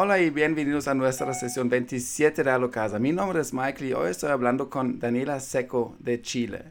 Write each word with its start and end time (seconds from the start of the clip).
Hola 0.00 0.20
y 0.20 0.30
bienvenidos 0.30 0.86
a 0.86 0.94
nuestra 0.94 1.34
sesión 1.34 1.68
27 1.68 2.44
de 2.44 2.56
la 2.56 2.70
Casa. 2.70 3.00
Mi 3.00 3.10
nombre 3.10 3.40
es 3.40 3.52
Michael 3.52 3.90
y 3.90 3.92
hoy 3.94 4.12
estoy 4.12 4.30
hablando 4.30 4.70
con 4.70 5.00
Daniela 5.00 5.40
Seco 5.40 5.96
de 5.98 6.22
Chile. 6.22 6.66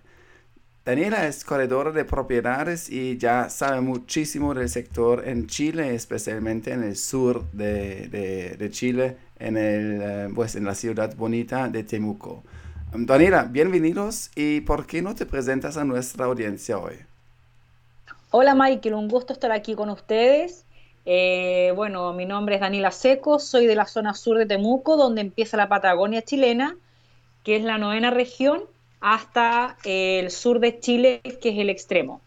Daniela 0.86 1.28
es 1.28 1.44
corredora 1.44 1.92
de 1.92 2.06
propiedades 2.06 2.90
y 2.90 3.18
ya 3.18 3.50
sabe 3.50 3.82
muchísimo 3.82 4.54
del 4.54 4.70
sector 4.70 5.28
en 5.28 5.46
Chile, 5.48 5.94
especialmente 5.94 6.72
en 6.72 6.84
el 6.84 6.96
sur 6.96 7.44
de, 7.52 8.70
Chile, 8.72 9.18
en, 9.40 9.58
el, 9.58 10.02
eh, 10.02 10.30
pues 10.34 10.56
en 10.56 10.64
la 10.64 10.74
ciudad 10.74 11.14
bonita 11.18 11.68
de 11.68 11.84
Temuco. 11.84 12.46
Daniela, 12.94 13.44
bienvenidos 13.44 14.32
y 14.36 14.62
¿por 14.62 14.88
qué 14.88 15.02
no 15.02 15.16
te 15.16 15.26
presentas 15.26 15.76
a 15.76 15.84
nuestra 15.84 16.28
audiencia 16.28 16.78
hoy? 16.78 16.96
Hola 18.32 18.56
Michael, 18.56 18.96
un 18.96 19.10
gusto 19.10 19.34
estar 19.34 19.52
aquí 19.52 19.76
con 19.76 19.90
ustedes. 19.90 20.64
Eh, 21.10 21.72
bueno, 21.74 22.12
mi 22.12 22.26
nombre 22.26 22.56
es 22.56 22.62
Daniela 22.62 22.92
Seco, 22.92 23.40
soy 23.40 23.66
de 23.66 23.76
la 23.76 23.86
zona 23.86 24.14
sur 24.14 24.38
de 24.38 24.46
Temuco, 24.46 24.98
donde 24.98 25.22
empieza 25.22 25.56
la 25.56 25.70
Patagonia 25.70 26.22
chilena, 26.22 26.76
que 27.46 27.56
es 27.56 27.64
la 27.64 27.78
novena 27.78 28.12
región 28.12 28.64
hasta 29.00 29.78
el 29.86 30.30
sur 30.32 30.60
de 30.60 30.82
Chile, 30.82 31.22
que 31.42 31.52
es 31.52 31.60
el 31.60 31.70
extremo. 31.70 32.20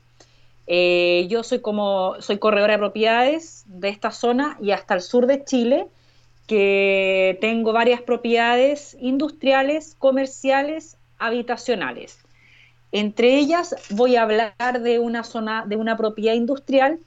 Eh, 0.66 1.27
yo 1.29 1.43
soy 1.43 1.61
como 1.61 2.15
soy 2.23 2.38
corredora 2.38 2.73
de 2.73 2.79
propiedades 2.79 3.65
de 3.66 3.91
esta 3.91 4.12
zona 4.12 4.57
y 4.62 4.71
hasta 4.71 4.95
el 4.95 5.02
sur 5.02 5.27
de 5.27 5.45
Chile, 5.45 5.87
que 6.47 7.37
tengo 7.43 7.74
varias 7.74 8.01
propiedades 8.01 8.97
industriales, 8.99 9.95
comerciales, 9.99 10.97
habitacionales. 11.19 12.19
Entre 12.93 13.35
ellas 13.37 13.77
voy 13.91 14.16
a 14.16 14.23
hablar 14.23 14.80
de 14.80 15.01
una 15.01 15.23
zona, 15.23 15.66
de 15.66 15.77
una 15.77 15.99
propiedad 15.99 16.33
industrial 16.33 16.99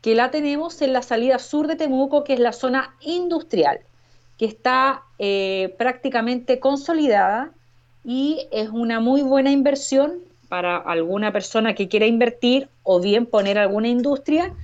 que 0.00 0.14
la 0.14 0.30
tenemos 0.30 0.80
en 0.82 0.92
la 0.92 1.02
salida 1.02 1.38
sur 1.38 1.66
de 1.66 1.76
Temuco, 1.76 2.24
que 2.24 2.34
es 2.34 2.40
la 2.40 2.52
zona 2.52 2.94
industrial, 3.00 3.80
que 4.36 4.44
está 4.44 5.02
eh, 5.18 5.74
prácticamente 5.78 6.60
consolidada 6.60 7.50
y 8.04 8.48
es 8.52 8.68
una 8.68 9.00
muy 9.00 9.22
buena 9.22 9.50
inversión 9.50 10.20
para 10.48 10.76
alguna 10.76 11.32
persona 11.32 11.74
que 11.74 11.88
quiera 11.88 12.06
invertir 12.06 12.68
o 12.82 13.00
bien 13.00 13.26
poner 13.26 13.58
alguna 13.58 13.88
industria. 13.88 14.54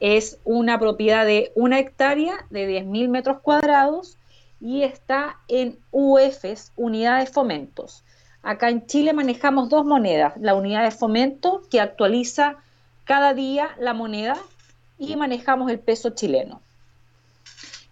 Es 0.00 0.38
una 0.44 0.78
propiedad 0.78 1.24
de 1.24 1.52
una 1.54 1.78
hectárea 1.78 2.44
de 2.50 2.82
10.000 2.82 3.08
metros 3.08 3.40
cuadrados 3.40 4.18
y 4.60 4.82
está 4.82 5.38
en 5.48 5.78
UFs, 5.90 6.72
unidades 6.76 7.26
de 7.28 7.32
fomentos. 7.32 8.04
Acá 8.42 8.70
en 8.70 8.86
Chile 8.86 9.12
manejamos 9.12 9.68
dos 9.68 9.84
monedas, 9.84 10.34
la 10.38 10.54
unidad 10.54 10.84
de 10.84 10.90
fomento 10.90 11.62
que 11.70 11.80
actualiza 11.80 12.56
cada 13.04 13.34
día 13.34 13.70
la 13.78 13.92
moneda 13.94 14.36
y 15.00 15.16
manejamos 15.16 15.70
el 15.70 15.80
peso 15.80 16.10
chileno. 16.10 16.60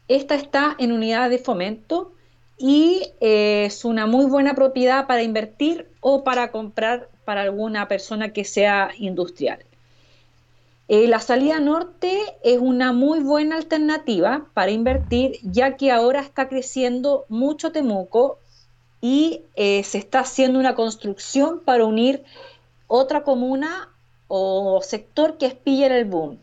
Esta 0.06 0.34
está 0.36 0.76
en 0.78 0.92
unidad 0.92 1.30
de 1.30 1.38
fomento 1.38 2.12
y 2.58 3.02
eh, 3.20 3.64
es 3.66 3.84
una 3.84 4.06
muy 4.06 4.26
buena 4.26 4.54
propiedad 4.54 5.06
para 5.06 5.22
invertir 5.22 5.88
o 6.00 6.22
para 6.22 6.52
comprar 6.52 7.08
para 7.24 7.42
alguna 7.42 7.88
persona 7.88 8.32
que 8.32 8.44
sea 8.44 8.90
industrial. 8.98 9.64
Eh, 10.88 11.06
la 11.08 11.20
salida 11.20 11.60
norte 11.60 12.18
es 12.42 12.58
una 12.58 12.92
muy 12.92 13.20
buena 13.20 13.56
alternativa 13.56 14.46
para 14.54 14.70
invertir 14.70 15.38
ya 15.42 15.76
que 15.76 15.90
ahora 15.90 16.20
está 16.20 16.48
creciendo 16.48 17.24
mucho 17.28 17.72
Temuco 17.72 18.38
y 19.00 19.42
eh, 19.54 19.82
se 19.84 19.98
está 19.98 20.20
haciendo 20.20 20.58
una 20.58 20.74
construcción 20.74 21.60
para 21.60 21.84
unir 21.84 22.24
otra 22.86 23.22
comuna 23.22 23.90
o 24.28 24.80
sector 24.82 25.38
que 25.38 25.46
es 25.46 25.54
Pilla 25.54 25.86
el 25.86 26.04
Boom. 26.06 26.38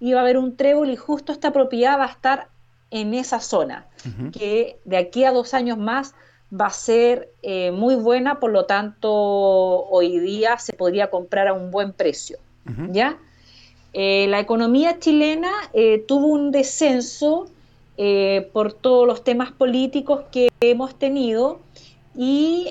Y 0.00 0.12
va 0.12 0.20
a 0.20 0.22
haber 0.22 0.38
un 0.38 0.56
trébol 0.56 0.90
y 0.90 0.96
justo 0.96 1.32
esta 1.32 1.52
propiedad 1.52 1.98
va 1.98 2.04
a 2.04 2.10
estar 2.12 2.48
en 2.90 3.14
esa 3.14 3.40
zona, 3.40 3.86
que 4.32 4.78
de 4.84 4.96
aquí 4.96 5.24
a 5.24 5.32
dos 5.32 5.52
años 5.52 5.76
más 5.76 6.14
va 6.52 6.66
a 6.66 6.70
ser 6.70 7.30
eh, 7.42 7.70
muy 7.70 7.94
buena, 7.94 8.40
por 8.40 8.50
lo 8.50 8.64
tanto 8.64 9.12
hoy 9.12 10.18
día 10.18 10.58
se 10.58 10.72
podría 10.72 11.10
comprar 11.10 11.48
a 11.48 11.52
un 11.52 11.70
buen 11.70 11.92
precio. 11.92 12.38
¿ya? 12.90 13.18
Eh, 13.92 14.26
la 14.28 14.40
economía 14.40 14.98
chilena 14.98 15.50
eh, 15.72 16.04
tuvo 16.06 16.26
un 16.26 16.50
descenso 16.50 17.48
por 18.52 18.74
todos 18.74 19.08
los 19.08 19.24
temas 19.24 19.50
políticos 19.50 20.22
que 20.30 20.50
hemos 20.60 20.96
tenido 20.96 21.58
y 22.14 22.70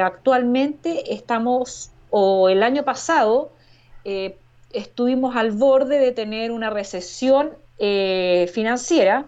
actualmente 0.00 1.12
estamos, 1.12 1.90
o 2.08 2.48
el 2.48 2.62
año 2.62 2.82
pasado, 2.82 3.52
estuvimos 4.72 5.36
al 5.36 5.52
borde 5.52 5.98
de 5.98 6.12
tener 6.12 6.50
una 6.50 6.70
recesión 6.70 7.50
eh, 7.78 8.48
financiera. 8.52 9.26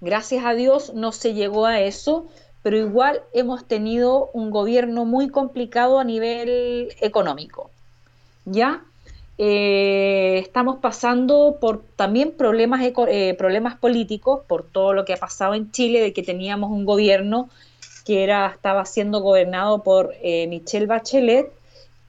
Gracias 0.00 0.44
a 0.44 0.54
Dios 0.54 0.94
no 0.94 1.12
se 1.12 1.34
llegó 1.34 1.66
a 1.66 1.80
eso, 1.80 2.26
pero 2.62 2.76
igual 2.76 3.22
hemos 3.32 3.64
tenido 3.64 4.30
un 4.32 4.50
gobierno 4.50 5.04
muy 5.04 5.28
complicado 5.28 5.98
a 5.98 6.04
nivel 6.04 6.94
económico. 7.00 7.70
¿Ya? 8.44 8.82
Eh, 9.38 10.38
estamos 10.38 10.78
pasando 10.78 11.56
por 11.60 11.82
también 11.96 12.32
problemas, 12.32 12.80
eh, 13.08 13.34
problemas 13.38 13.76
políticos, 13.76 14.42
por 14.46 14.64
todo 14.64 14.92
lo 14.92 15.04
que 15.04 15.14
ha 15.14 15.16
pasado 15.16 15.54
en 15.54 15.70
Chile, 15.72 16.00
de 16.00 16.12
que 16.12 16.22
teníamos 16.22 16.70
un 16.70 16.84
gobierno 16.84 17.48
que 18.04 18.24
era, 18.24 18.48
estaba 18.48 18.84
siendo 18.84 19.20
gobernado 19.20 19.82
por 19.82 20.14
Michelle 20.48 20.86
Bachelet, 20.86 21.52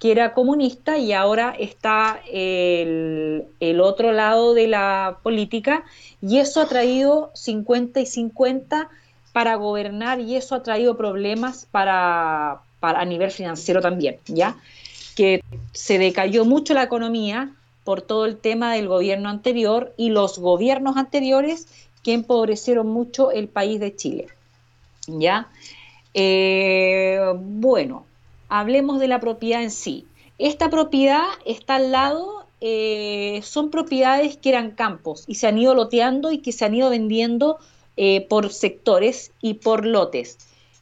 que 0.04 0.12
era 0.12 0.34
comunista 0.34 0.98
y 0.98 1.14
ahora 1.14 1.56
está 1.58 2.20
el, 2.30 3.48
otro 3.82 4.12
lado 4.12 4.54
de 4.54 4.68
la 4.68 5.20
política 5.24 5.86
y 6.22 6.40
eso 6.40 6.60
ha 6.60 6.68
traído 6.68 7.32
50 7.36 8.02
y 8.02 8.06
50 8.06 8.90
para 9.32 9.56
gobernar 9.56 10.20
y 10.20 10.36
eso 10.36 10.56
ha 10.56 10.62
traído 10.62 10.98
problemas 10.98 11.70
para, 11.72 12.60
a 12.82 13.06
nivel 13.06 13.32
financiero 13.32 13.80
también, 13.80 14.18
¿ya? 14.28 14.58
Que 15.16 15.42
se 15.72 15.98
decayó 15.98 16.44
mucho 16.44 16.74
la 16.74 16.84
economía 16.84 17.52
por 17.86 18.02
todo 18.02 18.26
el 18.26 18.36
tema 18.36 18.74
del 18.74 18.90
gobierno 18.90 19.30
anterior 19.30 19.94
y 19.96 20.10
los 20.10 20.38
gobiernos 20.38 20.98
anteriores 20.98 21.66
que 22.04 22.12
empobrecieron 22.12 22.90
mucho 22.90 23.32
el 23.32 23.48
país 23.48 23.80
de 23.80 23.96
Chile, 23.96 24.28
¿ya? 25.08 25.48
Eh, 26.14 27.22
bueno, 27.38 28.06
hablemos 28.54 29.00
de 29.00 29.08
la 29.08 29.20
propiedad 29.20 29.64
en 29.64 29.72
sí. 29.72 30.06
Esta 30.38 30.70
propiedad 30.70 31.24
está 31.44 31.76
al 31.76 31.92
lado, 31.92 32.46
eh, 32.62 33.40
son 33.42 33.72
propiedades 33.72 34.38
que 34.38 34.50
eran 34.50 34.72
campos 34.72 35.24
y 35.26 35.36
se 35.36 35.48
han 35.48 35.58
ido 35.58 35.74
loteando 35.74 36.32
y 36.32 36.38
que 36.38 36.52
se 36.52 36.64
han 36.64 36.76
ido 36.76 36.92
vendiendo 36.92 37.58
eh, 37.98 38.28
por 38.30 38.54
sectores 38.54 39.32
y 39.42 39.56
por 39.56 39.88
lotes. 39.88 40.38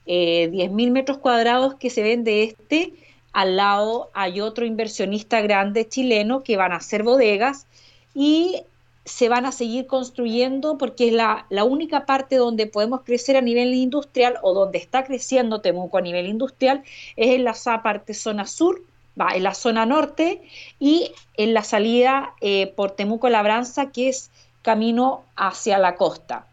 Eh, 0.06 0.50
10.000 0.52 0.92
metros 0.92 1.20
cuadrados 1.20 1.76
que 1.76 1.90
se 1.90 2.04
vende 2.04 2.44
este, 2.44 2.94
al 3.32 3.56
lado 3.56 4.10
hay 4.14 4.42
otro 4.42 4.66
inversionista 4.66 5.40
grande 5.40 5.88
chileno 5.88 6.44
que 6.44 6.58
van 6.58 6.74
a 6.74 6.78
hacer 6.78 7.04
bodegas 7.04 7.68
y 8.14 8.64
se 9.06 9.30
van 9.30 9.46
a 9.46 9.52
seguir 9.52 9.88
construyendo 9.88 10.78
porque 10.78 11.08
es 11.08 11.14
la, 11.14 11.46
la, 11.50 11.64
única 11.64 12.06
parte 12.06 12.36
donde 12.36 12.68
podemos 12.68 13.02
crecer 13.02 13.36
a 13.36 13.42
nivel 13.42 13.74
industrial 13.74 14.38
o 14.44 14.54
donde 14.54 14.78
está 14.78 15.04
creciendo 15.04 15.62
Temuco 15.62 15.98
a 15.98 16.02
nivel 16.02 16.28
industrial 16.28 16.84
es 17.16 17.36
en 17.36 17.44
la 17.44 17.56
parte 17.82 18.14
zona 18.14 18.46
sur, 18.46 18.84
va 19.20 19.32
en 19.34 19.44
la 19.44 19.56
zona 19.56 19.86
norte 19.86 20.42
y 20.80 21.12
en 21.36 21.54
la 21.54 21.64
salida 21.64 22.34
eh, 22.42 22.68
por 22.76 22.92
Temuco 22.92 23.28
Labranza 23.30 23.92
que 23.92 24.10
es 24.10 24.30
camino 24.62 25.24
hacia 25.36 25.80
la 25.80 25.96
costa. 25.96 26.46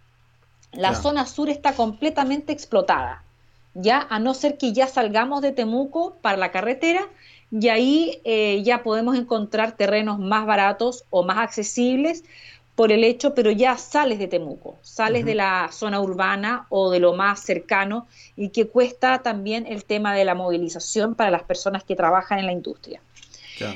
La 0.73 0.95
zona 0.95 1.27
sur 1.27 1.49
está 1.49 1.73
completamente 1.73 2.53
explotada, 2.53 3.23
ya 3.75 4.07
a 4.11 4.19
no 4.19 4.35
ser 4.35 4.59
que 4.59 4.73
ya 4.73 4.87
salgamos 4.87 5.41
de 5.41 5.53
Temuco 5.53 6.17
para 6.21 6.37
la 6.37 6.51
carretera 6.51 7.09
y 7.51 7.69
ahí 7.69 8.21
eh, 8.25 8.63
ya 8.63 8.83
podemos 8.83 9.17
encontrar 9.17 9.77
terrenos 9.77 10.19
más 10.19 10.47
baratos 10.47 11.05
o 11.11 11.23
más 11.23 11.39
accesibles 11.39 12.25
por 12.75 12.93
el 12.93 13.03
hecho, 13.03 13.35
pero 13.35 13.51
ya 13.51 13.77
sales 13.77 14.21
de 14.21 14.29
Temuco, 14.29 14.79
sales 14.83 15.25
de 15.25 15.35
la 15.35 15.69
zona 15.73 16.01
urbana 16.01 16.67
o 16.69 16.91
de 16.91 17.01
lo 17.01 17.13
más 17.13 17.41
cercano 17.41 18.07
y 18.37 18.51
que 18.51 18.69
cuesta 18.69 19.19
también 19.19 19.67
el 19.67 19.85
tema 19.85 20.15
de 20.15 20.25
la 20.25 20.37
movilización 20.37 21.17
para 21.17 21.33
las 21.33 21.43
personas 21.43 21.83
que 21.83 21.97
trabajan 21.97 22.39
en 22.39 22.47
la 22.47 22.53
industria. 22.53 23.01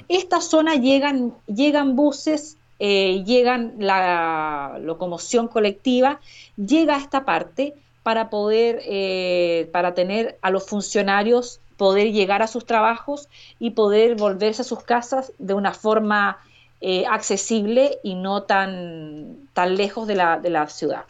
Esta 0.07 0.41
zona 0.41 0.77
llegan, 0.77 1.35
llegan 1.47 1.97
buses, 1.97 2.57
eh, 2.79 3.25
llegan 3.25 3.75
la 3.79 4.79
locomoción 4.81 5.49
colectiva, 5.49 6.21
llega 6.57 6.95
a 6.95 7.01
esta 7.01 7.25
parte 7.25 7.75
para 8.05 8.31
poder, 8.31 8.83
eh, 8.85 9.69
para 9.73 9.95
tener 9.95 10.39
a 10.43 10.51
los 10.51 10.65
funcionarios 10.67 11.61
poder 11.83 12.13
llegar 12.13 12.43
a 12.43 12.47
sus 12.47 12.65
trabajos 12.65 13.29
y 13.59 13.71
poder 13.71 14.15
volverse 14.15 14.63
a 14.63 14.65
sus 14.65 14.85
casas 14.85 15.33
de 15.41 15.53
una 15.53 15.75
forma 15.75 16.39
eh, 16.81 17.07
accesible 17.11 17.99
y 18.05 18.15
no 18.15 18.45
tan, 18.45 19.49
tan 19.53 19.75
lejos 19.75 20.07
de 20.07 20.15
la, 20.15 20.39
de 20.39 20.51
la 20.51 20.69
ciudad. 20.69 21.07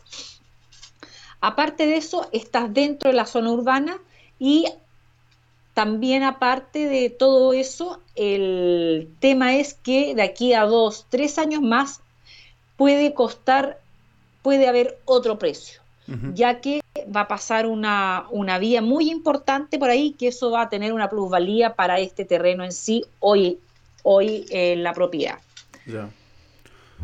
Aparte 1.43 1.85
de 1.85 1.99
eso, 1.99 2.27
estás 2.33 2.73
dentro 2.73 3.11
de 3.11 3.17
la 3.17 3.27
zona 3.27 3.51
urbana 3.51 3.99
y 4.39 4.65
también 5.75 6.23
aparte 6.23 6.89
de 6.89 7.11
todo 7.11 7.53
eso, 7.53 8.01
el 8.15 9.15
tema 9.21 9.57
es 9.57 9.75
que 9.75 10.15
de 10.15 10.23
aquí 10.23 10.55
a 10.55 10.65
dos, 10.65 11.05
tres 11.11 11.39
años 11.39 11.61
más 11.61 12.01
puede 12.79 13.13
costar 13.13 13.79
puede 14.41 14.69
haber 14.69 14.99
otro 15.05 15.39
precio, 15.39 15.83
ya 16.33 16.63
que 16.63 16.82
va 17.15 17.23
a 17.23 17.29
pasar 17.29 17.67
una, 17.67 18.27
una, 18.31 18.59
vía 18.59 18.83
muy 18.83 19.11
importante 19.11 19.79
por 19.79 19.91
ahí, 19.91 20.13
que 20.13 20.29
eso 20.29 20.51
va 20.51 20.63
a 20.63 20.69
tener 20.69 20.93
una 20.93 21.09
plusvalía 21.09 21.75
para 21.75 21.99
este 21.99 22.25
terreno 22.25 22.65
en 22.65 22.73
sí 22.73 23.05
hoy, 23.21 23.59
hoy 24.03 24.47
en 24.51 24.83
la 24.83 24.93
propiedad. 24.93 25.39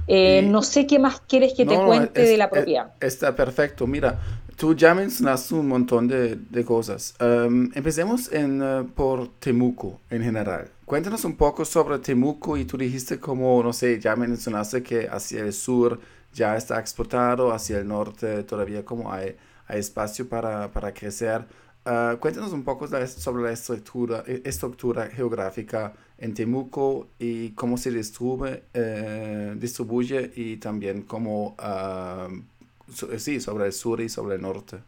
Eh, 0.06 0.43
no 0.43 0.62
sé 0.62 0.87
qué 0.87 0.99
más 0.99 1.20
quieres 1.20 1.55
que 1.55 1.67
te 1.67 1.76
cuente 1.76 2.23
de 2.23 2.37
la 2.37 2.49
propiedad. 2.49 2.93
está 3.00 3.35
perfecto. 3.35 3.87
Mira, 3.87 4.19
tú 4.56 4.75
ya 4.75 4.94
mencionaste 4.94 5.55
un 5.55 5.69
montón 5.69 6.08
de, 6.08 6.37
de 6.37 6.64
cosas. 6.64 7.14
Em, 7.19 7.70
empecemos 7.75 8.32
en, 8.32 8.61
eh, 8.62 8.85
por 8.94 9.29
Temuco 9.38 10.00
en 10.11 10.23
general. 10.23 10.70
Cuéntanos 10.85 11.25
un 11.25 11.37
poco 11.37 11.64
sobre 11.64 11.99
Temuco 11.99 12.56
y 12.56 12.64
tú 12.64 12.79
dijiste 12.79 13.19
como, 13.19 13.62
no 13.62 13.73
sé, 13.73 14.00
ya 14.00 14.17
mencionaste 14.17 14.82
que 14.82 15.08
hacia 15.08 15.40
el 15.40 15.52
sur 15.52 16.00
ya 16.32 16.56
está 16.56 16.79
exportado, 16.79 17.52
hacia 17.52 17.79
el 17.79 17.88
norte 17.88 18.43
todavía 18.44 18.85
como 18.85 19.12
hay, 19.12 19.37
hay 19.69 19.81
espacio 19.81 20.29
para, 20.29 20.73
para 20.73 20.93
crecer. 20.93 21.44
Uh, 21.87 22.19
cuéntanos 22.19 22.53
un 22.53 22.65
poco 22.65 22.87
sobre 23.06 23.44
la 23.44 23.53
estructura, 23.53 24.25
e, 24.26 24.43
estructura 24.44 25.06
geográfica 25.06 25.94
en 26.19 26.35
Temuco 26.35 27.06
y 27.19 27.50
cómo 27.50 27.79
se 27.79 27.91
distribuye, 27.91 28.65
eh, 28.75 29.55
distribuye 29.56 30.32
y 30.35 30.56
también 30.56 31.03
cómo, 31.03 31.56
uh, 31.56 33.19
sí, 33.19 33.41
sobre 33.41 33.67
el 33.67 33.73
sur 33.73 34.00
y 34.00 34.09
sobre 34.09 34.35
el 34.35 34.43
norte. 34.43 34.79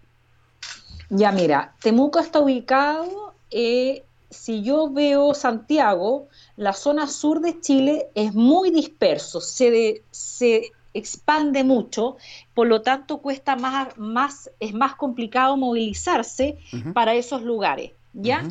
Ya, 1.08 1.32
mira, 1.32 1.74
Temuco 1.80 2.18
está 2.18 2.40
ubicado, 2.40 3.34
eh, 3.50 4.04
si 4.28 4.62
yo 4.62 4.90
veo 4.90 5.34
Santiago, 5.34 6.28
la 6.56 6.72
zona 6.72 7.06
sur 7.06 7.40
de 7.40 7.60
Chile 7.60 8.08
es 8.14 8.34
muy 8.34 8.70
disperso, 8.70 9.40
se, 9.40 10.02
se 10.10 10.72
expande 10.94 11.64
mucho, 11.64 12.16
por 12.54 12.66
lo 12.66 12.82
tanto 12.82 13.18
cuesta 13.18 13.56
más, 13.56 13.96
más 13.96 14.50
es 14.60 14.74
más 14.74 14.94
complicado 14.94 15.56
movilizarse 15.56 16.58
para 16.94 17.14
esos 17.14 17.42
lugares, 17.42 17.92
¿ya? 18.12 18.48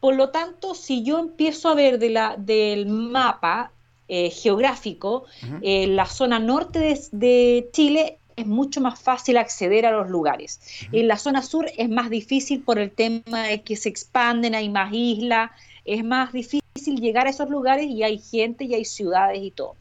Por 0.00 0.16
lo 0.16 0.30
tanto, 0.30 0.74
si 0.74 1.04
yo 1.04 1.20
empiezo 1.20 1.68
a 1.68 1.74
ver 1.74 1.98
de 1.98 2.10
la, 2.10 2.36
del 2.36 2.86
mapa 2.86 3.70
eh, 4.08 4.30
geográfico, 4.30 5.26
eh, 5.62 5.86
la 5.86 6.06
zona 6.06 6.38
norte 6.38 6.98
de, 7.12 7.68
Chile 7.72 8.18
es 8.34 8.46
mucho 8.46 8.80
más 8.80 9.00
fácil 9.00 9.36
acceder 9.36 9.86
a 9.86 9.92
los 9.92 10.10
lugares. 10.10 10.60
En 10.90 11.06
la 11.06 11.16
zona 11.16 11.40
sur 11.40 11.70
es 11.78 11.88
más 11.88 12.10
difícil 12.10 12.62
por 12.62 12.78
el 12.78 12.90
tema 12.90 13.44
de 13.44 13.62
que 13.62 13.76
se 13.76 13.88
expanden, 13.88 14.54
hay 14.54 14.68
más 14.68 14.92
islas, 14.92 15.52
es 15.84 16.04
más 16.04 16.32
difícil 16.32 16.62
llegar 17.00 17.26
a 17.26 17.30
esos 17.30 17.48
lugares 17.48 17.86
y 17.86 18.02
hay 18.02 18.18
gente 18.18 18.64
y 18.64 18.74
hay 18.74 18.84
ciudades 18.84 19.40
y 19.40 19.50
todo. 19.50 19.76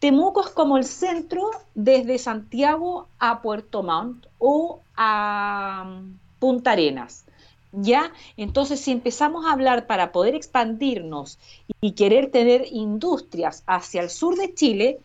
Temuco 0.00 0.40
es 0.40 0.50
como 0.50 0.78
el 0.78 0.84
centro 0.84 1.50
desde 1.74 2.18
Santiago 2.18 3.06
a 3.18 3.42
Puerto 3.42 3.82
Montt 3.82 4.26
o 4.38 4.80
a 4.96 5.84
mm, 5.86 6.18
Punta 6.38 6.72
Arenas. 6.72 7.24
¿Ya? 7.72 8.12
Entonces, 8.36 8.80
si 8.80 8.90
empezamos 8.90 9.46
a 9.46 9.52
hablar 9.52 9.86
para 9.86 10.10
poder 10.10 10.34
expandirnos 10.34 11.38
y 11.80 11.92
querer 11.92 12.32
tener 12.32 12.66
industrias 12.72 13.62
hacia 13.66 14.02
el 14.02 14.10
sur 14.10 14.36
de 14.36 14.52
Chile, 14.54 14.98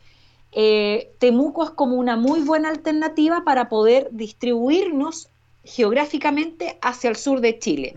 eh, 0.51 1.11
Temuco 1.19 1.65
es 1.65 1.69
como 1.71 1.97
una 1.97 2.15
muy 2.15 2.39
buena 2.39 2.69
alternativa 2.69 3.43
para 3.43 3.69
poder 3.69 4.07
distribuirnos 4.11 5.27
geográficamente 5.65 6.79
hacia 6.81 7.09
el 7.09 7.17
sur 7.17 7.41
de 7.41 7.59
Chile. 7.59 7.93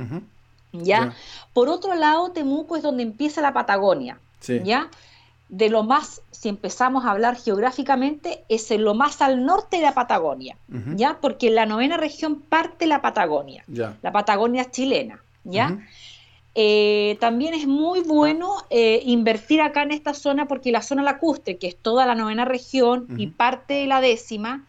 ¿Ya? 0.73 1.15
Por 1.55 1.69
otro 1.69 1.95
lado, 1.95 2.33
Temuco 2.33 2.77
es 2.77 2.83
donde 2.83 3.05
empieza 3.05 3.41
la 3.41 3.55
Patagonia. 3.55 4.19
¿Ya? 4.65 4.91
De 5.49 5.71
lo 5.71 5.83
más, 5.83 6.23
si 6.31 6.49
empezamos 6.49 7.05
a 7.05 7.13
hablar 7.13 7.37
geográficamente, 7.37 8.45
es 8.49 8.71
en 8.71 8.85
lo 8.85 8.95
más 8.95 9.23
al 9.23 9.45
norte 9.45 9.79
de 9.79 9.83
la 9.83 9.95
Patagonia, 9.95 10.57
¿ya? 10.95 11.19
Porque 11.21 11.51
la 11.51 11.65
novena 11.65 11.97
región 11.97 12.41
parte 12.41 12.87
la 12.87 13.01
Patagonia, 13.01 13.65
la 13.67 14.13
Patagonia 14.13 14.71
chilena, 14.71 15.23
¿ya? 15.45 15.79
Eh, 16.55 17.17
también 17.21 17.55
es 17.55 17.67
muy 17.67 18.01
bueno 18.01 18.57
eh, 18.69 19.01
invertir 19.05 19.61
acá 19.61 19.83
en 19.83 19.93
esta 19.93 20.13
zona 20.13 20.49
porque 20.49 20.73
la 20.73 20.83
zona 20.83 21.03
lacustre, 21.03 21.57
que 21.57 21.69
es 21.69 21.77
toda 21.77 22.05
la 22.05 22.15
novena 22.15 22.45
región 22.45 23.07
y 23.17 23.29
parte 23.29 23.75
de 23.75 23.87
la 23.87 24.01
décima, 24.01 24.67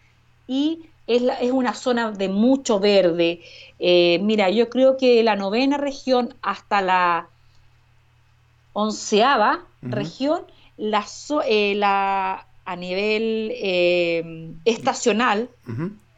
y 0.48 0.84
es, 1.08 1.24
es 1.42 1.52
una 1.52 1.74
zona 1.74 2.12
de 2.12 2.30
mucho 2.30 2.80
verde. 2.80 3.42
Eh, 3.80 4.20
mira, 4.22 4.50
yo 4.50 4.70
creo 4.70 4.98
que 4.98 5.24
la 5.24 5.36
novena 5.36 5.78
región 5.78 6.36
hasta 6.42 6.82
la 6.82 7.28
onceava 8.74 9.66
región 9.82 10.42
la, 10.80 11.06
eh, 11.46 11.76
la 11.76 12.48
a 12.66 12.76
nivel 12.76 13.52
eh, 13.56 14.52
estacional, 14.66 15.50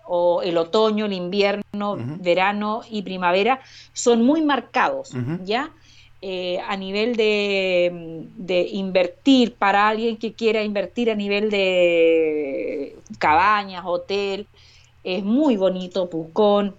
o 0.05 0.41
el 0.41 0.57
otoño, 0.57 1.05
el 1.05 1.13
invierno, 1.13 1.97
verano 2.19 2.81
y 2.89 3.01
primavera, 3.01 3.61
son 3.93 4.23
muy 4.23 4.41
marcados, 4.41 5.11
¿ya? 5.45 5.71
Eh, 6.21 6.59
a 6.67 6.75
nivel 6.75 7.15
de, 7.15 8.27
de, 8.35 8.67
invertir 8.73 9.55
para 9.55 9.87
alguien 9.87 10.17
que 10.17 10.33
quiera 10.33 10.61
invertir 10.61 11.09
a 11.09 11.15
nivel 11.15 11.49
de 11.49 12.95
cabañas, 13.17 13.83
hotel, 13.85 14.45
es 15.03 15.23
muy 15.23 15.57
bonito 15.57 16.09
Pucón, 16.09 16.75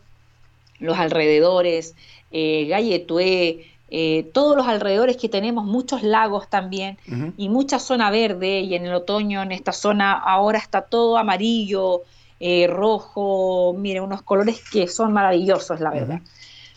los 0.79 0.97
alrededores, 0.99 1.97
Galletué, 2.31 3.72
eh, 3.95 4.31
todos 4.33 4.57
los 4.57 4.67
alrededores 4.67 5.19
que 5.19 5.29
tenemos, 5.29 5.67
muchos 5.67 6.03
lagos 6.03 6.49
también 6.49 6.97
y 7.37 7.51
mucha 7.51 7.79
zona 7.79 8.11
verde 8.11 8.61
y 8.61 8.75
en 8.75 8.87
el 8.87 8.95
otoño 8.95 9.43
en 9.43 9.53
esta 9.53 9.73
zona 9.73 10.13
ahora 10.13 10.57
está 10.57 10.81
todo 10.81 11.19
amarillo, 11.19 12.01
eh, 12.41 12.69
rojo, 12.69 13.75
mire, 13.79 14.01
unos 14.01 14.23
colores 14.23 14.63
que 14.73 14.89
son 14.89 15.13
maravillosos, 15.13 15.79
la 15.81 15.91
verdad. 15.91 16.21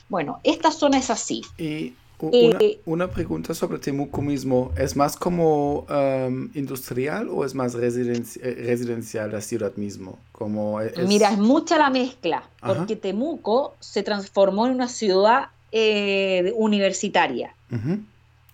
Bueno, 0.10 0.42
esta 0.44 0.72
zona 0.72 0.98
es 0.98 1.10
así. 1.10 1.42
Y 1.58 1.94
eh, 2.34 2.82
una, 2.84 3.10
pregunta 3.10 3.54
sobre 3.54 3.80
Temuco 3.80 4.22
mismo, 4.22 4.74
¿es 4.78 4.98
más 4.98 5.16
como 5.16 5.86
um, 5.90 6.50
industrial 6.54 7.30
o 7.30 7.46
es 7.46 7.56
más 7.56 7.76
residencial 7.76 9.32
la 9.32 9.40
ciudad 9.40 9.74
mismo? 9.78 10.20
Como 10.34 10.80
Mira, 11.08 11.30
es 11.30 11.38
mucha 11.38 11.78
la 11.78 11.90
mezcla, 11.90 12.44
porque 12.60 12.98
Temuco 12.98 13.76
se 13.80 14.04
transformó 14.04 14.66
en 14.66 14.74
una 14.74 14.90
ciudad 14.90 15.48
eh, 15.78 16.54
universitaria. 16.56 17.54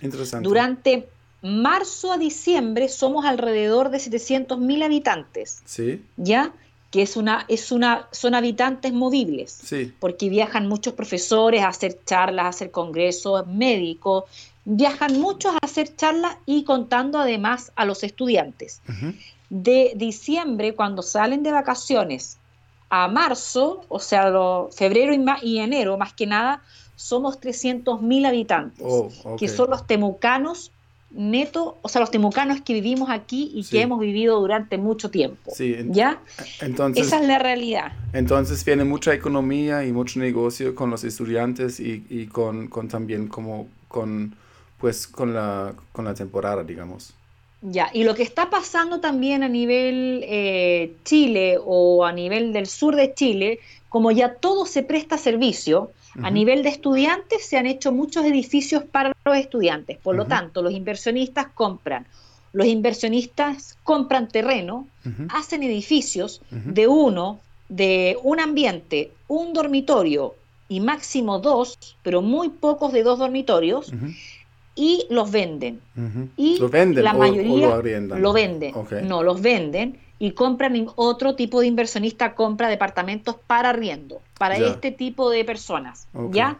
Interesante. 0.01 0.43
Durante 0.43 1.07
marzo 1.43 2.11
a 2.11 2.17
diciembre 2.17 2.89
somos 2.89 3.25
alrededor 3.25 3.91
de 3.91 3.99
700.000 3.99 4.83
habitantes. 4.83 5.61
Sí. 5.65 6.03
¿Ya? 6.17 6.51
Que 6.89 7.03
es 7.03 7.15
una, 7.15 7.45
es 7.47 7.71
una, 7.71 8.07
son 8.11 8.33
habitantes 8.33 8.91
movibles. 8.91 9.51
Sí. 9.51 9.93
Porque 9.99 10.29
viajan 10.29 10.67
muchos 10.67 10.93
profesores 10.93 11.61
a 11.61 11.67
hacer 11.67 11.99
charlas, 12.05 12.45
a 12.45 12.49
hacer 12.49 12.71
congresos, 12.71 13.45
médicos. 13.45 14.23
Viajan 14.65 15.19
muchos 15.19 15.53
a 15.53 15.59
hacer 15.61 15.95
charlas 15.95 16.37
y 16.47 16.63
contando 16.63 17.19
además 17.19 17.71
a 17.75 17.85
los 17.85 18.03
estudiantes. 18.03 18.81
De 19.51 19.93
diciembre, 19.95 20.73
cuando 20.73 21.03
salen 21.03 21.43
de 21.43 21.51
vacaciones, 21.51 22.39
a 22.89 23.07
marzo, 23.07 23.85
o 23.89 23.99
sea, 23.99 24.33
febrero 24.71 25.13
y, 25.13 25.23
y 25.43 25.59
enero, 25.59 25.97
más 25.97 26.13
que 26.13 26.25
nada, 26.25 26.61
somos 27.01 27.41
300.000 27.41 28.27
habitantes, 28.27 28.85
oh, 28.85 29.09
que 29.37 29.47
son 29.47 29.71
los 29.71 29.87
temucanos 29.87 30.71
neto, 31.13 31.77
o 31.81 31.89
sea, 31.89 31.99
los 31.99 32.11
temucanos 32.11 32.61
que 32.61 32.73
vivimos 32.73 33.09
aquí 33.09 33.51
y 33.53 33.65
que 33.65 33.81
hemos 33.81 33.99
vivido 33.99 34.39
durante 34.39 34.77
mucho 34.77 35.09
tiempo. 35.09 35.51
Sí, 35.53 35.75
¿Ya? 35.89 36.21
Entonces, 36.61 37.07
Esa 37.07 37.19
es 37.19 37.27
la 37.27 37.37
realidad. 37.37 37.91
Entonces 38.13 38.63
viene 38.63 38.85
mucha 38.85 39.13
economía 39.13 39.83
y 39.83 39.91
mucho 39.91 40.19
negocio 40.19 40.73
con 40.73 40.89
los 40.89 41.03
estudiantes 41.03 41.79
y, 41.79 42.27
con, 42.27 42.69
también 42.87 43.27
como 43.27 43.67
con, 43.87 44.35
pues, 44.79 45.07
con, 45.07 45.33
la, 45.33 45.73
con 45.91 46.05
la 46.05 46.13
temporada, 46.13 46.63
digamos. 46.63 47.13
Ya, 47.61 47.89
y 47.93 48.05
lo 48.05 48.15
que 48.15 48.23
está 48.23 48.49
pasando 48.49 49.01
también 49.01 49.43
a 49.43 49.49
nivel 49.49 50.23
eh, 50.23 50.93
Chile 51.03 51.59
o 51.63 52.05
a 52.05 52.13
nivel 52.13 52.53
del 52.53 52.67
sur 52.67 52.95
de 52.95 53.13
Chile, 53.13 53.59
como 53.89 54.11
ya 54.11 54.35
todo 54.35 54.65
se 54.65 54.81
presta 54.81 55.17
servicio, 55.17 55.91
a 56.21 56.29
nivel 56.29 56.63
de 56.63 56.69
estudiantes 56.69 57.45
se 57.45 57.57
han 57.57 57.65
hecho 57.65 57.91
muchos 57.91 58.25
edificios 58.25 58.83
para 58.83 59.13
los 59.25 59.37
estudiantes, 59.37 59.97
por 59.97 60.15
lo 60.15 60.25
tanto 60.25 60.61
los 60.61 60.73
inversionistas 60.73 61.47
compran. 61.53 62.05
Los 62.53 62.67
inversionistas 62.67 63.77
compran 63.83 64.27
terreno, 64.27 64.87
hacen 65.29 65.63
edificios 65.63 66.41
de 66.49 66.87
uno, 66.87 67.39
de 67.69 68.17
un 68.23 68.39
ambiente, 68.41 69.11
un 69.27 69.53
dormitorio 69.53 70.35
y 70.67 70.81
máximo 70.81 71.39
dos, 71.39 71.77
pero 72.03 72.21
muy 72.21 72.49
pocos 72.49 72.91
de 72.91 73.03
dos 73.03 73.19
dormitorios, 73.19 73.93
y 74.75 75.05
los 75.09 75.31
venden. 75.31 75.79
Y 76.35 76.57
¿Lo 76.59 76.69
venden 76.69 77.03
la 77.03 77.13
mayoría 77.13 77.67
lo, 78.17 78.33
venden. 78.33 78.73
No, 79.07 79.23
los 79.23 79.41
venden 79.41 79.97
y 80.21 80.33
compran 80.33 80.85
otro 80.97 81.33
tipo 81.33 81.61
de 81.61 81.65
inversionista 81.65 82.35
compra 82.35 82.69
departamentos 82.69 83.37
para 83.47 83.69
arriendo, 83.69 84.21
para 84.37 84.55
este 84.55 84.91
tipo 84.91 85.31
de 85.31 85.43
personas, 85.43 86.07
¿ya? 86.29 86.59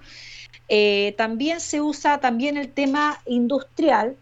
Eh, 0.68 1.14
también 1.16 1.60
se 1.60 1.80
usa 1.80 2.20
también 2.20 2.58
el 2.58 2.72
tema 2.72 3.22
industrial 3.28 4.16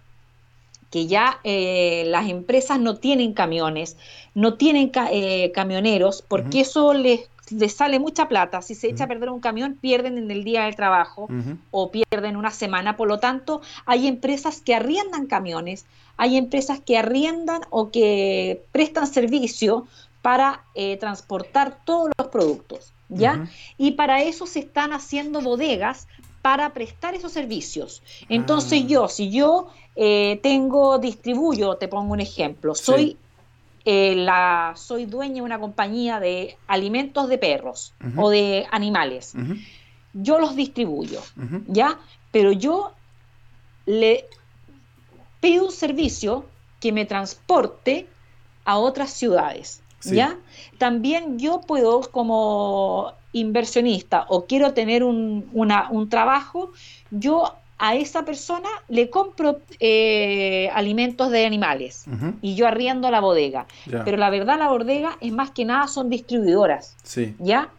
que 0.92 1.08
ya 1.08 1.40
eh, 1.46 2.04
las 2.08 2.28
empresas 2.28 2.82
no 2.82 2.98
tienen 2.98 3.32
camiones, 3.32 3.96
no 4.34 4.56
tienen 4.56 4.92
eh, 5.10 5.54
camioneros, 5.54 6.22
porque 6.22 6.60
eso 6.60 6.94
les, 6.94 7.30
les, 7.52 7.74
sale 7.74 8.00
mucha 8.00 8.28
plata. 8.28 8.62
Si 8.62 8.76
se 8.76 8.90
echa 8.90 9.06
a 9.06 9.08
perder 9.08 9.30
un 9.30 9.40
camión, 9.40 9.78
pierden 9.80 10.18
en 10.18 10.32
el 10.32 10.44
día 10.44 10.66
del 10.66 10.76
trabajo 10.76 11.28
o 11.72 11.92
pierden 11.92 12.36
una 12.36 12.52
semana. 12.52 12.98
Por 12.98 13.08
lo 13.08 13.20
tanto, 13.20 13.62
hay 13.86 14.08
empresas 14.08 14.62
que 14.62 14.76
arriendan 14.76 15.28
camiones, 15.28 15.86
hay 16.18 16.38
empresas 16.38 16.80
que 16.80 16.98
arriendan 16.98 17.62
o 17.70 17.92
que 17.92 18.64
prestan 18.72 19.08
servicio 19.08 19.88
para 20.22 20.64
eh, 20.76 20.98
transportar 20.98 21.80
todos 21.86 22.10
los 22.18 22.28
productos. 22.28 22.94
¿Ya? 23.12 23.50
Y 23.80 23.94
para 23.94 24.22
eso 24.22 24.46
se 24.46 24.60
están 24.60 24.94
haciendo 24.94 25.42
bodegas 25.42 26.08
para 26.44 26.74
prestar 26.74 27.16
esos 27.16 27.32
servicios. 27.32 28.04
Entonces 28.30 28.84
ah. 28.84 28.88
yo, 28.88 29.08
si 29.08 29.32
yo 29.32 29.68
eh, 29.96 30.40
tengo, 30.44 31.00
distribuyo, 31.00 31.76
te 31.76 31.88
pongo 31.88 32.14
un 32.14 32.20
ejemplo, 32.20 32.76
soy, 32.76 33.18
eh, 33.86 34.16
la, 34.16 34.74
soy 34.76 35.06
dueña 35.06 35.36
de 35.36 35.42
una 35.42 35.60
compañía 35.60 36.20
de 36.20 36.58
alimentos 36.68 37.30
de 37.30 37.38
perros 37.38 37.94
o 38.18 38.30
de 38.30 38.68
animales, 38.72 39.34
yo 40.14 40.40
los 40.40 40.56
distribuyo, 40.56 41.22
¿ya? 41.68 42.00
Pero 42.32 42.52
yo 42.52 42.94
le 43.86 44.26
pido 45.40 45.66
un 45.66 45.72
servicio 45.72 46.46
que 46.80 46.92
me 46.92 47.06
transporte 47.06 48.08
a 48.66 48.78
otras 48.78 49.12
ciudades. 49.12 49.82
¿Ya? 50.06 50.38
También 50.78 51.40
yo 51.40 51.60
puedo, 51.60 52.00
como 52.10 53.12
inversionista 53.34 54.26
o 54.30 54.46
quiero 54.46 54.74
tener 54.74 55.04
un, 55.04 55.50
un 55.52 56.10
trabajo, 56.10 56.72
yo 57.12 57.54
a 57.80 57.96
esa 57.96 58.26
persona 58.26 58.70
le 58.90 59.10
compro 59.10 59.62
eh, 59.80 60.70
alimentos 60.74 61.32
de 61.32 61.46
animales 61.46 62.06
y 62.42 62.56
yo 62.56 62.68
arriendo 62.68 63.10
la 63.10 63.22
bodega. 63.22 63.66
Pero 63.86 64.18
la 64.18 64.30
verdad 64.30 64.60
la 64.60 64.68
bodega 64.68 65.18
es 65.22 65.32
más 65.32 65.52
que 65.52 65.64
nada 65.66 65.88
son 65.88 66.10
distribuidoras, 66.10 66.98
¿ya? 67.40 67.70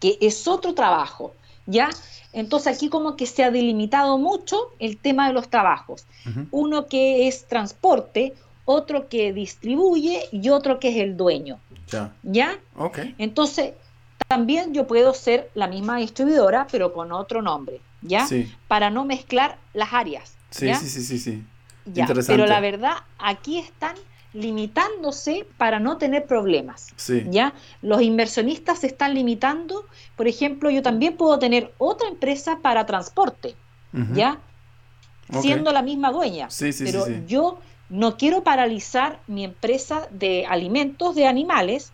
Que 0.00 0.18
es 0.20 0.46
otro 0.48 0.74
trabajo, 0.74 1.32
¿ya? 1.66 1.90
Entonces 2.32 2.76
aquí 2.76 2.88
como 2.88 3.16
que 3.16 3.26
se 3.26 3.44
ha 3.44 3.52
delimitado 3.52 4.18
mucho 4.18 4.72
el 4.80 4.96
tema 4.98 5.28
de 5.28 5.32
los 5.32 5.48
trabajos. 5.48 6.06
Uno 6.50 6.86
que 6.86 7.28
es 7.28 7.46
transporte, 7.46 8.34
otro 8.64 9.08
que 9.08 9.32
distribuye 9.32 10.28
y 10.32 10.48
otro 10.48 10.80
que 10.80 10.88
es 10.88 10.96
el 10.96 11.16
dueño. 11.16 11.60
¿Ya? 11.86 12.12
¿Ya? 12.24 12.58
Entonces 13.18 13.74
también 14.26 14.74
yo 14.74 14.88
puedo 14.88 15.14
ser 15.14 15.50
la 15.54 15.68
misma 15.68 15.98
distribuidora, 15.98 16.66
pero 16.72 16.92
con 16.92 17.12
otro 17.12 17.42
nombre, 17.42 17.80
¿ya? 18.04 18.26
Para 18.68 18.90
no 18.90 19.04
mezclar 19.04 19.58
las 19.72 19.92
áreas. 19.92 20.36
Sí, 20.50 20.72
sí, 20.74 20.88
sí, 20.88 21.02
sí, 21.02 21.18
sí. 21.18 21.44
Pero 22.26 22.46
la 22.46 22.60
verdad, 22.60 22.94
aquí 23.18 23.58
están 23.58 23.96
limitándose 24.32 25.46
para 25.58 25.80
no 25.80 25.96
tener 25.96 26.26
problemas. 26.26 26.88
¿ya? 27.30 27.54
Los 27.82 28.02
inversionistas 28.02 28.80
se 28.80 28.86
están 28.88 29.14
limitando. 29.14 29.86
Por 30.16 30.28
ejemplo, 30.28 30.70
yo 30.70 30.82
también 30.82 31.16
puedo 31.16 31.38
tener 31.38 31.72
otra 31.78 32.08
empresa 32.08 32.58
para 32.62 32.86
transporte, 32.86 33.56
¿ya? 34.12 34.38
Siendo 35.40 35.72
la 35.72 35.82
misma 35.82 36.12
dueña. 36.12 36.48
pero 36.78 37.06
yo 37.26 37.58
no 37.88 38.16
quiero 38.16 38.42
paralizar 38.42 39.20
mi 39.26 39.44
empresa 39.44 40.08
de 40.10 40.46
alimentos 40.46 41.14
de 41.14 41.26
animales 41.26 41.92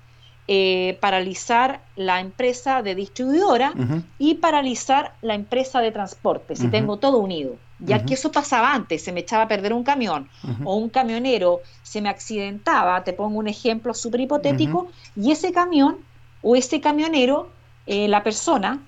eh, 0.53 0.99
paralizar 1.01 1.81
la 1.95 2.19
empresa 2.19 2.83
de 2.83 2.97
distribuidora 2.97 3.73
y 4.19 4.35
paralizar 4.35 5.15
la 5.23 5.37
empresa 5.37 5.81
de 5.81 5.93
transporte, 5.93 6.57
si 6.57 6.67
tengo 6.67 6.97
todo 6.97 7.19
unido. 7.19 7.55
Ya 7.79 8.05
que 8.05 8.15
eso 8.15 8.33
pasaba 8.33 8.75
antes, 8.75 9.05
se 9.05 9.13
me 9.13 9.21
echaba 9.21 9.45
a 9.45 9.49
perder 9.49 9.73
un 9.73 9.85
camión 9.85 10.29
o 10.65 10.75
un 10.75 10.89
camionero 10.89 11.61
se 11.85 12.01
me 12.01 12.09
accidentaba, 12.09 13.05
te 13.05 13.13
pongo 13.13 13.39
un 13.39 13.47
ejemplo 13.47 13.95
súper 13.95 14.23
hipotético, 14.23 14.91
y 15.15 15.31
ese 15.31 15.53
camión 15.53 15.99
o 16.43 16.57
ese 16.57 16.81
camionero, 16.81 17.49
eh, 17.87 18.09
la 18.09 18.25
persona, 18.25 18.81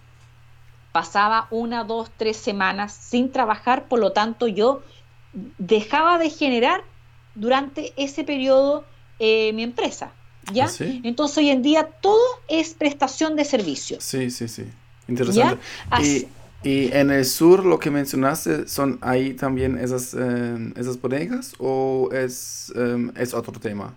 pasaba 0.90 1.46
una, 1.52 1.84
dos, 1.84 2.10
tres 2.16 2.38
semanas 2.38 2.92
sin 2.92 3.30
trabajar, 3.30 3.84
por 3.84 4.00
lo 4.00 4.10
tanto 4.10 4.48
yo 4.48 4.82
dejaba 5.58 6.18
de 6.18 6.28
generar 6.28 6.82
durante 7.36 7.92
ese 7.96 8.24
periodo 8.24 8.84
eh, 9.20 9.52
mi 9.52 9.62
empresa. 9.62 10.10
¿Ya? 10.52 10.66
¿Ah, 10.66 10.84
Entonces 11.02 11.38
hoy 11.38 11.50
en 11.50 11.62
día 11.62 11.84
todo 12.00 12.40
es 12.48 12.74
prestación 12.74 13.36
de 13.36 13.44
servicios. 13.44 14.02
Sí, 14.02 14.30
sí, 14.30 14.48
sí. 14.48 14.64
Interesante. 15.08 15.62
Y, 16.00 16.26
y, 16.62 16.92
en 16.92 17.10
el 17.10 17.24
sur 17.24 17.64
lo 17.64 17.78
que 17.78 17.90
mencionaste, 17.90 18.68
¿son 18.68 18.98
ahí 19.02 19.34
también 19.34 19.78
esas, 19.78 20.14
em, 20.14 20.72
esas 20.76 21.00
bodegas 21.00 21.54
o 21.58 22.08
es, 22.12 22.72
em, 22.76 23.12
es 23.16 23.34
otro 23.34 23.52
tema? 23.52 23.94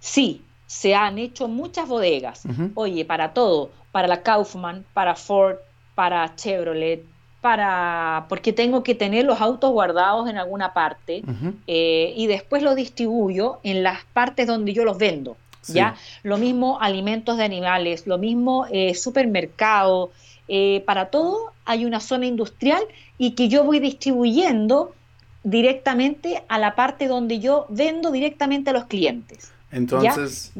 Sí, 0.00 0.42
se 0.66 0.94
han 0.94 1.18
hecho 1.18 1.48
muchas 1.48 1.88
bodegas. 1.88 2.42
Oye, 2.74 3.04
para 3.04 3.32
todo, 3.32 3.70
para 3.92 4.08
la 4.08 4.22
Kaufman, 4.22 4.84
para 4.94 5.14
Ford, 5.14 5.56
para 5.94 6.34
Chevrolet, 6.36 7.04
para 7.40 8.26
porque 8.28 8.52
tengo 8.52 8.82
que 8.82 8.94
tener 8.94 9.24
los 9.24 9.40
autos 9.40 9.70
guardados 9.70 10.28
en 10.28 10.38
alguna 10.38 10.72
parte 10.72 11.22
eh, 11.66 12.12
y 12.16 12.26
después 12.26 12.62
los 12.62 12.74
distribuyo 12.74 13.60
en 13.62 13.82
las 13.82 14.04
partes 14.12 14.46
donde 14.46 14.72
yo 14.72 14.84
los 14.84 14.98
vendo. 14.98 15.36
¿ya? 15.68 15.96
Lo 16.22 16.38
mismo 16.38 16.80
alimentos 16.80 17.36
de 17.36 17.44
animales, 17.44 18.06
lo 18.06 18.18
mismo 18.18 18.66
eh, 18.72 18.94
supermercado, 18.94 20.10
eh, 20.48 20.82
para 20.86 21.10
todo 21.10 21.52
hay 21.64 21.84
una 21.84 22.00
zona 22.00 22.26
industrial 22.26 22.82
y 23.18 23.32
que 23.32 23.48
yo 23.48 23.64
voy 23.64 23.78
distribuyendo 23.80 24.94
directamente 25.44 26.42
a 26.48 26.58
la 26.58 26.74
parte 26.74 27.06
donde 27.06 27.38
yo 27.38 27.66
vendo 27.68 28.10
directamente 28.10 28.70
a 28.70 28.72
los 28.72 28.86
clientes. 28.86 29.52
Entonces, 29.70 30.52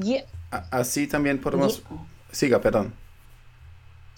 así 0.71 1.07
también 1.07 1.41
podemos... 1.41 1.83
Siga, 2.31 2.61
perdón. 2.61 2.93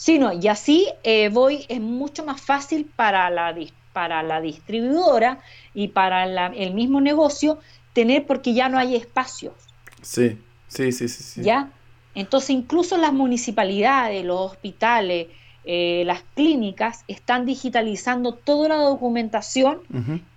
Sí, 0.00 0.19
no, 0.19 0.33
y 0.33 0.49
así 0.49 0.88
eh, 1.04 1.28
voy, 1.28 1.66
es 1.69 1.78
mucho 1.78 2.25
más 2.25 2.40
fácil 2.40 2.90
para 2.97 3.28
la, 3.28 3.54
para 3.92 4.23
la 4.23 4.40
distribuidora 4.40 5.40
y 5.75 5.88
para 5.88 6.47
el 6.47 6.73
mismo 6.73 7.02
negocio 7.02 7.59
tener 7.92 8.25
porque 8.25 8.54
ya 8.54 8.71
no 8.71 8.78
hay 8.78 8.97
espacios. 8.97 9.52
Sí, 10.00 10.38
sí, 10.69 10.90
sí, 10.92 11.07
sí. 11.07 11.42
¿Ya? 11.42 11.69
Entonces 12.14 12.49
incluso 12.49 12.97
las 12.97 13.12
municipalidades, 13.12 14.25
los 14.25 14.52
hospitales, 14.52 15.26
eh, 15.66 16.04
las 16.07 16.23
clínicas 16.35 17.04
están 17.07 17.45
digitalizando 17.45 18.33
toda 18.33 18.71
la 18.71 18.76
documentación 18.76 19.80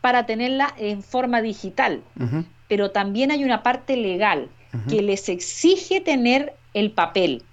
para 0.01 0.25
tenerla 0.25 0.73
en 0.77 1.03
forma 1.03 1.41
digital. 1.41 2.01
Pero 2.67 2.91
también 2.91 3.31
hay 3.31 3.45
una 3.45 3.63
parte 3.63 3.95
legal 3.95 4.49
que 4.89 5.01
les 5.01 5.29
exige 5.29 6.01
tener 6.01 6.53
el 6.73 6.91
papel. 6.91 7.43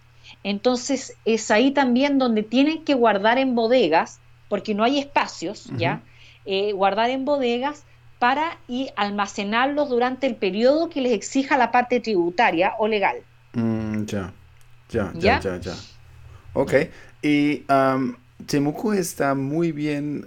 Entonces 0.43 1.17
es 1.25 1.51
ahí 1.51 1.73
también 1.73 2.19
donde 2.19 2.43
tienen 2.43 2.85
que 2.85 2.95
guardar 2.95 3.39
en 3.39 3.55
bodegas, 3.55 4.21
porque 4.49 4.75
no 4.75 4.85
hay 4.85 4.99
espacios, 4.99 5.67
¿ya? 5.77 6.03
Eh, 6.45 6.73
guardar 6.73 7.11
en 7.11 7.25
bodegas 7.25 7.85
para 8.19 8.59
y 8.69 8.91
almacenarlos 8.97 9.89
durante 9.89 10.27
el 10.27 10.37
periodo 10.37 10.91
que 10.91 11.01
les 11.01 11.13
exija 11.13 11.57
la 11.57 11.71
parte 11.71 12.01
tributaria 12.01 12.75
o 12.79 12.89
legal. 12.89 13.17
Mm, 13.55 14.05
ya, 14.05 14.33
ya, 14.89 15.13
ya, 15.15 15.41
ya, 15.41 15.57
ya, 15.59 15.75
Ok, 16.53 16.75
y 17.23 17.65
Temuco 18.47 18.93
está 18.93 19.35
muy 19.35 19.73
bien 19.73 20.27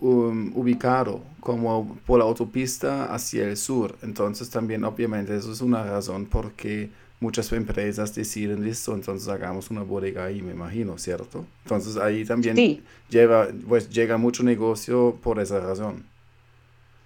um, 0.00 0.52
ubicado 0.54 1.22
como 1.40 1.96
por 2.06 2.18
la 2.18 2.24
autopista 2.24 3.12
hacia 3.12 3.44
el 3.44 3.56
sur, 3.56 3.96
entonces 4.02 4.50
también 4.50 4.84
obviamente 4.84 5.36
eso 5.36 5.52
es 5.52 5.60
una 5.60 5.82
razón 5.82 6.26
porque 6.26 6.90
muchas 7.20 7.52
empresas 7.52 8.14
deciden, 8.14 8.64
listo, 8.64 8.94
entonces 8.94 9.28
hagamos 9.28 9.70
una 9.70 9.82
bodega 9.82 10.26
ahí, 10.26 10.40
me 10.40 10.52
imagino, 10.52 10.98
¿cierto? 10.98 11.44
Entonces 11.64 11.96
ahí 11.96 12.24
también 12.24 12.82
lleva, 13.10 13.48
pues, 13.68 13.90
llega 13.90 14.18
mucho 14.18 14.42
negocio 14.42 15.16
por 15.22 15.40
esa 15.40 15.60
razón. 15.60 16.04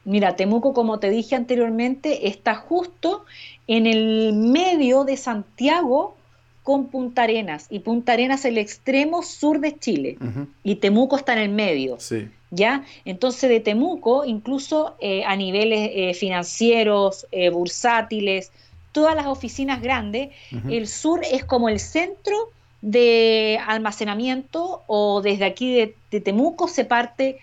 Mira, 0.04 0.37
Temuco, 0.37 0.75
como 0.75 0.99
te 0.99 1.11
dije 1.11 1.37
anteriormente, 1.37 2.28
está 2.28 2.57
justo 2.57 3.25
en 3.66 3.87
el 3.87 4.33
medio 4.33 5.04
de 5.04 5.16
Santiago 5.16 6.16
con 6.62 6.88
Punta 6.88 7.23
Arenas, 7.23 7.66
y 7.71 7.81
Punta 7.81 8.12
Arenas 8.12 8.40
es 8.40 8.47
el 8.47 8.59
extremo 8.59 9.23
sur 9.23 9.61
de 9.61 9.76
Chile, 9.78 10.19
y 10.62 10.76
Temuco 10.76 11.16
está 11.16 11.33
en 11.33 11.38
el 11.40 11.50
medio. 11.50 11.97
Sí. 11.99 12.28
¿Ya? 12.50 12.85
Entonces 13.04 13.49
de 13.49 13.61
Temuco, 13.61 14.25
incluso 14.25 14.95
eh, 15.00 15.25
a 15.25 15.35
niveles 15.37 15.90
eh, 15.95 16.14
financieros, 16.14 17.26
eh, 17.33 17.49
bursátiles, 17.49 18.52
todas 18.93 19.17
las 19.17 19.27
oficinas 19.27 19.81
grandes, 19.83 20.31
el 20.69 20.87
sur 20.87 21.23
es 21.31 21.45
como 21.45 21.69
el 21.69 21.81
centro 21.81 22.51
de 22.83 23.59
almacenamiento 23.67 24.83
o 24.87 25.23
desde 25.23 25.45
aquí 25.45 25.95
de, 26.11 26.21
Temuco 26.21 26.69
se 26.69 26.85
parte 26.85 27.39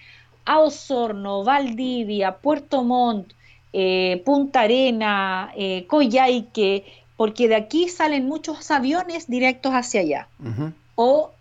a 0.45 0.59
Osorno, 0.59 1.43
Valdivia, 1.43 2.37
Puerto 2.37 2.83
Montt, 2.83 3.33
eh, 3.73 4.21
Punta 4.25 4.61
Arena, 4.61 5.51
eh, 5.55 5.85
Coyhaique, 5.87 6.85
porque 7.17 7.47
de 7.47 7.55
aquí 7.55 7.89
salen 7.89 8.25
muchos 8.25 8.69
aviones 8.71 9.27
directos 9.27 9.73
hacia 9.73 10.01
allá. 10.01 10.27
O 10.95 11.31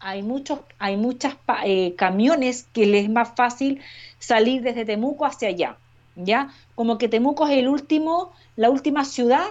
hay 0.00 0.22
muchos, 0.22 0.60
hay 0.78 0.96
muchas 0.96 1.36
eh, 1.64 1.94
camiones 1.96 2.66
que 2.72 2.86
les 2.86 3.04
es 3.04 3.10
más 3.10 3.32
fácil 3.34 3.80
salir 4.18 4.62
desde 4.62 4.84
Temuco 4.84 5.24
hacia 5.24 5.48
allá, 5.48 5.76
¿ya? 6.16 6.50
Como 6.74 6.98
que 6.98 7.08
Temuco 7.08 7.46
es 7.46 7.58
el 7.58 7.68
último, 7.68 8.32
la 8.56 8.70
última 8.70 9.04
ciudad 9.04 9.46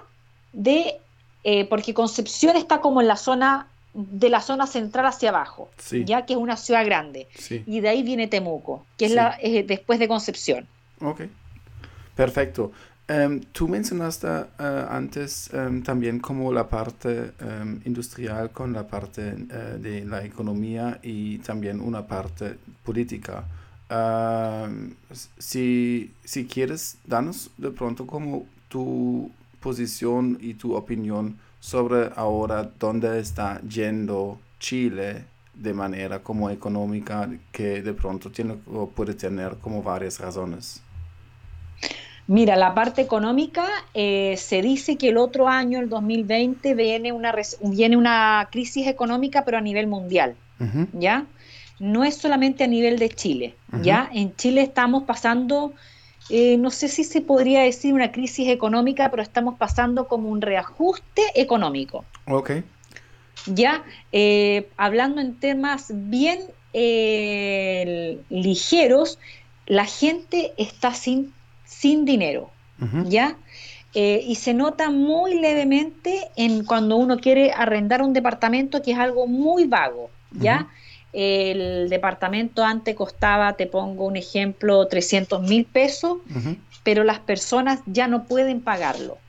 de, 0.53 0.99
eh, 1.43 1.65
porque 1.69 1.93
Concepción 1.93 2.55
está 2.55 2.81
como 2.81 3.01
en 3.01 3.07
la 3.07 3.17
zona 3.17 3.67
de 3.93 4.29
la 4.29 4.41
zona 4.41 4.65
central 4.65 5.05
hacia 5.05 5.29
abajo, 5.29 5.69
ya 6.05 6.25
que 6.25 6.33
es 6.33 6.39
una 6.39 6.57
ciudad 6.57 6.83
grande. 6.83 7.27
Y 7.67 7.79
de 7.79 7.89
ahí 7.89 8.01
viene 8.01 8.27
Temuco, 8.27 8.85
que 8.97 9.05
es 9.05 9.11
la 9.11 9.37
después 9.65 9.99
de 9.99 10.07
Concepción. 10.07 10.67
Ok, 10.99 11.21
perfecto. 12.15 12.71
Em, 13.07 13.41
tú 13.51 13.67
mencionaste 13.67 14.27
eh, 14.27 14.85
antes 14.89 15.53
em, 15.53 15.83
también 15.83 16.19
como 16.19 16.53
la 16.53 16.69
parte 16.69 17.33
em, 17.39 17.81
industrial 17.83 18.51
con 18.51 18.71
la 18.71 18.87
parte 18.87 19.35
eh, 19.51 19.77
de 19.77 20.05
la 20.05 20.23
economía 20.23 20.99
y 21.03 21.39
también 21.39 21.81
una 21.81 22.07
parte 22.07 22.57
política. 22.83 23.43
Si, 25.37 26.11
si 26.23 26.45
quieres, 26.45 26.97
danos 27.05 27.49
de 27.57 27.71
pronto 27.71 28.07
como 28.07 28.45
tu 28.69 29.31
posición 29.59 30.37
y 30.41 30.55
tu 30.55 30.75
opinión 30.75 31.37
sobre 31.59 32.09
ahora 32.15 32.69
dónde 32.79 33.19
está 33.19 33.61
yendo 33.61 34.39
Chile 34.59 35.25
de 35.53 35.73
manera 35.73 36.19
como 36.19 36.49
económica 36.49 37.29
que 37.51 37.81
de 37.81 37.93
pronto 37.93 38.31
tiene 38.31 38.57
o 38.73 38.87
puede 38.87 39.13
tener 39.13 39.57
como 39.57 39.83
varias 39.83 40.19
razones. 40.19 40.81
Mira, 42.27 42.55
la 42.55 42.73
parte 42.73 43.01
económica, 43.01 43.67
eh, 43.93 44.35
se 44.37 44.61
dice 44.61 44.97
que 44.97 45.09
el 45.09 45.17
otro 45.17 45.49
año, 45.49 45.79
el 45.79 45.89
2020, 45.89 46.73
viene 46.73 47.11
una, 47.11 47.35
viene 47.61 47.97
una 47.97 48.47
crisis 48.49 48.87
económica, 48.87 49.43
pero 49.43 49.57
a 49.57 49.61
nivel 49.61 49.87
mundial, 49.87 50.35
¿ya? 50.93 51.25
No 51.83 52.03
es 52.03 52.15
solamente 52.15 52.63
a 52.63 52.67
nivel 52.67 52.97
de 52.97 53.09
Chile, 53.09 53.55
¿ya? 53.81 54.09
En 54.13 54.35
Chile 54.35 54.61
estamos 54.61 55.03
pasando, 55.03 55.73
eh, 56.29 56.57
no 56.57 56.71
sé 56.71 56.87
si 56.87 57.03
se 57.03 57.21
podría 57.21 57.61
decir 57.61 57.93
una 57.93 58.11
crisis 58.11 58.47
económica, 58.47 59.11
pero 59.11 59.21
estamos 59.21 59.55
pasando 59.57 60.07
como 60.07 60.29
un 60.29 60.41
reajuste 60.41 61.23
económico. 61.35 62.05
Ok. 62.27 62.51
¿Ya? 63.47 63.83
Eh, 64.11 64.69
hablando 64.77 65.19
en 65.19 65.35
temas 65.35 65.91
bien 65.91 66.39
ligeros, 68.29 69.19
la 69.67 69.85
gente 69.85 70.53
está 70.57 70.93
sin 70.93 71.33
sin 71.73 72.05
dinero, 72.05 72.49
¿ya? 73.05 73.35
Eh, 73.93 74.23
y 74.25 74.35
se 74.35 74.53
nota 74.53 74.89
muy 74.89 75.39
levemente 75.39 76.29
en 76.35 76.65
cuando 76.65 76.95
uno 76.95 77.19
quiere 77.19 77.51
arrendar 77.51 78.01
un 78.01 78.13
departamento 78.13 78.81
que 78.81 78.91
es 78.91 78.97
algo 78.97 79.27
muy 79.27 79.65
vago, 79.65 80.09
¿ya? 80.31 80.67
El 81.13 81.89
departamento 81.89 82.65
antes 82.65 82.95
costaba, 82.95 83.53
te 83.53 83.67
pongo 83.67 84.05
un 84.05 84.17
ejemplo, 84.17 84.87
300 84.87 85.41
mil 85.41 85.65
pesos, 85.65 86.17
pero 86.83 87.03
las 87.03 87.19
personas 87.19 87.81
ya 87.85 88.07
no 88.07 88.23
pueden 88.23 88.61
pagarlo, 88.61 89.19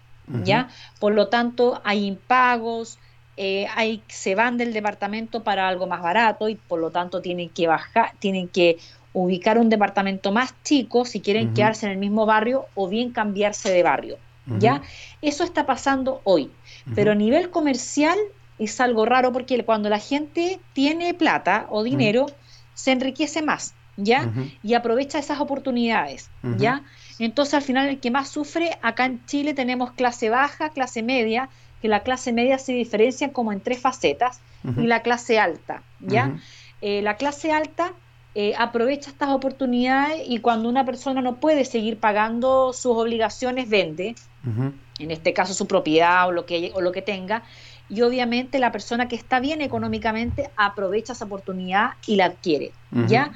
¿ya? 0.45 0.69
Por 0.99 1.13
lo 1.13 1.29
tanto, 1.29 1.83
hay 1.85 2.07
impagos, 2.07 2.99
eh, 3.37 3.67
hay, 3.75 4.03
se 4.09 4.35
van 4.35 4.57
del 4.57 4.73
departamento 4.73 5.43
para 5.43 5.69
algo 5.69 5.87
más 5.87 6.03
barato 6.03 6.49
y 6.49 6.55
por 6.55 6.79
lo 6.79 6.91
tanto 6.91 7.21
tienen 7.21 7.51
que 7.51 7.67
bajar, 7.67 8.13
tienen 8.19 8.49
que 8.49 8.79
ubicar 9.13 9.59
un 9.59 9.69
departamento 9.69 10.33
más 10.33 10.55
chico 10.63 11.05
si 11.05 11.21
quieren 11.21 11.55
quedarse 11.55 11.87
en 11.87 11.93
el 11.93 11.99
mismo 11.99 12.27
barrio 12.27 12.67
o 12.75 12.89
bien 12.89 13.11
cambiarse 13.11 13.71
de 13.71 13.83
barrio. 13.83 14.19
¿Ya? 14.59 14.83
Eso 15.23 15.43
está 15.43 15.65
pasando 15.65 16.21
hoy. 16.25 16.51
Pero 16.95 17.13
a 17.13 17.15
nivel 17.15 17.49
comercial 17.49 18.19
es 18.59 18.81
algo 18.81 19.05
raro 19.05 19.33
porque 19.33 19.63
cuando 19.65 19.89
la 19.89 19.99
gente 19.99 20.61
tiene 20.73 21.15
plata 21.15 21.67
o 21.71 21.83
dinero, 21.83 22.27
se 22.75 22.93
enriquece 22.93 23.43
más, 23.43 23.75
¿ya? 23.97 24.33
Y 24.63 24.75
aprovecha 24.75 25.19
esas 25.19 25.41
oportunidades, 25.41 26.31
¿ya? 26.59 26.83
Entonces 27.19 27.55
al 27.55 27.63
final 27.63 27.89
el 27.89 28.01
que 28.01 28.11
más 28.11 28.29
sufre, 28.29 28.79
acá 28.83 29.07
en 29.07 29.25
Chile 29.27 29.55
tenemos 29.55 29.93
clase 29.93 30.31
baja, 30.31 30.71
clase 30.71 31.03
media, 31.03 31.49
que 31.81 31.89
la 31.89 32.01
clase 32.01 32.33
media 32.33 32.59
se 32.59 32.73
diferencia 32.73 33.33
como 33.33 33.53
en 33.53 33.61
tres 33.61 33.81
facetas, 33.81 34.41
y 34.79 34.87
la 34.87 35.01
clase 35.01 35.39
alta, 35.39 35.83
¿ya? 36.01 36.39
Eh, 36.81 37.03
la 37.03 37.17
clase 37.17 37.53
alta 37.53 37.93
eh, 38.35 38.55
aprovecha 38.59 39.11
estas 39.11 39.29
oportunidades 39.29 40.23
y 40.27 40.41
cuando 40.41 40.69
una 40.69 40.85
persona 40.85 41.21
no 41.21 41.37
puede 41.37 41.65
seguir 41.65 41.99
pagando 41.99 42.73
sus 42.73 42.97
obligaciones, 42.97 43.69
vende, 43.69 44.17
en 44.99 45.11
este 45.11 45.33
caso 45.33 45.55
su 45.55 45.67
propiedad 45.67 46.27
o 46.27 46.33
lo, 46.33 46.45
que, 46.45 46.73
o 46.75 46.81
lo 46.81 46.91
que 46.91 47.01
tenga, 47.01 47.45
y 47.89 48.03
obviamente 48.03 48.59
la 48.59 48.73
persona 48.73 49.09
que 49.09 49.17
está 49.17 49.41
bien 49.41 49.61
económicamente 49.61 50.51
aprovecha 50.57 51.13
esa 51.13 51.27
oportunidad 51.27 51.93
y 52.07 52.17
la 52.17 52.27
adquiere, 52.27 52.73
¿ya? 53.09 53.33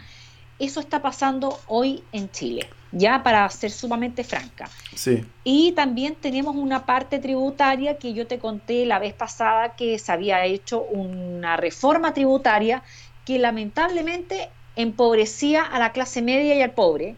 Eso 0.59 0.81
está 0.81 1.01
pasando 1.03 1.61
hoy 1.67 2.03
en 2.13 2.31
Chile, 2.31 2.69
ya 2.91 3.23
para 3.23 3.49
ser 3.51 3.71
sumamente 3.71 4.25
franca. 4.25 4.69
Sí. 4.95 5.25
Y 5.45 5.73
también 5.73 6.17
tenemos 6.17 6.57
una 6.57 6.85
parte 6.85 7.21
tributaria 7.21 7.99
que 7.99 8.13
yo 8.13 8.27
te 8.27 8.39
conté 8.39 8.85
la 8.87 8.99
vez 8.99 9.15
pasada 9.15 9.77
que 9.77 9.99
se 9.99 10.11
había 10.11 10.45
hecho 10.47 10.83
una 10.83 11.57
reforma 11.57 12.13
tributaria 12.13 12.83
que 13.25 13.39
lamentablemente 13.39 14.49
empobrecía 14.75 15.63
a 15.63 15.79
la 15.79 15.93
clase 15.93 16.23
media 16.23 16.55
y 16.55 16.63
al 16.63 16.71
pobre, 16.71 17.17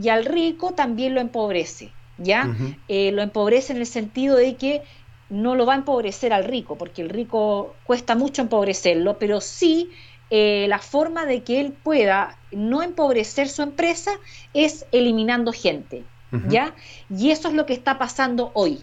y 0.00 0.08
al 0.08 0.24
rico 0.24 0.72
también 0.72 1.14
lo 1.14 1.20
empobrece, 1.20 1.92
¿ya? 2.18 2.54
Eh, 2.88 3.12
lo 3.12 3.22
empobrece 3.22 3.72
en 3.72 3.78
el 3.78 3.86
sentido 3.86 4.36
de 4.36 4.56
que 4.56 4.82
no 5.30 5.54
lo 5.54 5.66
va 5.66 5.74
a 5.74 5.76
empobrecer 5.76 6.32
al 6.32 6.44
rico, 6.44 6.76
porque 6.76 7.02
el 7.02 7.08
rico 7.08 7.74
cuesta 7.84 8.14
mucho 8.14 8.42
empobrecerlo, 8.42 9.18
pero 9.18 9.40
sí 9.40 9.90
eh, 10.30 10.66
la 10.68 10.78
forma 10.78 11.26
de 11.26 11.42
que 11.42 11.60
él 11.60 11.72
pueda 11.72 12.38
no 12.50 12.82
empobrecer 12.82 13.48
su 13.48 13.62
empresa 13.62 14.12
es 14.52 14.86
eliminando 14.92 15.52
gente, 15.52 16.04
¿ya? 16.48 16.74
Y 17.08 17.30
eso 17.30 17.48
es 17.48 17.54
lo 17.54 17.66
que 17.66 17.74
está 17.74 17.98
pasando 17.98 18.50
hoy. 18.54 18.80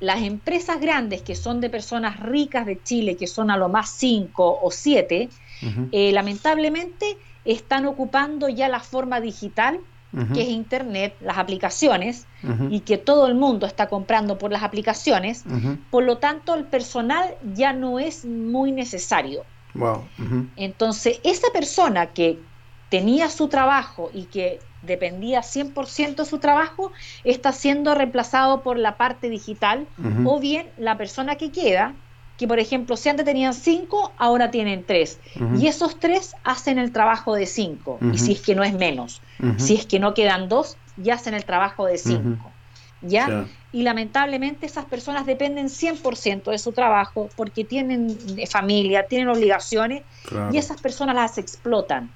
Las 0.00 0.22
empresas 0.22 0.80
grandes 0.80 1.22
que 1.22 1.34
son 1.34 1.60
de 1.60 1.70
personas 1.70 2.20
ricas 2.20 2.66
de 2.66 2.82
Chile, 2.82 3.16
que 3.16 3.26
son 3.26 3.50
a 3.50 3.56
lo 3.56 3.68
más 3.68 3.88
cinco 3.90 4.58
o 4.60 4.70
siete, 4.70 5.30
eh, 5.92 6.12
lamentablemente 6.12 7.16
están 7.44 7.86
ocupando 7.86 8.48
ya 8.48 8.68
la 8.68 8.80
forma 8.80 9.20
digital, 9.20 9.80
que 10.32 10.42
es 10.42 10.48
Internet, 10.48 11.16
las 11.20 11.38
aplicaciones, 11.38 12.26
y 12.70 12.80
que 12.80 12.98
todo 12.98 13.26
el 13.26 13.34
mundo 13.34 13.66
está 13.66 13.88
comprando 13.88 14.38
por 14.38 14.52
las 14.52 14.62
aplicaciones. 14.62 15.44
Por 15.90 16.04
lo 16.04 16.18
tanto, 16.18 16.54
el 16.54 16.64
personal 16.64 17.34
ya 17.54 17.72
no 17.72 17.98
es 17.98 18.24
muy 18.24 18.72
necesario. 18.72 19.44
Entonces, 20.56 21.20
esa 21.24 21.48
persona 21.52 22.06
que 22.06 22.38
tenía 22.90 23.28
su 23.28 23.48
trabajo 23.48 24.10
y 24.14 24.24
que 24.24 24.60
dependía 24.82 25.40
100% 25.40 26.16
de 26.16 26.24
su 26.24 26.38
trabajo, 26.38 26.92
está 27.24 27.52
siendo 27.52 27.94
reemplazado 27.94 28.62
por 28.62 28.78
la 28.78 28.96
parte 28.96 29.30
digital 29.30 29.86
o 30.24 30.38
bien 30.38 30.68
la 30.78 30.96
persona 30.96 31.36
que 31.36 31.50
queda, 31.50 31.94
que 32.36 32.48
por 32.48 32.58
ejemplo, 32.58 32.96
si 32.96 33.08
antes 33.08 33.24
tenían 33.24 33.54
cinco, 33.54 34.12
ahora 34.18 34.50
tienen 34.50 34.84
tres. 34.84 35.20
Y 35.58 35.68
esos 35.68 36.00
tres 36.00 36.34
hacen 36.42 36.78
el 36.78 36.92
trabajo 36.92 37.34
de 37.34 37.46
cinco, 37.46 37.98
y 38.12 38.18
si 38.18 38.32
es 38.32 38.40
que 38.40 38.54
no 38.54 38.64
es 38.64 38.74
menos. 38.74 39.20
Si 39.58 39.74
es 39.74 39.86
que 39.86 39.98
no 39.98 40.14
quedan 40.14 40.48
dos, 40.48 40.76
ya 40.96 41.14
hacen 41.14 41.34
el 41.34 41.44
trabajo 41.44 41.86
de 41.86 41.98
cinco. 41.98 42.50
¿Ya? 43.02 43.46
Y 43.70 43.82
lamentablemente 43.82 44.64
esas 44.66 44.86
personas 44.86 45.26
dependen 45.26 45.66
100% 45.66 46.50
de 46.50 46.58
su 46.58 46.72
trabajo 46.72 47.28
porque 47.36 47.64
tienen 47.64 48.18
familia, 48.48 49.06
tienen 49.06 49.28
obligaciones 49.28 50.02
y 50.52 50.56
esas 50.56 50.80
personas 50.80 51.14
las 51.14 51.38
explotan. 51.38 52.10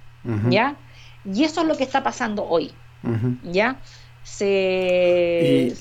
¿Ya? 0.50 0.76
Y 1.24 1.44
eso 1.44 1.61
es 1.61 1.66
lo 1.66 1.76
que 1.76 1.85
está 1.85 2.02
pasando 2.02 2.44
hoy. 2.48 2.72
¿Ya? 3.44 3.81
Se, 4.22 5.74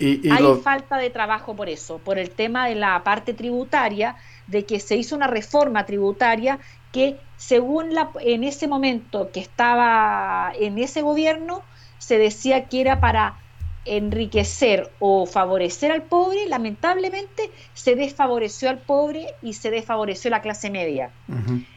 hay 0.00 0.60
falta 0.62 0.98
de 0.98 1.10
trabajo 1.10 1.54
por 1.54 1.68
eso, 1.68 1.98
por 1.98 2.18
el 2.18 2.30
tema 2.30 2.68
de 2.68 2.74
la 2.74 3.02
parte 3.04 3.34
tributaria, 3.34 4.16
de 4.46 4.64
que 4.64 4.80
se 4.80 4.96
hizo 4.96 5.16
una 5.16 5.26
reforma 5.26 5.86
tributaria 5.86 6.58
que 6.92 7.18
según 7.36 7.94
la, 7.94 8.10
en 8.20 8.44
ese 8.44 8.68
momento 8.68 9.30
que 9.32 9.40
estaba 9.40 10.52
en 10.58 10.78
ese 10.78 11.02
gobierno, 11.02 11.62
se 11.98 12.18
decía 12.18 12.66
que 12.66 12.80
era 12.80 13.00
para 13.00 13.38
enriquecer 13.84 14.90
o 14.98 15.26
favorecer 15.26 15.92
al 15.92 16.02
pobre, 16.02 16.46
lamentablemente 16.46 17.50
se 17.72 17.94
desfavoreció 17.94 18.68
al 18.68 18.78
pobre 18.78 19.28
y 19.42 19.54
se 19.54 19.70
desfavoreció 19.70 20.30
la 20.30 20.42
clase 20.42 20.70
media. 20.70 21.10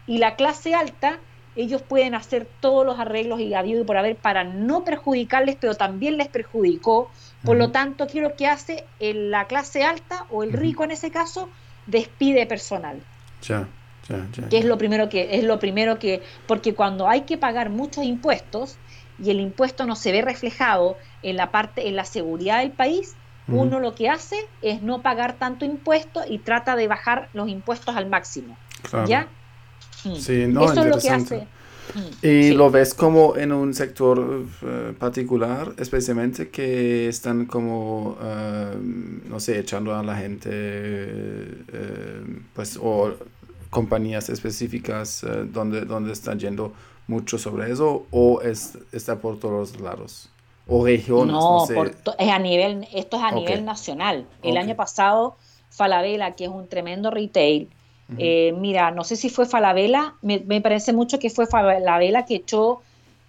Y 0.08 0.18
la 0.18 0.36
clase 0.36 0.74
alta 0.74 1.20
ellos 1.62 1.82
pueden 1.82 2.16
hacer 2.16 2.48
todos 2.62 2.86
los 2.86 3.00
arreglos 3.00 3.40
y 3.42 3.54
habido 3.54 3.82
y 3.82 3.84
por 3.84 3.98
haber 3.98 4.16
para 4.16 4.44
no 4.44 4.84
perjudicarles, 4.86 5.58
pero 5.60 5.76
también 5.76 6.18
les 6.18 6.30
perjudicó. 6.30 7.12
Por 7.44 7.58
lo 7.58 7.72
tanto, 7.72 8.08
¿qué 8.08 8.20
es 8.20 8.24
lo 8.24 8.36
que 8.36 8.48
hace 8.48 8.86
la 9.00 9.46
clase 9.46 9.84
alta 9.84 10.26
o 10.30 10.44
el 10.44 10.54
rico 10.54 10.84
en 10.84 10.92
ese 10.92 11.12
caso? 11.12 11.50
Despide 11.86 12.46
personal. 12.46 13.02
Ya, 13.42 13.68
ya, 14.08 14.26
ya. 14.34 14.50
Que 14.50 14.58
es 14.58 14.66
lo 14.66 14.78
primero 14.78 15.10
que, 15.10 15.36
es 15.36 15.44
lo 15.44 15.60
primero 15.60 16.00
que, 16.00 16.22
porque 16.48 16.76
cuando 16.76 17.08
hay 17.08 17.22
que 17.22 17.38
pagar 17.38 17.70
muchos 17.70 18.06
impuestos 18.06 18.78
y 19.22 19.30
el 19.30 19.40
impuesto 19.40 19.86
no 19.86 19.96
se 19.96 20.12
ve 20.12 20.22
reflejado 20.22 20.98
en 21.24 21.36
la 21.36 21.52
parte, 21.52 21.88
en 21.88 21.96
la 21.96 22.06
seguridad 22.06 22.60
del 22.60 22.72
país, 22.72 23.16
uno 23.48 23.80
lo 23.80 23.96
que 23.96 24.10
hace 24.10 24.38
es 24.62 24.84
no 24.84 25.02
pagar 25.02 25.34
tanto 25.34 25.66
impuesto 25.66 26.22
y 26.28 26.38
trata 26.38 26.76
de 26.76 26.88
bajar 26.88 27.30
los 27.34 27.50
impuestos 27.50 27.96
al 27.96 28.08
máximo. 28.08 28.56
¿Ya? 29.08 29.28
Mm. 30.06 30.16
Sí, 30.16 30.46
no, 30.48 30.66
Eso 30.66 30.82
es 30.82 30.88
lo 30.88 31.00
que 31.00 31.10
hace. 31.10 31.48
Mm, 31.94 32.26
¿Y 32.26 32.52
lo 32.52 32.70
ves 32.70 32.94
como 32.94 33.36
en 33.36 33.52
un 33.52 33.74
sector 33.74 34.46
eh, 34.62 34.94
particular, 34.98 35.74
especialmente 35.78 36.50
que 36.50 37.08
están 37.08 37.46
como, 37.46 38.18
eh, 38.22 38.76
no 39.28 39.40
sé, 39.40 39.60
echando 39.60 39.96
a 39.96 40.04
la 40.04 40.16
gente, 40.16 40.50
eh, 40.52 42.22
pues, 42.54 42.78
o 42.82 43.14
compañías 43.70 44.30
específicas 44.30 45.26
donde, 45.52 45.82
donde 45.82 46.12
están 46.12 46.40
yendo 46.40 46.74
mucho 47.08 47.38
sobre 47.38 47.72
eso, 47.72 48.06
o 48.12 48.42
es, 48.42 48.78
está 48.92 49.20
por 49.20 49.40
todos 49.40 49.80
lados? 49.80 50.30
O 50.68 50.86
regiones, 50.86 51.34
no, 51.34 51.66
es 51.66 52.30
a 52.30 52.40
nivel, 52.40 52.88
esto 52.94 53.18
es 53.18 53.24
a 53.24 53.32
nivel 53.32 53.66
nacional. 53.66 54.28
El 54.44 54.58
año 54.58 54.76
pasado, 54.76 55.36
Falabella, 55.72 56.36
que 56.36 56.46
es 56.46 56.52
un 56.52 56.68
tremendo 56.68 57.10
retail, 57.10 57.70
eh, 58.18 58.54
mira, 58.58 58.92
no 58.92 59.04
sé 59.04 59.16
si 59.16 59.30
fue 59.30 59.46
Falabella, 59.46 60.16
me, 60.22 60.40
parece 60.62 60.94
mucho 60.94 61.20
que 61.20 61.30
fue 61.30 61.46
Falabella 61.46 62.26
que 62.26 62.36
echó, 62.36 62.82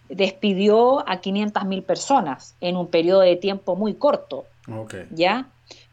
despidió 0.08 1.08
a 1.08 1.20
500 1.20 1.64
mil 1.64 1.82
personas 1.82 2.54
en 2.60 2.76
un 2.76 2.88
periodo 2.88 3.20
de 3.20 3.36
tiempo 3.36 3.76
muy 3.76 3.94
corto. 3.94 4.44
¿Ya? 5.10 5.48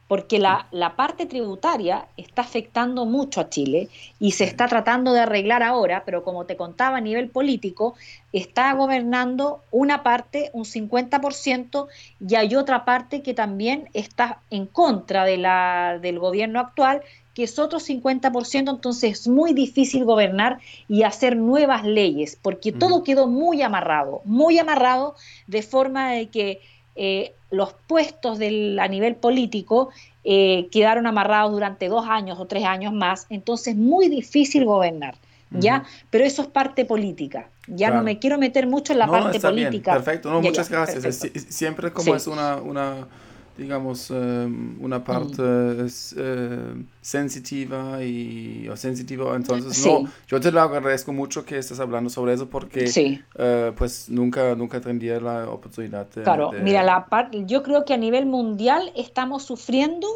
Porque 0.07 0.39
la, 0.39 0.67
la, 0.71 0.95
parte 0.95 1.25
tributaria 1.25 2.07
está 2.15 2.43
afectando 2.43 3.05
mucho 3.05 3.41
a 3.41 3.49
Chile 3.49 3.89
y 4.19 4.31
se 4.31 4.45
está 4.45 4.67
tratando 4.67 5.11
de 5.11 5.19
arreglar 5.19 5.63
ahora, 5.63 6.03
pero 6.05 6.23
como 6.23 6.45
te 6.45 6.55
contaba 6.55 6.97
a 6.97 7.01
nivel 7.01 7.29
político, 7.29 7.95
está 8.31 8.71
gobernando 8.73 9.61
una 9.69 10.03
parte, 10.03 10.49
un 10.53 10.63
50%, 10.63 11.87
y 12.25 12.35
hay 12.35 12.55
otra 12.55 12.85
parte 12.85 13.21
que 13.21 13.33
también 13.33 13.89
está 13.93 14.39
en 14.49 14.65
contra 14.65 15.25
de 15.25 15.37
la, 15.37 15.99
del 16.01 16.19
gobierno 16.19 16.61
actual, 16.61 17.01
que 17.37 17.43
es 17.43 17.59
otro 17.59 17.79
50%, 17.79 18.67
entonces 18.67 19.11
es 19.11 19.27
muy 19.27 19.53
difícil 19.53 20.05
gobernar 20.05 20.57
y 20.87 21.03
hacer 21.03 21.37
nuevas 21.37 21.83
leyes, 21.85 22.35
porque 22.41 22.71
todo 22.71 23.03
quedó 23.03 23.27
muy 23.27 23.61
amarrado, 23.61 24.21
muy 24.25 24.57
amarrado 24.57 25.13
de 25.45 25.61
forma 25.61 26.13
de 26.13 26.29
que 26.29 26.61
eh, 26.95 27.33
los 27.51 27.75
puestos 27.85 28.39
del, 28.39 28.79
a 28.79 28.87
nivel 28.87 29.17
político 29.17 29.89
eh, 30.23 30.67
quedaron 30.71 31.05
amarrados 31.05 31.51
durante 31.51 31.89
dos 31.89 32.07
años 32.09 32.39
o 32.39 32.47
tres 32.47 32.65
años 32.65 32.91
más, 32.91 33.27
entonces 33.29 33.75
muy 33.75 34.09
difícil 34.09 34.65
gobernar. 34.65 35.13
¿Ya? 35.51 35.85
Pero 36.09 36.25
eso 36.25 36.41
es 36.41 36.47
parte 36.49 36.85
política. 36.85 37.47
Ya 37.67 37.91
no 37.91 38.03
me 38.03 38.19
quiero 38.19 38.37
meter 38.37 38.67
mucho 38.67 38.93
en 38.93 38.99
la 38.99 39.07
parte 39.07 39.39
política. 39.39 39.93
perfecto, 39.93 40.41
muchas 40.41 40.69
gracias. 40.69 41.29
siempre 41.49 41.93
como 41.93 42.15
es 42.15 42.25
una, 42.25 42.57
una 42.57 43.07
digamos, 43.57 44.11
em, 44.11 44.77
una 44.79 45.03
parte 45.03 45.41
uh, 45.41 46.83
sensitiva 47.01 48.03
y 48.03 48.67
o 48.69 48.77
sensitiva, 48.77 49.35
entonces 49.35 49.85
no, 49.85 50.09
yo 50.27 50.39
te 50.39 50.51
lo 50.51 50.61
agradezco 50.61 51.11
mucho 51.11 51.43
que 51.43 51.57
estés 51.57 51.79
hablando 51.79 52.09
sobre 52.09 52.33
eso 52.33 52.47
porque 52.47 52.89
eh, 53.37 53.71
pues 53.75 54.09
nunca, 54.09 54.55
nunca 54.55 54.79
tendría 54.79 55.19
la 55.19 55.49
oportunidad 55.49 56.07
de... 56.11 56.23
Claro, 56.23 56.51
mira, 56.61 56.83
la 56.83 57.07
yo 57.45 57.63
creo 57.63 57.85
que 57.85 57.93
a 57.93 57.97
nivel 57.97 58.25
mundial 58.25 58.91
estamos 58.95 59.43
sufriendo 59.43 60.07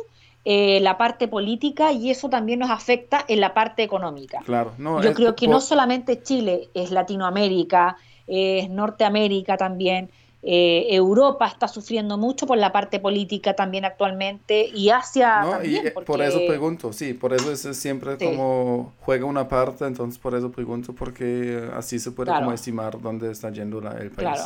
eh, 0.44 0.80
la 0.82 0.98
parte 0.98 1.28
política 1.28 1.92
y 1.92 2.10
eso 2.10 2.30
también 2.30 2.60
nos 2.60 2.72
afecta 2.72 3.24
en 3.28 3.40
la 3.40 3.54
parte 3.54 3.84
económica. 3.84 4.42
Claro, 4.46 4.74
no, 4.78 5.02
yo 5.02 5.14
creo 5.14 5.36
que 5.36 5.48
no 5.48 5.62
solamente 5.62 6.22
Chile, 6.22 6.70
es 6.74 6.92
Latinoamérica, 6.92 7.98
es 8.28 8.70
Norteamérica 8.70 9.58
también, 9.58 10.10
eh, 10.44 10.88
Europa 10.90 11.46
está 11.46 11.68
sufriendo 11.68 12.18
mucho 12.18 12.48
por 12.48 12.58
la 12.58 12.72
parte 12.72 13.00
política 13.00 13.56
también 13.56 13.86
actualmente 13.86 14.68
y 14.74 14.90
Asia 14.90 15.42
también. 15.44 15.88
Eh, 15.88 15.92
por 15.92 16.20
eso 16.20 16.40
pregunto, 16.48 16.92
sí, 16.94 17.14
por 17.14 17.34
eso 17.34 17.52
es 17.52 17.78
siempre 17.78 18.18
como 18.18 18.94
juega 19.02 19.26
una 19.26 19.48
parte, 19.48 19.86
entonces 19.86 20.18
por 20.18 20.34
eso 20.34 20.52
pregunto, 20.52 20.94
porque 20.94 21.70
así 21.76 22.00
se 22.00 22.12
puede 22.12 22.32
como 22.32 22.52
estimar 22.54 23.00
dónde 23.00 23.32
está 23.32 23.52
yendo 23.52 23.80
el 23.92 24.10
país. 24.10 24.40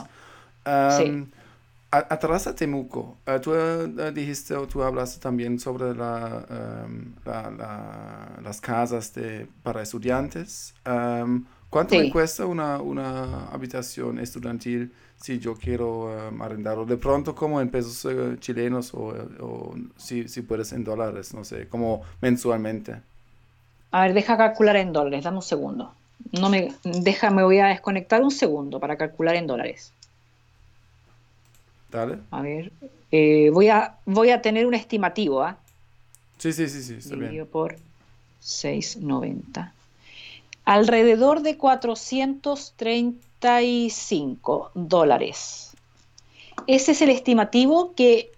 Claro. 0.63 1.27
atrás 1.91 2.47
a 2.47 2.55
Temuco, 2.55 3.15
eh, 3.25 3.39
tú 3.41 3.53
dijiste 4.13 4.53
o 4.53 4.67
tú 4.67 4.83
hablaste 4.83 5.21
también 5.21 5.57
sobre 5.59 5.95
la, 5.95 6.45
las 8.43 8.59
casas 8.59 9.13
de, 9.13 9.47
para 9.63 9.81
estudiantes. 9.81 10.73
¿Cuánto 11.69 11.95
me 11.95 12.11
cuesta 12.11 12.45
una, 12.45 12.81
una 12.81 13.47
habitación 13.47 14.19
estudiantil? 14.19 14.91
Si 15.21 15.39
yo 15.39 15.55
quiero 15.55 16.29
um, 16.29 16.41
arrendarlo. 16.41 16.85
De 16.85 16.97
pronto 16.97 17.33
como 17.35 17.61
en 17.61 17.69
pesos 17.69 18.05
eh, 18.05 18.37
chilenos 18.39 18.93
o, 18.93 19.13
o 19.39 19.75
si, 19.97 20.27
si, 20.27 20.41
puedes 20.41 20.71
en 20.73 20.83
dólares, 20.83 21.33
no 21.33 21.43
sé, 21.43 21.67
como 21.67 22.01
mensualmente. 22.21 23.01
A 23.91 24.01
ver, 24.01 24.13
deja 24.13 24.37
calcular 24.37 24.75
en 24.75 24.93
dólares, 24.93 25.23
dame 25.23 25.37
un 25.37 25.43
segundo. 25.43 25.93
No 26.31 26.49
me, 26.49 26.73
deja, 26.83 27.29
me 27.29 27.43
voy 27.43 27.59
a 27.59 27.67
desconectar 27.67 28.21
un 28.21 28.31
segundo 28.31 28.79
para 28.79 28.97
calcular 28.97 29.35
en 29.35 29.47
dólares. 29.47 29.91
Dale. 31.91 32.19
A 32.31 32.41
ver, 32.41 32.71
eh, 33.11 33.49
voy, 33.51 33.69
a, 33.69 33.95
voy 34.05 34.31
a 34.31 34.41
tener 34.41 34.65
un 34.65 34.73
estimativo, 34.73 35.43
¿ah? 35.43 35.57
Sí, 36.37 36.51
sí, 36.51 36.67
sí, 36.67 36.83
sí, 36.83 36.95
está 36.95 37.15
Dividido 37.15 37.45
por 37.45 37.77
6.90. 38.43 39.71
Alrededor 40.65 41.41
de 41.41 41.57
430 41.57 43.19
dólares. 44.73 45.75
Ese 46.67 46.91
es 46.93 47.01
el 47.01 47.09
estimativo 47.09 47.93
que 47.95 48.31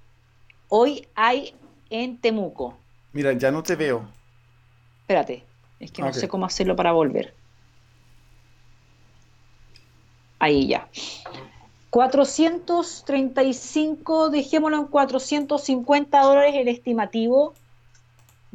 hoy 0.70 1.08
hay 1.16 1.54
en 1.90 2.18
Temuco. 2.18 2.78
Mira, 3.14 3.32
ya 3.34 3.52
no 3.52 3.62
te 3.64 3.76
veo. 3.76 4.06
Espérate, 5.02 5.44
es 5.80 5.92
que 5.92 6.02
no 6.02 6.14
sé 6.14 6.28
cómo 6.28 6.46
hacerlo 6.46 6.76
para 6.76 6.92
volver. 6.92 7.34
Ahí 10.40 10.68
ya. 10.68 10.90
435, 11.90 14.30
dejémoslo 14.30 14.78
en 14.78 14.86
450 14.88 16.22
dólares 16.22 16.54
el 16.56 16.68
estimativo. 16.68 17.54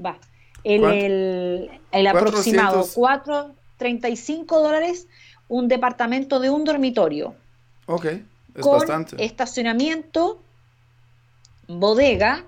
Va. 0.04 0.18
El, 0.64 1.70
el, 1.90 2.06
aproximado, 2.06 2.86
435 2.94 4.60
dólares 4.60 5.08
un 5.52 5.68
departamento 5.68 6.40
de 6.40 6.48
un 6.48 6.64
dormitorio. 6.64 7.34
Ok, 7.84 8.06
es 8.06 8.22
con 8.62 8.78
bastante. 8.78 9.22
Estacionamiento, 9.22 10.40
bodega, 11.68 12.46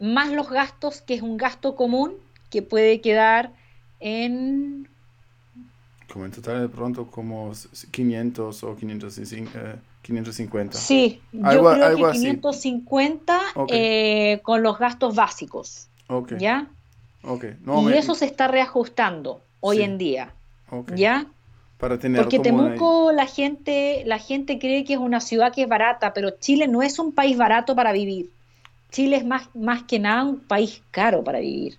más 0.00 0.32
los 0.32 0.50
gastos, 0.50 1.02
que 1.02 1.14
es 1.14 1.22
un 1.22 1.36
gasto 1.36 1.76
común 1.76 2.14
que 2.50 2.62
puede 2.62 3.00
quedar 3.00 3.52
en. 4.00 4.88
Como 6.12 6.24
en 6.24 6.32
total 6.32 6.62
de 6.62 6.68
pronto 6.68 7.06
como 7.06 7.52
500 7.92 8.64
o 8.64 8.76
550. 8.76 9.78
550. 10.02 10.76
Sí, 10.76 11.22
yo 11.30 11.40
creo 11.40 11.96
que 11.96 12.12
550 12.12 13.40
eh, 13.68 14.40
con 14.42 14.64
los 14.64 14.80
gastos 14.80 15.14
básicos. 15.14 15.86
Okay. 16.08 16.38
¿Ya? 16.40 16.66
Okay. 17.22 17.56
y 17.88 17.92
eso 17.92 18.16
se 18.16 18.24
está 18.24 18.48
reajustando 18.48 19.40
hoy 19.60 19.82
en 19.82 19.96
día. 19.96 20.34
¿Ya? 20.96 21.28
Porque 21.82 22.38
Temuco 22.38 23.10
la 23.10 23.26
gente 23.26 24.04
la 24.06 24.18
gente 24.18 24.60
cree 24.60 24.84
que 24.84 24.92
es 24.92 24.98
una 25.00 25.20
ciudad 25.20 25.52
que 25.52 25.62
es 25.62 25.68
barata, 25.68 26.14
pero 26.14 26.30
Chile 26.30 26.68
no 26.68 26.80
es 26.80 27.00
un 27.00 27.12
país 27.12 27.36
barato 27.36 27.74
para 27.74 27.92
vivir. 27.92 28.30
Chile 28.90 29.16
es 29.16 29.24
más, 29.24 29.48
más 29.54 29.82
que 29.82 29.98
nada 29.98 30.22
un 30.22 30.38
país 30.38 30.82
caro 30.92 31.24
para 31.24 31.40
vivir. 31.40 31.78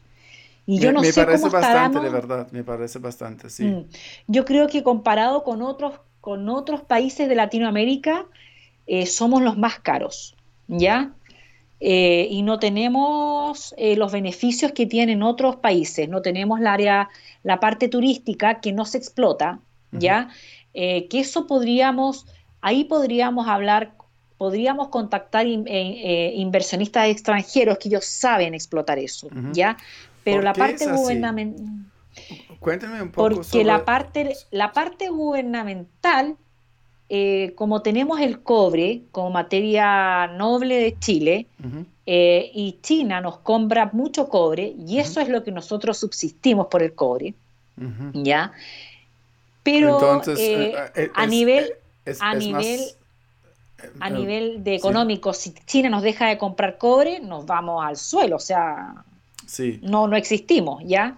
Y 0.65 0.79
yo 0.79 0.89
me, 0.89 0.93
no 0.93 1.01
me 1.01 1.13
parece 1.13 1.47
bastante, 1.47 1.99
de 1.99 2.09
verdad, 2.09 2.51
me 2.51 2.63
parece 2.63 2.99
bastante, 2.99 3.49
sí. 3.49 3.63
Mm. 3.63 3.85
Yo 4.27 4.43
creo 4.43 4.67
que 4.67 4.83
comparado 4.83 5.43
con 5.43 5.61
otros, 5.61 5.99
con 6.19 6.49
otros 6.49 6.81
países 6.81 7.29
de 7.29 7.35
Latinoamérica, 7.35 8.25
eh, 8.87 9.05
somos 9.05 9.41
los 9.41 9.57
más 9.57 9.79
caros, 9.79 10.35
¿ya? 10.67 11.13
Eh, 11.79 12.27
y 12.29 12.41
no 12.43 12.59
tenemos 12.59 13.73
eh, 13.77 13.95
los 13.95 14.11
beneficios 14.11 14.71
que 14.71 14.85
tienen 14.85 15.21
otros 15.21 15.57
países, 15.57 16.07
no 16.09 16.21
tenemos 16.21 16.59
la 16.59 16.73
área, 16.73 17.09
la 17.43 17.59
parte 17.59 17.89
turística 17.89 18.61
que 18.61 18.71
no 18.71 18.85
se 18.85 18.97
explota, 18.97 19.59
¿ya? 19.99 20.29
Eh, 20.73 21.07
que 21.07 21.19
eso 21.19 21.45
podríamos, 21.45 22.25
ahí 22.61 22.85
podríamos 22.85 23.47
hablar, 23.47 23.93
podríamos 24.37 24.87
contactar 24.87 25.45
eh, 25.45 25.63
eh, 25.67 26.33
inversionistas 26.35 27.09
extranjeros 27.09 27.77
que 27.77 27.89
ellos 27.89 28.05
saben 28.05 28.53
explotar 28.55 28.97
eso, 28.97 29.27
¿ya? 29.51 29.77
Pero 30.23 30.41
la 30.41 30.53
parte 30.53 30.91
gubernamental... 30.91 31.65
Cuéntame 32.59 33.01
un 33.01 33.11
poco 33.11 33.35
Porque 33.35 33.63
la, 33.63 33.83
parte, 33.83 34.35
la 34.51 34.71
parte 34.71 35.09
gubernamental, 35.09 36.37
como 37.55 37.81
tenemos 37.81 38.21
el 38.21 38.41
cobre 38.41 39.03
como 39.11 39.31
materia 39.31 40.27
noble 40.27 40.77
de 40.77 40.97
Chile, 40.99 41.47
y 42.05 42.77
China 42.81 43.21
nos 43.21 43.39
compra 43.39 43.89
mucho 43.93 44.29
cobre, 44.29 44.75
y 44.87 44.99
eso 44.99 45.19
es 45.19 45.29
lo 45.29 45.43
que 45.43 45.51
nosotros 45.51 45.97
subsistimos 45.97 46.67
por 46.67 46.81
el 46.81 46.93
cobre, 46.93 47.33
¿ya? 48.13 48.53
Pero 49.63 50.21
eh, 50.37 50.75
eh, 50.95 51.11
a 51.13 51.25
nivel... 51.25 51.73
a 52.19 52.35
nivel 52.35 52.79
a 53.99 54.09
nivel 54.09 54.63
de 54.63 54.75
económico, 54.75 55.33
si 55.33 55.53
China 55.65 55.89
nos 55.89 56.03
deja 56.03 56.27
de 56.27 56.37
comprar 56.37 56.77
cobre, 56.77 57.19
nos 57.19 57.45
vamos 57.45 57.83
al 57.83 57.97
suelo, 57.97 58.37
o 58.37 58.39
sea, 58.39 59.03
sí. 59.45 59.79
no, 59.81 60.07
no 60.07 60.15
existimos, 60.15 60.81
¿ya? 60.85 61.17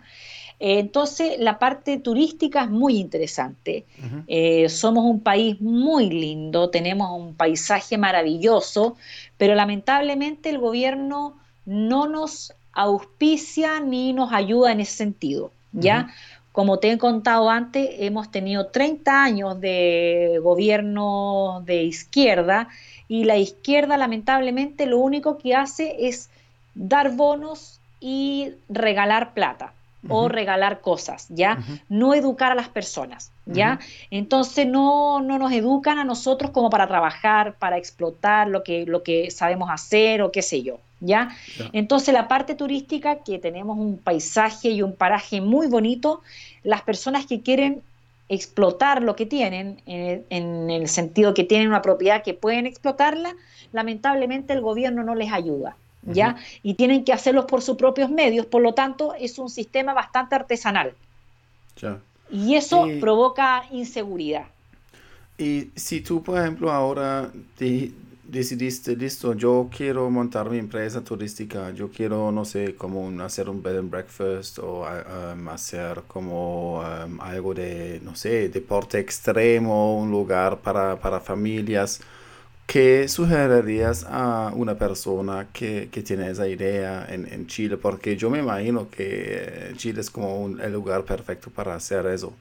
Entonces, 0.60 1.38
la 1.39 1.60
parte 1.60 1.99
turística 1.99 2.63
es 2.63 2.69
muy 2.69 2.97
interesante. 2.97 3.86
Eh, 4.27 4.69
somos 4.69 5.03
un 5.03 5.19
país 5.19 5.60
muy 5.60 6.10
lindo, 6.10 6.69
tenemos 6.69 7.12
un 7.12 7.36
paisaje 7.36 7.97
maravilloso, 7.97 8.95
pero 9.38 9.53
lamentablemente 9.53 10.49
el 10.49 10.60
gobierno 10.60 11.38
no 11.65 12.08
nos 12.08 12.53
auspicia 12.71 13.79
ni 13.79 14.13
nos 14.13 14.31
ayuda 14.31 14.71
en 14.71 14.79
ese 14.79 14.95
sentido, 14.95 15.51
¿ya? 15.73 16.13
Como 16.55 16.79
te 16.79 16.89
he 16.89 16.97
contado 16.97 17.49
antes, 17.49 17.89
hemos 17.99 18.31
tenido 18.31 18.67
30 18.67 19.21
años 19.21 19.59
de 19.59 20.39
gobierno 20.41 21.61
de 21.65 21.83
izquierda 21.83 22.69
y 23.09 23.25
la 23.25 23.35
izquierda 23.35 23.97
lamentablemente 23.97 24.85
lo 24.85 24.99
único 24.99 25.37
que 25.37 25.53
hace 25.53 26.07
es 26.07 26.29
dar 26.73 27.11
bonos 27.11 27.81
y 27.99 28.53
regalar 28.69 29.33
plata 29.33 29.73
o 30.07 30.29
regalar 30.29 30.79
cosas, 30.79 31.25
¿ya? 31.27 31.59
No 31.89 32.13
educar 32.13 32.53
a 32.53 32.55
las 32.55 32.69
personas, 32.69 33.33
¿ya? 33.45 33.79
Entonces 34.09 34.65
no, 34.65 35.19
no 35.19 35.37
nos 35.37 35.51
educan 35.51 35.99
a 35.99 36.05
nosotros 36.05 36.51
como 36.51 36.69
para 36.69 36.87
trabajar, 36.87 37.55
para 37.55 37.77
explotar 37.77 38.47
lo 38.47 38.63
que, 38.63 38.85
lo 38.85 39.03
que 39.03 39.29
sabemos 39.29 39.69
hacer 39.69 40.21
o 40.21 40.31
qué 40.31 40.41
sé 40.41 40.63
yo, 40.63 40.79
¿ya? 41.05 41.29
Entonces 41.73 42.13
la 42.13 42.27
parte 42.27 42.55
turística, 42.55 43.19
que 43.23 43.39
tenemos 43.39 43.77
un 43.77 43.97
paisaje 43.97 44.69
y 44.69 44.81
un 44.81 44.93
paraje 44.93 45.41
muy 45.41 45.67
bonito, 45.67 46.21
las 46.63 46.81
personas 46.81 47.25
que 47.25 47.41
quieren 47.41 47.81
explotar 48.27 49.03
lo 49.03 49.15
que 49.15 49.25
tienen, 49.25 49.81
en 49.85 50.25
en 50.29 50.69
el 50.69 50.87
sentido 50.87 51.33
que 51.33 51.43
tienen 51.43 51.67
una 51.67 51.81
propiedad 51.81 52.23
que 52.23 52.33
pueden 52.33 52.65
explotarla, 52.65 53.35
lamentablemente 53.71 54.53
el 54.53 54.61
gobierno 54.61 55.03
no 55.03 55.15
les 55.15 55.31
ayuda. 55.31 55.75
¿ya? 56.05 56.37
Y 56.63 56.75
tienen 56.75 57.03
que 57.03 57.13
hacerlos 57.13 57.45
por 57.45 57.61
sus 57.61 57.77
propios 57.77 58.09
medios, 58.09 58.45
por 58.45 58.61
lo 58.61 58.73
tanto 58.73 59.13
es 59.15 59.39
un 59.39 59.49
sistema 59.49 59.93
bastante 59.93 60.35
artesanal. 60.35 60.93
Y 62.31 62.55
eso 62.55 62.87
provoca 62.99 63.65
inseguridad. 63.71 64.45
Y 65.37 65.69
si 65.75 66.01
tú, 66.01 66.23
por 66.23 66.39
ejemplo, 66.39 66.71
ahora 66.71 67.29
decidiste, 68.27 68.95
listo, 68.95 69.33
yo 69.33 69.69
quiero 69.75 70.09
montar 70.09 70.49
mi 70.49 70.57
empresa 70.57 71.03
turística, 71.03 71.71
yo 71.71 71.89
quiero, 71.89 72.31
no 72.31 72.45
sé, 72.45 72.75
como 72.75 73.09
hacer 73.23 73.49
un 73.49 73.61
bed 73.61 73.77
and 73.77 73.89
breakfast 73.91 74.59
o 74.59 74.85
um, 74.85 75.49
hacer 75.49 76.03
como 76.07 76.79
um, 76.79 77.21
algo 77.21 77.53
de, 77.53 77.99
no 78.03 78.15
sé, 78.15 78.49
deporte 78.49 78.99
extremo, 78.99 79.97
un 79.97 80.11
lugar 80.11 80.59
para, 80.61 80.99
para 80.99 81.19
familias. 81.19 82.01
¿Qué 82.67 83.07
sugerirías 83.07 84.05
a 84.09 84.51
una 84.55 84.75
persona 84.77 85.47
que, 85.53 85.88
tiene 86.03 86.29
esa 86.31 86.47
idea 86.47 87.05
en, 87.09 87.47
Chile? 87.47 87.77
Porque 87.77 88.17
yo 88.17 88.29
me 88.29 88.39
imagino 88.39 88.89
que 88.89 89.73
Chile 89.77 90.01
es 90.01 90.09
como 90.09 90.47
el 90.59 90.73
lugar 90.73 91.05
perfecto 91.05 91.51
para 91.51 91.75
hacer 91.75 92.07
eso. 92.07 92.33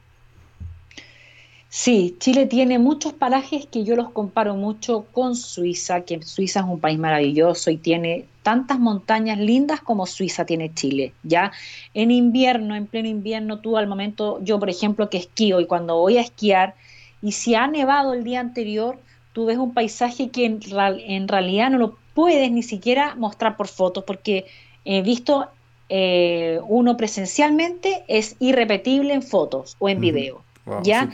Sí, 1.77 2.15
Chile 2.21 2.47
tiene 2.47 2.79
muchos 2.79 3.15
parajes 3.15 3.67
que 3.67 3.83
yo 3.83 3.97
los 3.97 4.11
comparo 4.11 4.55
mucho 4.55 5.07
con 5.11 5.35
Suiza, 5.35 6.03
que 6.03 6.23
Suiza 6.23 6.61
es 6.61 6.67
un 6.67 6.79
país 6.79 7.01
maravilloso 7.01 7.69
y 7.69 7.79
tiene 7.79 8.27
tantas 8.45 8.79
montañas 8.79 9.41
lindas 9.41 9.81
como 9.81 10.07
Suiza 10.07 10.47
tiene 10.47 10.73
Chile, 10.73 11.13
¿ya? 11.25 11.51
En 11.93 12.13
invierno, 12.13 12.77
en 12.77 12.87
pleno 12.87 13.09
invierno, 13.09 13.59
tú 13.59 13.77
al 13.77 13.89
momento, 13.89 14.39
yo 14.45 14.61
por 14.61 14.71
ejemplo 14.71 15.11
que 15.11 15.19
esquío 15.19 15.59
y 15.59 15.67
cuando 15.67 15.99
voy 15.99 16.17
a 16.17 16.21
esquiar, 16.21 16.77
y 17.21 17.33
si 17.33 17.57
ha 17.57 17.67
nevado 17.67 18.15
el 18.15 18.23
día 18.23 18.39
anterior, 18.39 19.01
tú 19.33 19.47
ves 19.47 19.59
un 19.59 19.75
paisaje 19.75 20.29
que 20.29 20.45
en, 20.45 21.27
realidad 21.27 21.71
no 21.71 21.79
lo 21.79 21.99
puedes 22.15 22.53
ni 22.53 22.63
siquiera 22.63 23.17
mostrar 23.17 23.57
por 23.57 23.67
fotos, 23.67 24.05
porque 24.05 24.45
he 24.85 25.03
visto 25.03 25.49
eh, 25.89 26.61
uno 26.69 26.97
presencialmente 26.97 28.05
es 28.07 28.37
irrepetible 28.39 29.13
en 29.13 29.23
fotos 29.23 29.75
o 29.81 29.89
en 29.89 30.01
video. 30.01 30.45
¿Ya? 30.83 31.11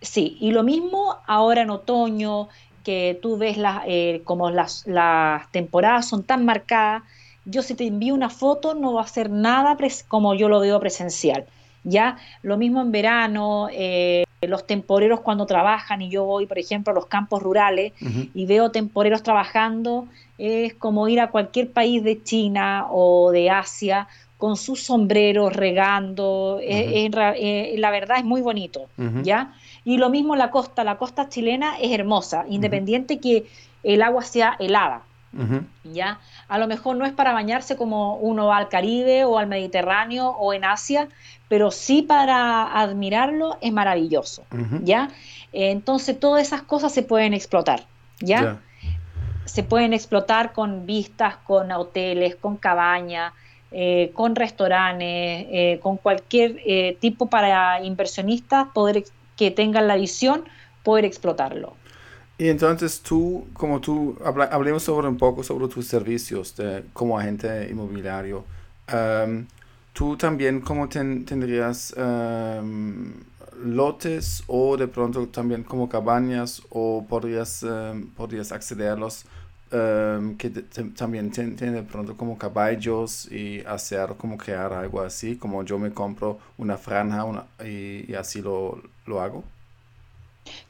Sí, 0.00 0.36
y 0.40 0.52
lo 0.52 0.62
mismo 0.62 1.16
ahora 1.26 1.62
en 1.62 1.70
otoño, 1.70 2.48
que 2.84 3.18
tú 3.20 3.36
ves 3.36 3.58
las, 3.58 3.82
eh, 3.86 4.22
como 4.24 4.50
las, 4.50 4.86
las 4.86 5.50
temporadas 5.52 6.08
son 6.08 6.22
tan 6.22 6.44
marcadas, 6.44 7.02
yo 7.44 7.62
si 7.62 7.74
te 7.74 7.86
envío 7.86 8.14
una 8.14 8.30
foto 8.30 8.74
no 8.74 8.94
va 8.94 9.02
a 9.02 9.06
ser 9.06 9.30
nada 9.30 9.76
como 10.08 10.34
yo 10.34 10.48
lo 10.48 10.60
veo 10.60 10.80
presencial. 10.80 11.46
¿ya? 11.84 12.18
Lo 12.42 12.56
mismo 12.56 12.80
en 12.82 12.92
verano, 12.92 13.68
eh, 13.72 14.24
los 14.42 14.66
temporeros 14.66 15.20
cuando 15.20 15.46
trabajan 15.46 16.02
y 16.02 16.10
yo 16.10 16.24
voy, 16.24 16.46
por 16.46 16.58
ejemplo, 16.58 16.92
a 16.92 16.94
los 16.94 17.06
campos 17.06 17.42
rurales 17.42 17.92
y 18.34 18.46
veo 18.46 18.70
temporeros 18.70 19.22
trabajando, 19.22 20.06
es 20.38 20.74
como 20.74 21.08
ir 21.08 21.20
a 21.20 21.30
cualquier 21.30 21.70
país 21.70 22.02
de 22.02 22.22
China 22.22 22.86
o 22.90 23.30
de 23.30 23.50
Asia 23.50 24.08
con 24.38 24.56
sus 24.56 24.82
sombreros 24.82 25.54
regando, 25.54 26.58
eh, 26.62 27.74
la 27.76 27.90
verdad 27.90 28.18
es 28.18 28.24
muy 28.24 28.40
bonito, 28.40 28.86
¿ya? 29.22 29.54
Y 29.84 29.98
lo 29.98 30.10
mismo 30.10 30.36
la 30.36 30.50
costa, 30.50 30.84
la 30.84 30.96
costa 30.96 31.28
chilena 31.28 31.78
es 31.78 31.90
hermosa, 31.92 32.44
independiente 32.48 33.18
que 33.18 33.46
el 33.82 34.02
agua 34.02 34.22
sea 34.22 34.56
helada, 34.58 35.02
¿ya? 35.84 36.18
A 36.48 36.58
lo 36.58 36.66
mejor 36.66 36.96
no 36.96 37.06
es 37.06 37.12
para 37.12 37.32
bañarse 37.32 37.76
como 37.76 38.16
uno 38.16 38.46
va 38.46 38.58
al 38.58 38.68
Caribe 38.68 39.24
o 39.24 39.38
al 39.38 39.46
Mediterráneo 39.46 40.28
o 40.28 40.52
en 40.52 40.64
Asia, 40.64 41.08
pero 41.48 41.70
sí 41.70 42.02
para 42.02 42.78
admirarlo 42.78 43.56
es 43.60 43.72
maravilloso, 43.72 44.44
¿ya? 44.82 45.08
entonces 45.52 46.18
todas 46.18 46.42
esas 46.42 46.62
cosas 46.62 46.92
se 46.92 47.02
pueden 47.02 47.34
explotar, 47.34 47.84
¿ya? 48.20 48.60
Se 49.44 49.62
pueden 49.64 49.92
explotar 49.92 50.52
con 50.52 50.86
vistas, 50.86 51.36
con 51.38 51.72
hoteles, 51.72 52.36
con 52.36 52.56
cabañas, 52.56 53.32
eh, 53.72 54.10
con 54.14 54.36
restaurantes, 54.36 55.46
eh, 55.50 55.78
con 55.82 55.96
cualquier 55.96 56.56
eh, 56.64 56.96
tipo 57.00 57.26
para 57.26 57.82
inversionistas 57.82 58.68
poder 58.72 58.96
que 59.40 59.50
tengan 59.50 59.88
la 59.88 59.96
visión, 59.96 60.44
poder 60.82 61.06
explotarlo. 61.06 61.72
Y 62.36 62.48
entonces 62.48 63.00
tú, 63.00 63.46
como 63.54 63.80
tú, 63.80 64.18
hablemos 64.22 64.82
sobre 64.82 65.08
un 65.08 65.16
poco 65.16 65.42
sobre 65.42 65.66
tus 65.66 65.86
servicios 65.86 66.54
como 66.92 67.18
agente 67.18 67.68
inmobiliario. 67.70 68.44
tú 69.94 70.16
también, 70.18 70.60
¿cómo 70.60 70.90
tendrías 70.90 71.94
lotes 73.64 74.42
o 74.46 74.76
de 74.76 74.88
pronto 74.88 75.26
también 75.28 75.62
como 75.64 75.88
cabañas 75.88 76.60
o 76.68 77.06
podrías, 77.08 77.64
podrías 78.14 78.52
accederlos 78.52 79.24
que 79.70 80.50
también 80.96 81.30
tienen 81.30 81.74
de 81.74 81.82
pronto 81.82 82.16
como 82.16 82.36
caballos 82.36 83.30
y 83.30 83.60
hacer 83.60 84.14
como 84.16 84.36
crear 84.36 84.72
algo 84.72 85.00
así, 85.00 85.36
como 85.36 85.62
yo 85.62 85.78
me 85.78 85.92
compro 85.92 86.38
una 86.58 86.76
franja 86.76 87.46
y, 87.64 88.12
así 88.14 88.42
lo, 88.42 88.82
lo 89.06 89.20
hago? 89.20 89.44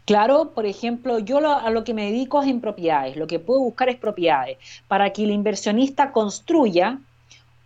Claro, 0.05 0.51
por 0.55 0.67
ejemplo, 0.67 1.19
yo 1.19 1.39
a 1.39 1.71
lo 1.71 1.85
que 1.85 1.95
me 1.95 2.07
dedico 2.07 2.43
es 2.43 2.49
en 2.49 2.61
propiedades, 2.61 3.17
lo 3.17 3.27
que 3.27 3.39
puedo 3.39 3.61
buscar 3.61 3.89
es 3.89 3.97
propiedades, 3.97 4.59
para 4.89 5.11
que 5.11 5.25
el 5.25 5.31
inversionista 5.31 6.13
construya 6.13 6.99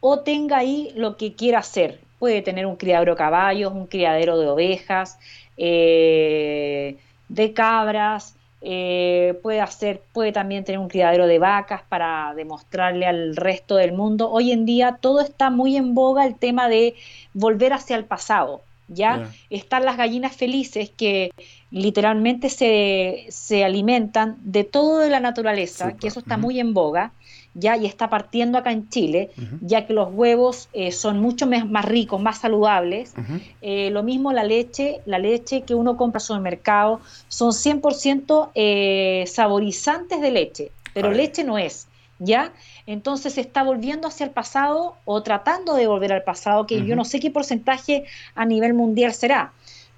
o 0.01 0.20
tenga 0.20 0.59
ahí 0.59 0.92
lo 0.94 1.16
que 1.16 1.35
quiera 1.35 1.61
hacer. 1.61 2.01
Puede 2.18 2.42
tener 2.42 2.66
un 2.66 2.77
criadero 2.77 3.12
de 3.12 3.18
caballos, 3.18 3.73
un 3.73 3.87
criadero 3.87 4.38
de 4.38 4.49
ovejas, 4.49 5.18
eh, 5.57 6.99
de 7.29 7.53
cabras, 7.53 8.37
eh, 8.64 9.38
puede 9.42 9.61
hacer, 9.61 10.03
puede 10.12 10.33
también 10.33 10.64
tener 10.64 10.79
un 10.79 10.88
criadero 10.88 11.27
de 11.27 11.38
vacas 11.38 11.83
para 11.88 12.33
demostrarle 12.35 13.07
al 13.07 13.37
resto 13.37 13.77
del 13.77 13.92
mundo. 13.92 14.31
Hoy 14.31 14.53
en 14.53 14.64
día 14.64 14.98
todo 15.00 15.20
está 15.20 15.50
muy 15.50 15.77
en 15.77 15.94
boga 15.94 16.27
el 16.27 16.37
tema 16.37 16.68
de 16.68 16.94
volver 17.35 17.74
hacia 17.74 17.96
el 17.96 18.05
pasado. 18.05 18.62
¿ya? 18.88 19.31
Están 19.50 19.85
las 19.85 19.96
gallinas 19.96 20.35
felices 20.35 20.90
que 20.90 21.31
literalmente 21.70 22.50
se, 22.50 23.27
se 23.29 23.64
alimentan 23.64 24.37
de 24.40 24.64
todo 24.64 24.98
de 24.98 25.11
la 25.11 25.20
naturaleza, 25.20 25.96
que 25.96 26.09
eso 26.09 26.20
está 26.20 26.37
muy 26.37 26.61
en 26.61 26.74
boga, 26.74 27.12
ya 27.54 27.76
y 27.76 27.86
está 27.86 28.10
partiendo 28.10 28.58
acá 28.58 28.72
en 28.72 28.88
Chile, 28.88 29.30
ya 29.60 29.86
que 29.86 29.92
los 29.92 30.12
huevos 30.12 30.68
eh, 30.72 30.92
son 30.92 31.20
mucho 31.20 31.46
más, 31.46 31.84
ricos, 31.84 32.20
más 32.20 32.38
saludables. 32.38 33.14
Eh, 33.62 33.90
lo 33.90 34.02
mismo 34.02 34.32
la 34.32 34.44
leche, 34.44 35.00
la 35.06 35.18
leche 35.18 35.62
que 35.62 35.74
uno 35.74 35.96
compra 35.96 36.20
en 36.28 36.36
el 36.36 36.42
mercado, 36.42 37.00
son 37.28 37.52
100% 37.52 38.50
eh, 38.54 39.24
saborizantes 39.26 40.20
de 40.20 40.30
leche, 40.30 40.72
pero 40.92 41.10
leche 41.10 41.44
no 41.44 41.58
es. 41.58 41.88
¿ya? 42.18 42.52
Entonces 42.86 43.34
se 43.34 43.40
está 43.40 43.62
volviendo 43.62 44.08
hacia 44.08 44.24
el 44.24 44.30
pasado 44.30 44.96
o 45.04 45.22
tratando 45.22 45.74
de 45.74 45.86
volver 45.86 46.12
al 46.12 46.22
pasado, 46.22 46.66
que 46.66 46.84
yo 46.84 46.96
no 46.96 47.04
sé 47.04 47.20
qué 47.20 47.30
porcentaje 47.30 48.04
a 48.34 48.44
nivel 48.44 48.74
mundial 48.74 49.12
será, 49.14 49.52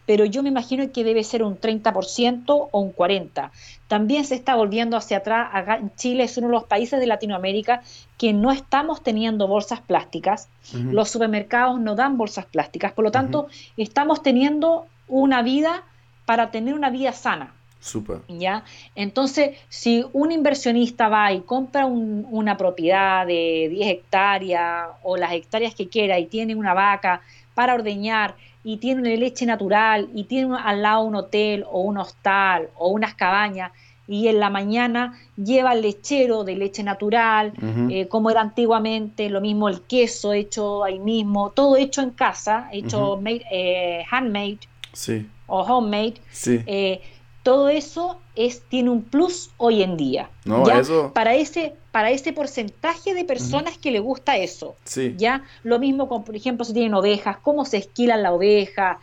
pero 0.06 0.24
yo 0.24 0.42
me 0.42 0.48
imagino 0.48 0.90
que 0.92 1.04
debe 1.04 1.24
ser 1.24 1.42
un 1.42 1.60
30% 1.60 2.44
o 2.46 2.80
un 2.80 2.94
40%. 2.94 3.50
También 3.88 4.24
se 4.24 4.36
está 4.36 4.54
volviendo 4.54 4.96
hacia 4.96 5.18
atrás. 5.18 5.50
Chile 5.96 6.24
es 6.24 6.36
uno 6.38 6.46
de 6.48 6.54
los 6.54 6.64
países 6.64 6.98
de 6.98 7.06
Latinoamérica 7.06 7.82
que 8.16 8.32
no 8.32 8.50
estamos 8.50 9.02
teniendo 9.02 9.46
bolsas 9.46 9.80
plásticas. 9.80 10.48
Los 10.72 11.10
supermercados 11.10 11.80
no 11.80 11.94
dan 11.94 12.16
bolsas 12.16 12.46
plásticas. 12.46 12.92
Por 12.92 13.04
lo 13.04 13.10
tanto, 13.10 13.48
estamos 13.76 14.22
teniendo 14.22 14.86
una 15.08 15.42
vida 15.42 15.84
para 16.24 16.50
tener 16.50 16.74
una 16.74 16.90
vida 16.90 17.12
sana. 17.12 17.52
Súper. 17.78 18.22
¿Ya? 18.26 18.64
Entonces, 18.96 19.56
si 19.68 20.04
un 20.12 20.32
inversionista 20.32 21.08
va 21.08 21.32
y 21.32 21.42
compra 21.42 21.86
una 21.86 22.56
propiedad 22.56 23.24
de 23.24 23.68
10 23.70 23.88
hectáreas 23.88 24.88
o 25.04 25.16
las 25.16 25.32
hectáreas 25.32 25.74
que 25.74 25.88
quiera 25.88 26.18
y 26.18 26.26
tiene 26.26 26.56
una 26.56 26.74
vaca 26.74 27.20
para 27.54 27.74
ordeñar 27.74 28.34
y 28.66 28.79
tiene 28.79 29.16
leche 29.16 29.46
natural 29.46 30.09
y 30.12 30.24
tiene 30.24 30.57
al 30.61 30.83
lado 30.83 31.05
un 31.05 31.14
hotel 31.14 31.64
o 31.70 31.83
un 31.83 31.98
hostal 31.98 32.68
o 32.74 32.88
unas 32.88 33.14
cabañas 33.14 33.70
y 34.09 34.26
en 34.26 34.40
la 34.40 34.50
mañana 34.50 35.16
lleva 35.37 35.72
el 35.72 35.83
lechero 35.83 36.42
de 36.42 36.57
leche 36.57 36.83
natural, 36.83 37.52
eh, 37.90 38.09
como 38.09 38.29
era 38.29 38.40
antiguamente, 38.40 39.31
lo 39.31 39.40
mismo 39.40 39.68
el 39.68 39.83
queso 39.83 40.33
hecho 40.33 40.83
ahí 40.83 40.98
mismo, 40.98 41.50
todo 41.50 41.76
hecho 41.76 42.02
en 42.02 42.11
casa, 42.11 42.68
hecho 42.72 43.20
eh, 43.24 44.05
handmade 44.11 44.59
sí. 44.92 45.29
o 45.46 45.61
homemade. 45.61 46.14
Sí. 46.33 46.61
Eh, 46.66 47.00
todo 47.46 47.68
eso 47.68 48.18
es, 48.35 48.62
tiene 48.62 48.90
un 48.90 49.02
plus 49.02 49.50
hoy 49.56 49.85
en 49.85 49.96
día. 49.96 50.28
No, 50.44 50.68
Eso... 50.68 51.12
Para 51.14 51.37
ese, 51.37 51.76
para 51.92 52.11
ese 52.11 52.32
porcentaje 52.32 53.14
de 53.14 53.24
personas 53.24 53.78
que 53.78 53.92
le 53.92 54.00
gusta 54.00 54.37
eso. 54.37 54.74
Sí. 54.82 55.14
¿ya? 55.16 55.44
Lo 55.62 55.78
mismo 55.78 56.09
con, 56.09 56.24
por 56.24 56.35
ejemplo, 56.35 56.64
si 56.64 56.72
tienen 56.72 56.94
ovejas, 56.94 57.37
cómo 57.40 57.64
se 57.64 57.76
esquilan 57.76 58.24
la 58.24 58.32
oveja, 58.32 58.98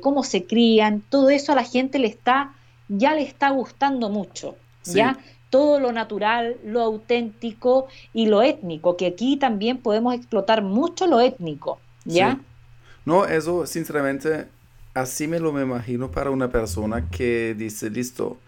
cómo 0.00 0.24
se 0.24 0.46
crían, 0.46 1.00
todo 1.08 1.30
eso 1.30 1.52
a 1.52 1.54
la 1.54 1.62
gente 1.62 2.00
le 2.00 2.08
está 2.08 2.56
ya 2.88 3.14
le 3.14 3.22
está 3.22 3.50
gustando 3.50 4.08
mucho, 4.10 4.56
¿ya? 4.84 5.18
Todo 5.50 5.80
lo 5.80 5.92
natural, 5.92 6.56
lo 6.64 6.82
auténtico 6.82 7.86
y 8.12 8.26
lo 8.26 8.42
étnico, 8.42 8.96
que 8.96 9.06
aquí 9.06 9.36
también 9.36 9.78
podemos 9.78 10.14
explotar 10.14 10.62
mucho 10.62 11.06
lo 11.06 11.20
étnico, 11.20 11.80
¿ya? 12.04 12.40
No, 13.04 13.24
eso 13.24 13.66
sinceramente, 13.66 14.48
así 14.96 15.28
me 15.28 15.38
lo 15.38 15.60
imagino 15.60 16.10
para 16.10 16.30
una 16.30 16.48
persona 16.50 17.10
que 17.10 17.54
dice, 17.54 17.90
listo, 17.90 18.38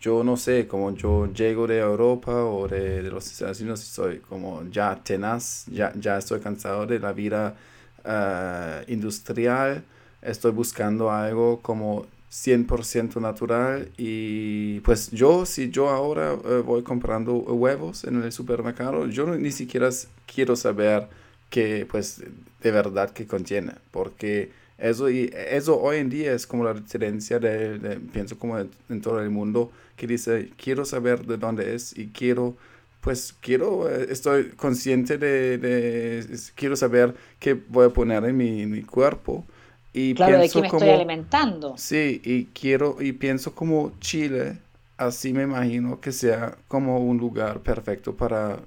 yo 0.00 0.22
no 0.22 0.36
sé, 0.36 0.68
como 0.68 0.94
yo 0.94 1.26
llego 1.32 1.66
de 1.66 1.80
Europa 1.80 2.44
o 2.44 2.68
de, 2.68 3.02
los 3.02 3.26
Estados 3.26 3.60
Unidos 3.60 3.82
y 3.82 3.86
soy 3.86 4.18
como 4.20 4.62
ya 4.70 4.94
tenaz, 5.02 5.66
ya, 5.66 5.92
ya 5.96 6.18
estoy 6.18 6.38
cansado 6.40 6.86
de 6.86 7.00
la 7.00 7.12
vida 7.12 7.56
ah, 8.04 8.82
industrial, 8.86 9.82
estoy 10.22 10.52
buscando 10.52 11.10
algo 11.10 11.60
como 11.62 12.06
100% 12.30 13.20
natural 13.20 13.90
y 13.96 14.78
pues 14.80 15.10
yo 15.10 15.46
si 15.46 15.70
yo 15.70 15.88
ahora 15.88 16.34
eh, 16.44 16.62
voy 16.64 16.82
comprando 16.82 17.32
huevos 17.38 18.04
en 18.04 18.22
el 18.22 18.32
supermercado 18.32 19.06
yo 19.06 19.26
ni 19.34 19.50
siquiera 19.50 19.88
quiero 20.26 20.54
saber 20.54 21.08
que 21.48 21.86
pues 21.90 22.22
de 22.62 22.70
verdad 22.70 23.10
que 23.10 23.26
contiene 23.26 23.72
porque 23.90 24.52
eso 24.78 25.10
y 25.10 25.30
eso 25.34 25.80
hoy 25.80 25.98
en 25.98 26.08
día 26.08 26.32
es 26.32 26.46
como 26.46 26.64
la 26.64 26.74
tendencia 26.74 27.38
de, 27.38 28.00
pienso 28.12 28.38
como 28.38 28.58
en, 28.58 29.00
todo 29.02 29.20
el 29.20 29.30
mundo 29.30 29.70
que 29.96 30.06
dice 30.06 30.50
quiero 30.56 30.84
saber 30.84 31.26
de 31.26 31.36
dónde 31.36 31.74
es 31.74 31.96
y 31.98 32.08
quiero 32.08 32.56
pues 33.00 33.34
quiero 33.40 33.90
eh, 33.90 34.06
estoy 34.10 34.50
consciente 34.50 35.18
de, 35.18 36.38
quiero 36.54 36.76
saber 36.76 37.14
qué 37.38 37.54
voy 37.54 37.86
a 37.86 37.90
poner 37.90 38.24
en 38.24 38.36
mi, 38.36 38.62
en 38.62 38.70
mi 38.70 38.82
cuerpo 38.82 39.44
y 39.92 40.14
claro, 40.14 40.38
de 40.38 40.48
que 40.48 40.60
me 40.60 40.68
estoy 40.68 40.90
alimentando. 40.90 41.74
Sí, 41.76 42.20
y 42.24 42.44
quiero, 42.46 42.98
y 43.00 43.12
pienso 43.12 43.54
como 43.54 43.92
Chile, 44.00 44.58
así 44.96 45.32
me 45.32 45.42
imagino 45.42 46.00
que 46.00 46.12
sea 46.12 46.56
como 46.68 46.98
un 46.98 47.18
lugar 47.18 47.60
perfecto 47.60 48.14
para 48.14 48.58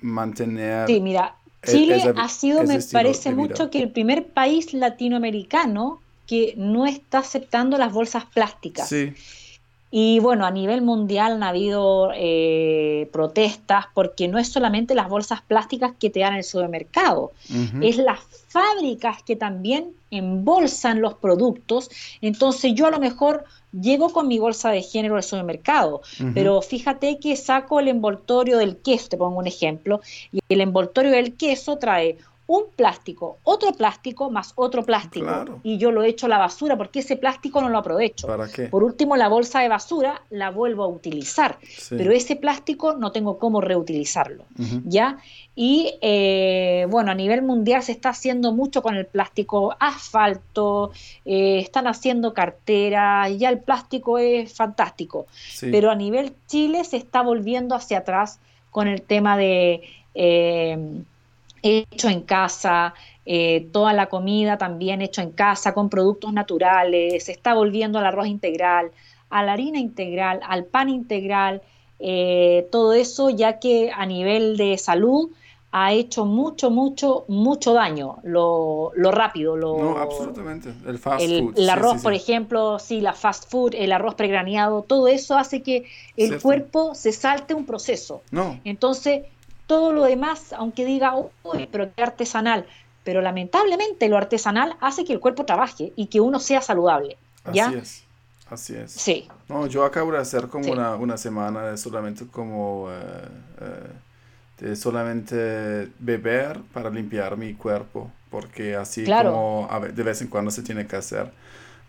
mantener. 0.00 0.86
Sí, 0.86 1.00
mira, 1.00 1.36
Chile 1.66 2.12
ha 2.16 2.28
sido, 2.28 2.62
me 2.64 2.78
parece 2.92 3.32
mucho, 3.32 3.70
que 3.70 3.80
el 3.80 3.90
primer 3.90 4.26
país 4.26 4.72
latinoamericano 4.72 6.00
que 6.26 6.54
no 6.56 6.86
está 6.86 7.18
aceptando 7.18 7.78
las 7.78 7.92
bolsas 7.92 8.24
plásticas. 8.26 8.88
Sí. 8.88 9.14
Y 9.90 10.18
bueno, 10.20 10.44
a 10.44 10.50
nivel 10.50 10.82
mundial 10.82 11.32
han 11.32 11.42
habido 11.42 12.10
eh, 12.14 13.08
protestas 13.10 13.86
porque 13.94 14.28
no 14.28 14.38
es 14.38 14.48
solamente 14.48 14.94
las 14.94 15.08
bolsas 15.08 15.40
plásticas 15.40 15.92
que 15.98 16.10
te 16.10 16.20
dan 16.20 16.32
en 16.32 16.38
el 16.38 16.44
supermercado, 16.44 17.32
es 17.80 17.96
las 17.96 18.20
fábricas 18.48 19.22
que 19.22 19.34
también 19.34 19.92
embolsan 20.10 21.00
los 21.00 21.14
productos. 21.14 21.90
Entonces 22.20 22.74
yo 22.74 22.86
a 22.86 22.90
lo 22.90 22.98
mejor 22.98 23.44
llego 23.72 24.10
con 24.10 24.28
mi 24.28 24.38
bolsa 24.38 24.70
de 24.70 24.82
género 24.82 25.16
al 25.16 25.22
supermercado, 25.22 26.02
pero 26.34 26.60
fíjate 26.60 27.18
que 27.18 27.36
saco 27.36 27.80
el 27.80 27.88
envoltorio 27.88 28.58
del 28.58 28.76
queso, 28.76 29.08
te 29.08 29.16
pongo 29.16 29.38
un 29.38 29.46
ejemplo, 29.46 30.00
y 30.32 30.40
el 30.50 30.60
envoltorio 30.60 31.12
del 31.12 31.34
queso 31.34 31.78
trae 31.78 32.18
un 32.48 32.64
plástico, 32.74 33.38
otro 33.44 33.72
plástico 33.72 34.30
más 34.30 34.54
otro 34.56 34.82
plástico 34.82 35.60
y 35.62 35.76
yo 35.76 35.92
lo 35.92 36.02
echo 36.02 36.24
a 36.24 36.28
la 36.30 36.38
basura 36.38 36.78
porque 36.78 37.00
ese 37.00 37.16
plástico 37.16 37.60
no 37.60 37.68
lo 37.68 37.76
aprovecho. 37.76 38.26
¿Para 38.26 38.48
qué? 38.48 38.68
Por 38.68 38.82
último, 38.82 39.16
la 39.16 39.28
bolsa 39.28 39.60
de 39.60 39.68
basura 39.68 40.22
la 40.30 40.50
vuelvo 40.50 40.82
a 40.82 40.88
utilizar, 40.88 41.58
pero 41.90 42.10
ese 42.10 42.36
plástico 42.36 42.94
no 42.94 43.12
tengo 43.12 43.38
cómo 43.38 43.60
reutilizarlo, 43.60 44.44
¿ya? 44.84 45.18
Y 45.54 45.98
eh, 46.00 46.86
bueno, 46.88 47.10
a 47.10 47.14
nivel 47.14 47.42
mundial 47.42 47.82
se 47.82 47.92
está 47.92 48.10
haciendo 48.10 48.52
mucho 48.52 48.80
con 48.80 48.96
el 48.96 49.04
plástico 49.04 49.76
asfalto, 49.78 50.92
eh, 51.26 51.58
están 51.58 51.86
haciendo 51.86 52.32
carteras, 52.32 53.30
ya 53.36 53.50
el 53.50 53.58
plástico 53.58 54.16
es 54.16 54.54
fantástico, 54.54 55.26
pero 55.60 55.90
a 55.90 55.94
nivel 55.94 56.32
Chile 56.46 56.82
se 56.84 56.96
está 56.96 57.20
volviendo 57.20 57.74
hacia 57.74 57.98
atrás 57.98 58.40
con 58.70 58.88
el 58.88 59.02
tema 59.02 59.36
de... 59.36 59.82
Eh, 60.14 61.02
hecho 61.62 62.08
en 62.08 62.22
casa, 62.22 62.94
eh, 63.26 63.68
toda 63.72 63.92
la 63.92 64.06
comida 64.06 64.58
también 64.58 65.02
hecho 65.02 65.20
en 65.20 65.32
casa, 65.32 65.74
con 65.74 65.90
productos 65.90 66.32
naturales, 66.32 67.24
se 67.24 67.32
está 67.32 67.54
volviendo 67.54 67.98
al 67.98 68.06
arroz 68.06 68.26
integral, 68.26 68.90
a 69.30 69.42
la 69.42 69.52
harina 69.52 69.78
integral, 69.78 70.40
al 70.46 70.64
pan 70.64 70.88
integral, 70.88 71.62
eh, 71.98 72.68
todo 72.70 72.92
eso 72.92 73.28
ya 73.30 73.58
que 73.58 73.90
a 73.94 74.06
nivel 74.06 74.56
de 74.56 74.78
salud 74.78 75.30
ha 75.70 75.92
hecho 75.92 76.24
mucho, 76.24 76.70
mucho, 76.70 77.26
mucho 77.28 77.74
daño, 77.74 78.18
lo, 78.22 78.92
rápido, 78.94 79.56
lo... 79.56 79.76
No, 79.76 79.98
absolutamente, 79.98 80.72
el 80.86 80.98
fast 80.98 81.26
food. 81.26 81.58
El 81.58 81.68
arroz, 81.68 82.02
por 82.02 82.14
ejemplo, 82.14 82.78
sí, 82.78 83.02
la 83.02 83.12
fast 83.12 83.50
food, 83.50 83.74
el 83.74 83.92
arroz 83.92 84.14
pregraneado, 84.14 84.82
todo 84.82 85.08
eso 85.08 85.36
hace 85.36 85.62
que 85.62 85.84
el 86.16 86.40
cuerpo 86.40 86.94
se 86.94 87.12
salte 87.12 87.52
un 87.52 87.66
proceso. 87.66 88.22
No. 88.30 88.58
Entonces, 88.64 89.26
todo 89.68 89.92
lo 89.92 90.02
demás, 90.04 90.52
aunque 90.54 90.84
diga, 90.84 91.14
uy, 91.44 91.68
pero 91.70 91.94
qué 91.94 92.02
artesanal, 92.02 92.66
pero 93.04 93.22
lamentablemente 93.22 94.08
lo 94.08 94.16
artesanal 94.16 94.76
hace 94.80 95.04
que 95.04 95.12
el 95.12 95.20
cuerpo 95.20 95.44
trabaje 95.44 95.92
y 95.94 96.06
que 96.06 96.20
uno 96.20 96.40
sea 96.40 96.60
saludable. 96.60 97.16
¿ya? 97.52 97.68
Así 97.68 97.76
es, 97.76 98.04
así 98.50 98.74
es. 98.74 98.90
Sí. 98.90 99.28
No, 99.48 99.66
yo 99.66 99.84
acabo 99.84 100.10
de 100.10 100.18
hacer 100.18 100.48
como 100.48 100.72
una, 100.72 100.96
una, 100.96 101.16
semana 101.16 101.62
de 101.70 101.76
solamente 101.76 102.26
como... 102.26 102.88
Eh, 102.90 103.28
eh, 103.60 103.92
de 104.58 104.74
solamente 104.74 105.88
beber 106.00 106.60
para 106.72 106.90
limpiar 106.90 107.36
mi 107.36 107.54
cuerpo, 107.54 108.10
porque 108.28 108.74
así 108.74 109.04
como 109.04 109.68
de 109.94 110.02
vez 110.02 110.20
en 110.20 110.26
cuando 110.26 110.50
se 110.50 110.62
tiene 110.62 110.84
que 110.86 110.96
hacer. 110.96 111.30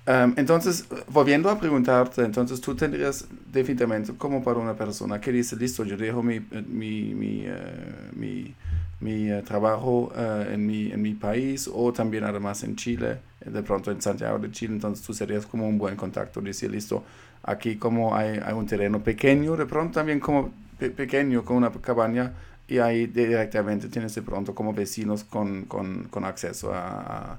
Em, 0.05 0.33
entonces, 0.37 0.85
volviendo 1.07 1.49
a 1.49 1.59
preguntarte, 1.59 2.23
entonces 2.23 2.59
tú 2.61 2.75
tendrías 2.75 3.27
definitivamente 3.51 4.13
como 4.17 4.43
para 4.43 4.59
una 4.59 4.73
persona 4.73 5.19
que 5.21 5.31
dice, 5.31 5.55
listo, 5.55 5.83
yo 5.83 5.97
dejo 5.97 6.23
mi, 6.23 6.39
mi, 6.39 7.13
mi, 7.13 7.47
uh, 7.47 8.17
mi, 8.17 8.55
mi 9.01 9.31
uh, 9.31 9.43
trabajo 9.43 10.11
uh, 10.15 10.51
en, 10.51 10.65
mi, 10.65 10.91
en 10.91 11.01
mi 11.01 11.13
país 11.13 11.69
o 11.71 11.93
también 11.93 12.23
además 12.23 12.63
en 12.63 12.75
Chile, 12.75 13.19
de 13.45 13.61
pronto 13.61 13.91
en 13.91 14.01
Santiago 14.01 14.39
de 14.39 14.51
Chile, 14.51 14.73
entonces 14.73 15.05
tú 15.05 15.13
serías 15.13 15.45
como 15.45 15.67
un 15.67 15.77
buen 15.77 15.95
contacto, 15.95 16.41
decir, 16.41 16.71
listo, 16.71 17.03
aquí 17.43 17.75
como 17.75 18.15
hay, 18.15 18.39
hay 18.43 18.53
un 18.53 18.65
terreno 18.65 19.03
pequeño, 19.03 19.55
de 19.57 19.65
pronto 19.65 19.99
también 19.99 20.19
como 20.19 20.51
pequeño, 20.79 21.43
con 21.45 21.57
una 21.57 21.71
cabaña, 21.71 22.33
y 22.67 22.79
ahí 22.79 23.05
directamente 23.05 23.89
tienes 23.89 24.15
de 24.15 24.21
pronto 24.21 24.55
como 24.55 24.73
vecinos 24.73 25.23
con, 25.23 25.65
con, 25.65 26.05
con 26.05 26.23
acceso 26.23 26.71
a 26.73 27.37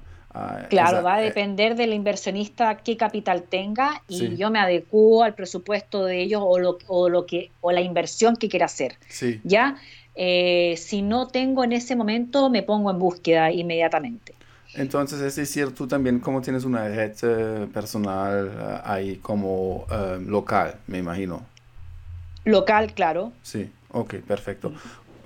claro, 0.69 1.03
va 1.03 1.15
a 1.15 1.21
eh, 1.21 1.25
depender 1.25 1.75
del 1.75 1.93
inversionista 1.93 2.77
qué 2.77 2.97
capital 2.97 3.43
tenga 3.43 4.01
y 4.07 4.35
yo 4.37 4.49
me 4.49 4.59
adecuo 4.59 5.23
al 5.23 5.33
presupuesto 5.33 6.05
de 6.05 6.21
ellos 6.21 6.41
o 6.43 6.59
lo, 6.59 6.77
o 6.87 7.09
lo 7.09 7.25
que 7.25 7.51
o 7.61 7.71
la 7.71 7.81
inversión 7.81 8.35
que 8.35 8.49
quiera 8.49 8.65
hacer. 8.65 8.97
Ya, 9.43 9.77
eh, 10.15 10.75
si 10.77 11.01
no 11.01 11.27
tengo 11.27 11.63
en 11.63 11.73
ese 11.73 11.95
momento 11.95 12.49
me 12.49 12.63
pongo 12.63 12.91
en 12.91 12.99
búsqueda 12.99 13.51
inmediatamente. 13.51 14.33
Entonces, 14.73 15.19
es 15.19 15.35
decir, 15.35 15.75
tú 15.75 15.85
también 15.85 16.19
como 16.19 16.41
tienes 16.41 16.63
una 16.63 16.87
red 16.87 17.13
eh, 17.23 17.67
personal 17.73 18.81
ahí 18.85 19.17
como 19.17 19.85
local, 20.25 20.75
me 20.87 20.99
imagino. 20.99 21.45
Local, 22.45 22.93
claro. 22.93 23.31
Sí, 23.43 23.69
ok, 23.91 24.15
perfecto. 24.15 24.71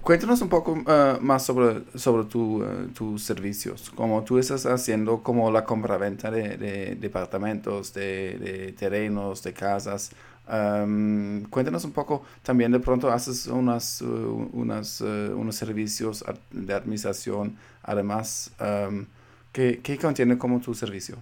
Cuéntanos 0.06 0.40
un 0.44 0.50
poco 0.50 0.74
uh, 0.74 1.20
más 1.20 1.44
sobre, 1.44 1.82
sobre 1.96 2.26
tu, 2.26 2.64
uh, 2.64 2.88
tus 2.90 3.24
servicios, 3.24 3.90
como 3.90 4.24
tú 4.24 4.38
estás 4.38 4.68
haciendo 4.68 5.24
como 5.24 5.50
la 5.50 5.66
compra-venta 5.66 6.30
de, 6.30 6.58
de, 6.58 6.96
departamentos, 6.96 7.92
de, 7.92 8.38
de, 8.38 8.72
terrenos, 8.74 9.42
de 9.42 9.54
casas. 9.54 10.12
Um, 10.48 11.46
cuéntanos 11.46 11.86
un 11.86 11.92
poco, 11.92 12.22
también 12.44 12.72
de 12.72 12.80
pronto 12.80 13.12
haces 13.12 13.48
unas, 13.48 14.04
uh, 14.04 14.48
unas, 14.54 15.02
unos 15.02 15.56
servicios 15.56 16.24
de 16.52 16.72
administración, 16.76 17.58
además, 17.82 18.52
um, 18.60 19.08
¿qué, 19.52 19.80
¿qué 19.82 19.98
contiene 19.98 20.38
como 20.38 20.60
tu 20.62 20.76
servicio? 20.76 21.18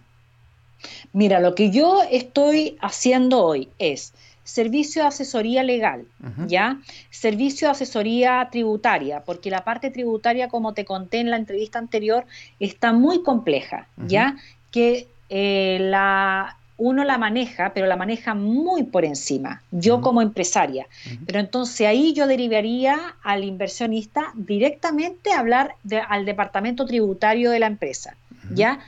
Mira, 1.13 1.39
lo 1.39 1.55
que 1.55 1.71
yo 1.71 2.01
estoy 2.11 2.77
haciendo 2.81 3.45
hoy 3.45 3.69
es 3.79 4.13
servicio 4.43 5.03
de 5.03 5.07
asesoría 5.07 5.63
legal, 5.63 6.05
¿ya? 6.47 6.79
Servicio 7.09 7.67
de 7.67 7.71
asesoría 7.71 8.47
tributaria, 8.51 9.21
porque 9.21 9.49
la 9.49 9.63
parte 9.63 9.89
tributaria, 9.89 10.49
como 10.49 10.73
te 10.73 10.85
conté 10.85 11.19
en 11.19 11.29
la 11.29 11.37
entrevista 11.37 11.79
anterior, 11.79 12.25
está 12.59 12.91
muy 12.93 13.23
compleja, 13.23 13.87
¿ya? 14.07 14.35
Que 14.71 15.07
eh, 15.29 15.77
la, 15.81 16.57
uno 16.77 17.03
la 17.05 17.17
maneja, 17.17 17.73
pero 17.73 17.87
la 17.87 17.95
maneja 17.95 18.33
muy 18.35 18.83
por 18.83 19.05
encima, 19.05 19.61
yo 19.71 20.01
como 20.01 20.21
empresaria. 20.21 20.87
Pero 21.25 21.39
entonces 21.39 21.87
ahí 21.87 22.13
yo 22.13 22.27
derivaría 22.27 23.15
al 23.23 23.43
inversionista 23.43 24.33
directamente 24.35 25.31
a 25.31 25.39
hablar 25.39 25.75
al 26.09 26.25
departamento 26.25 26.85
tributario 26.85 27.51
de 27.51 27.59
la 27.59 27.67
empresa, 27.67 28.17
¿ya? 28.53 28.79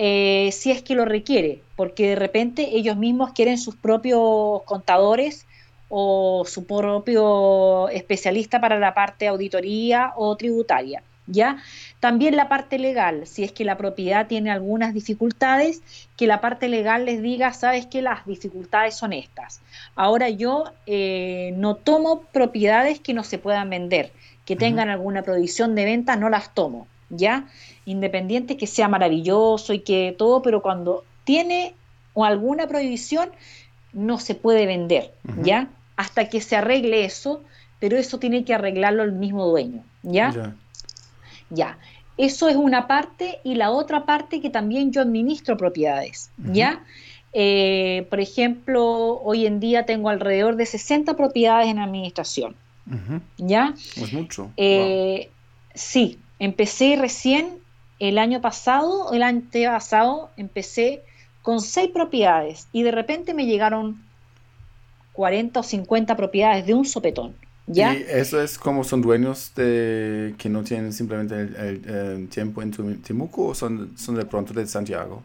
Eh, 0.00 0.50
si 0.52 0.70
es 0.70 0.80
que 0.82 0.94
lo 0.94 1.04
requiere, 1.04 1.60
porque 1.74 2.10
de 2.10 2.14
repente 2.14 2.76
ellos 2.76 2.96
mismos 2.96 3.32
quieren 3.32 3.58
sus 3.58 3.74
propios 3.74 4.62
contadores 4.64 5.44
o 5.88 6.44
su 6.46 6.66
propio 6.66 7.88
especialista 7.88 8.60
para 8.60 8.78
la 8.78 8.94
parte 8.94 9.26
auditoría 9.26 10.12
o 10.16 10.36
tributaria. 10.36 11.02
¿Ya? 11.30 11.58
También 12.00 12.36
la 12.36 12.48
parte 12.48 12.78
legal, 12.78 13.26
si 13.26 13.44
es 13.44 13.52
que 13.52 13.64
la 13.64 13.76
propiedad 13.76 14.28
tiene 14.28 14.50
algunas 14.50 14.94
dificultades, 14.94 15.82
que 16.16 16.26
la 16.26 16.40
parte 16.40 16.68
legal 16.68 17.04
les 17.04 17.20
diga, 17.20 17.52
sabes 17.52 17.84
que 17.84 18.00
las 18.00 18.24
dificultades 18.24 18.96
son 18.96 19.12
estas. 19.12 19.60
Ahora 19.94 20.30
yo 20.30 20.64
eh, 20.86 21.52
no 21.56 21.74
tomo 21.74 22.22
propiedades 22.32 23.00
que 23.00 23.12
no 23.12 23.24
se 23.24 23.36
puedan 23.36 23.68
vender, 23.68 24.10
que 24.46 24.56
tengan 24.56 24.88
alguna 24.88 25.20
prohibición 25.20 25.74
de 25.74 25.84
venta, 25.84 26.16
no 26.16 26.30
las 26.30 26.54
tomo, 26.54 26.86
¿ya? 27.10 27.48
Independiente 27.84 28.56
que 28.56 28.66
sea 28.66 28.88
maravilloso 28.88 29.72
y 29.72 29.80
que 29.80 30.14
todo, 30.16 30.42
pero 30.42 30.62
cuando 30.62 31.04
tiene 31.24 31.74
o 32.14 32.24
alguna 32.24 32.66
prohibición, 32.66 33.30
no 33.92 34.18
se 34.18 34.34
puede 34.34 34.66
vender, 34.66 35.14
¿ya? 35.42 35.68
Hasta 35.96 36.28
que 36.28 36.40
se 36.40 36.56
arregle 36.56 37.04
eso, 37.04 37.42
pero 37.78 37.96
eso 37.96 38.18
tiene 38.18 38.44
que 38.44 38.54
arreglarlo 38.54 39.02
el 39.02 39.12
mismo 39.12 39.46
dueño, 39.46 39.84
¿ya? 40.02 40.54
Ya, 41.50 41.78
eso 42.16 42.48
es 42.48 42.56
una 42.56 42.86
parte 42.86 43.38
y 43.44 43.54
la 43.54 43.70
otra 43.70 44.04
parte 44.04 44.40
que 44.40 44.50
también 44.50 44.92
yo 44.92 45.00
administro 45.00 45.56
propiedades, 45.56 46.30
¿ya? 46.36 46.82
Eh, 47.32 48.06
por 48.10 48.20
ejemplo, 48.20 49.20
hoy 49.22 49.46
en 49.46 49.60
día 49.60 49.86
tengo 49.86 50.08
alrededor 50.08 50.56
de 50.56 50.66
60 50.66 51.16
propiedades 51.16 51.68
en 51.68 51.78
administración, 51.78 52.56
¿ya? 53.36 53.74
Es 53.96 54.12
mucho. 54.12 54.50
Eh, 54.56 55.30
sí, 55.74 56.18
empecé 56.38 56.96
recién 56.96 57.58
el 57.98 58.18
año 58.18 58.40
pasado, 58.40 59.12
el 59.12 59.22
antepasado, 59.22 60.30
empecé 60.36 61.02
con 61.42 61.60
seis 61.60 61.90
propiedades 61.92 62.68
y 62.72 62.82
de 62.82 62.90
repente 62.90 63.34
me 63.34 63.46
llegaron 63.46 64.02
40 65.12 65.60
o 65.60 65.62
50 65.62 66.16
propiedades 66.16 66.66
de 66.66 66.74
un 66.74 66.84
sopetón. 66.84 67.34
Y 67.66 67.82
eso 67.82 68.40
es 68.40 68.58
como 68.58 68.82
son 68.82 69.02
dueños 69.02 69.52
de 69.54 70.34
que 70.38 70.48
no 70.48 70.62
tienen 70.62 70.92
simplemente 70.92 71.34
el, 71.36 72.28
tiempo 72.28 72.62
en 72.62 73.02
Temuco 73.02 73.48
o 73.48 73.54
son, 73.54 73.96
son 73.98 74.14
de 74.14 74.24
pronto 74.24 74.54
de 74.54 74.66
Santiago? 74.66 75.22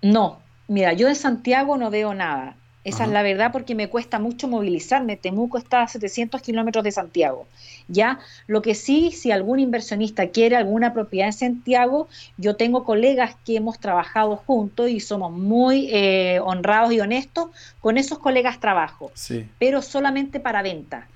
No, 0.00 0.38
mira, 0.68 0.92
yo 0.92 1.08
de 1.08 1.16
Santiago 1.16 1.76
no 1.76 1.90
veo 1.90 2.14
nada. 2.14 2.56
Esa 2.84 3.04
es 3.04 3.10
la 3.10 3.22
verdad 3.22 3.50
porque 3.50 3.74
me 3.74 3.88
cuesta 3.88 4.18
mucho 4.18 4.46
movilizarme. 4.46 5.16
Temuco 5.16 5.58
está 5.58 5.82
a 5.82 5.88
700 5.88 6.42
kilómetros 6.42 6.84
de 6.84 6.92
Santiago. 6.92 7.46
Ya, 7.88 8.20
lo 8.46 8.60
que 8.62 8.74
sí, 8.74 9.10
si 9.10 9.32
algún 9.32 9.58
inversionista 9.58 10.28
quiere 10.28 10.56
alguna 10.56 10.92
propiedad 10.92 11.28
en 11.28 11.32
Santiago, 11.32 12.08
yo 12.36 12.56
tengo 12.56 12.84
colegas 12.84 13.36
que 13.44 13.56
hemos 13.56 13.78
trabajado 13.78 14.36
juntos 14.36 14.90
y 14.90 15.00
somos 15.00 15.32
muy 15.32 15.88
eh, 15.92 16.40
honrados 16.44 16.92
y 16.92 17.00
honestos. 17.00 17.48
Con 17.80 17.98
esos 17.98 18.18
colegas 18.18 18.60
trabajo, 18.60 19.10
sí. 19.14 19.46
pero 19.58 19.82
solamente 19.82 20.40
para 20.40 20.62
venta. 20.62 21.08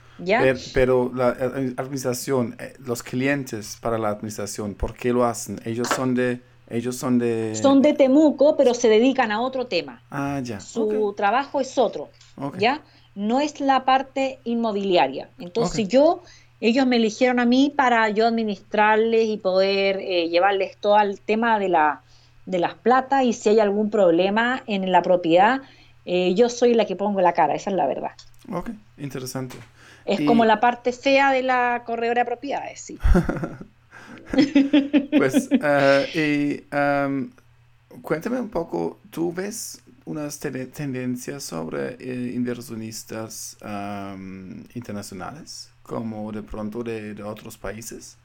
Pero, 0.74 1.12
la 1.14 1.36
eh, 1.38 1.74
administración, 1.76 2.56
eh, 2.58 2.74
los 2.84 3.02
clientes 3.02 3.78
para 3.80 3.98
la 3.98 4.08
administración, 4.08 4.74
¿por 4.74 4.94
qué 4.94 5.12
lo 5.12 5.24
hacen? 5.24 5.60
Ellos 5.64 5.88
son 5.88 6.14
de... 6.14 6.40
Ellos 6.70 6.96
son 6.96 7.18
de... 7.18 7.54
Son 7.54 7.80
de 7.80 7.94
Temuco, 7.94 8.56
pero 8.56 8.74
se 8.74 8.88
dedican 8.88 9.32
a 9.32 9.40
otro 9.40 9.66
tema. 9.66 10.02
Ah, 10.10 10.40
ya. 10.42 10.60
Su 10.60 11.14
trabajo 11.16 11.60
es 11.60 11.78
otro, 11.78 12.10
¿ya? 12.58 12.82
No 13.14 13.40
es 13.40 13.60
la 13.60 13.84
parte 13.84 14.38
inmobiliaria. 14.44 15.30
Entonces 15.38 15.88
yo, 15.88 16.22
ellos 16.60 16.86
me 16.86 16.96
eligieron 16.96 17.40
a 17.40 17.46
mí 17.46 17.72
para 17.74 18.08
yo 18.10 18.26
administrarles 18.26 19.28
y 19.28 19.38
poder 19.38 19.98
eh, 20.00 20.28
llevarles 20.28 20.76
todo 20.76 21.00
el 21.00 21.20
tema 21.20 21.58
de, 21.58 21.68
la, 21.70 22.02
de 22.44 22.58
las 22.58 22.74
platas 22.74 23.24
y 23.24 23.32
si 23.32 23.48
hay 23.48 23.60
algún 23.60 23.90
problema 23.90 24.62
en 24.66 24.92
la 24.92 25.02
propiedad, 25.02 25.62
yo 26.04 26.48
soy 26.48 26.72
la 26.72 26.86
que 26.86 26.96
pongo 26.96 27.20
la 27.20 27.34
cara, 27.34 27.54
esa 27.54 27.68
es 27.68 27.76
la 27.76 27.86
verdad. 27.86 28.12
Ok, 28.50 28.70
interesante. 28.96 29.58
Es 30.06 30.22
como 30.22 30.46
la 30.46 30.58
parte 30.58 30.92
fea 30.92 31.32
de 31.32 31.42
la 31.42 31.82
corredora 31.84 32.22
de 32.22 32.26
propiedades, 32.26 32.80
sí. 32.80 32.98
pues, 35.16 35.48
eh, 35.50 36.64
y 36.70 38.00
cuéntame 38.02 38.40
un 38.40 38.48
poco, 38.48 38.98
¿tú 39.10 39.32
ves 39.32 39.82
unas 40.04 40.38
tendencias 40.38 41.44
sobre 41.44 41.96
eh, 42.00 42.32
inversionistas 42.34 43.56
internacionales, 44.74 45.70
como 45.82 46.32
de 46.32 46.42
pronto 46.42 46.82
de, 46.82 47.22
otros 47.22 47.58
países? 47.58 48.16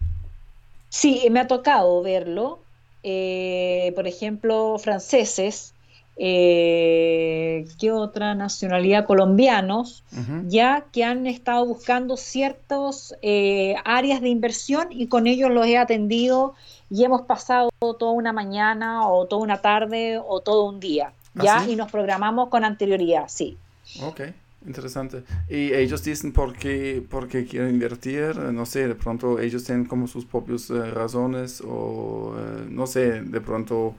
Sí, 0.89 1.27
me 1.29 1.41
ha 1.41 1.47
tocado 1.47 2.01
verlo. 2.01 2.59
Eh, 3.03 3.91
por 3.95 4.07
ejemplo, 4.07 4.77
franceses 4.79 5.72
eh, 6.15 7.65
¿qué 7.79 7.91
otra 7.91 8.35
nacionalidad? 8.35 9.05
Colombianos, 9.05 10.03
ya 10.47 10.85
que 10.91 11.03
han 11.03 11.25
estado 11.25 11.65
buscando 11.65 12.17
ciertas 12.17 13.15
eh, 13.21 13.75
áreas 13.83 14.21
de 14.21 14.29
inversión 14.29 14.87
y 14.91 15.07
con 15.07 15.27
ellos 15.27 15.49
los 15.49 15.65
he 15.65 15.77
atendido 15.77 16.53
y 16.89 17.03
hemos 17.03 17.23
pasado 17.23 17.69
toda 17.79 18.11
una 18.11 18.33
mañana 18.33 19.07
o 19.07 19.25
toda 19.25 19.41
una 19.41 19.61
tarde 19.61 20.19
o 20.23 20.41
todo 20.41 20.65
un 20.65 20.79
día, 20.79 21.13
¿Ah, 21.35 21.43
¿ya? 21.43 21.67
Y 21.67 21.75
nos 21.75 21.91
programamos 21.91 22.49
con 22.49 22.63
anterioridad, 22.63 23.25
sí. 23.27 23.57
Ok, 24.01 24.21
interesante. 24.67 25.23
¿Y 25.49 25.73
ellos 25.73 26.03
dicen 26.03 26.31
por 26.31 26.53
qué, 26.53 27.03
por 27.09 27.27
qué 27.27 27.45
quieren 27.45 27.71
invertir? 27.71 28.37
No 28.37 28.67
sé, 28.67 28.87
de 28.87 28.95
pronto 28.95 29.39
ellos 29.39 29.63
tienen 29.63 29.85
como 29.85 30.07
sus 30.07 30.25
propias 30.25 30.69
eh, 30.69 30.91
razones 30.91 31.61
o 31.65 32.35
eh, 32.37 32.67
no 32.69 32.85
sé, 32.85 33.21
de 33.23 33.41
pronto 33.41 33.95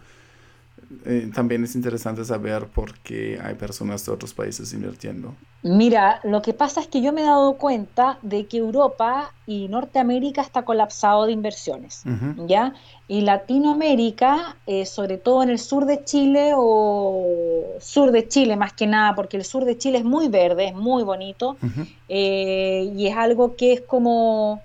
eh, 1.04 1.30
también 1.34 1.64
es 1.64 1.74
interesante 1.74 2.24
saber 2.24 2.66
por 2.66 2.98
qué 2.98 3.38
hay 3.42 3.54
personas 3.54 4.04
de 4.04 4.12
otros 4.12 4.34
países 4.34 4.72
invirtiendo. 4.72 5.34
Mira, 5.62 6.20
lo 6.24 6.42
que 6.42 6.52
pasa 6.52 6.80
es 6.80 6.88
que 6.88 7.00
yo 7.00 7.12
me 7.12 7.22
he 7.22 7.24
dado 7.24 7.54
cuenta 7.54 8.18
de 8.22 8.46
que 8.46 8.58
Europa 8.58 9.32
y 9.46 9.68
Norteamérica 9.68 10.42
está 10.42 10.62
colapsado 10.62 11.24
de 11.24 11.32
inversiones, 11.32 12.02
¿ya? 12.46 12.74
Y 13.08 13.22
Latinoamérica, 13.22 14.56
eh, 14.66 14.84
sobre 14.84 15.16
todo 15.16 15.42
en 15.42 15.50
el 15.50 15.58
sur 15.58 15.86
de 15.86 16.04
Chile 16.04 16.52
o 16.54 17.76
sur 17.80 18.12
de 18.12 18.28
Chile 18.28 18.56
más 18.56 18.74
que 18.74 18.86
nada, 18.86 19.14
porque 19.14 19.38
el 19.38 19.44
sur 19.44 19.64
de 19.64 19.78
Chile 19.78 19.98
es 19.98 20.04
muy 20.04 20.28
verde, 20.28 20.66
es 20.66 20.74
muy 20.74 21.02
bonito 21.02 21.56
eh, 22.08 22.92
y 22.94 23.06
es 23.06 23.16
algo 23.16 23.56
que 23.56 23.72
es 23.72 23.80
como 23.80 24.60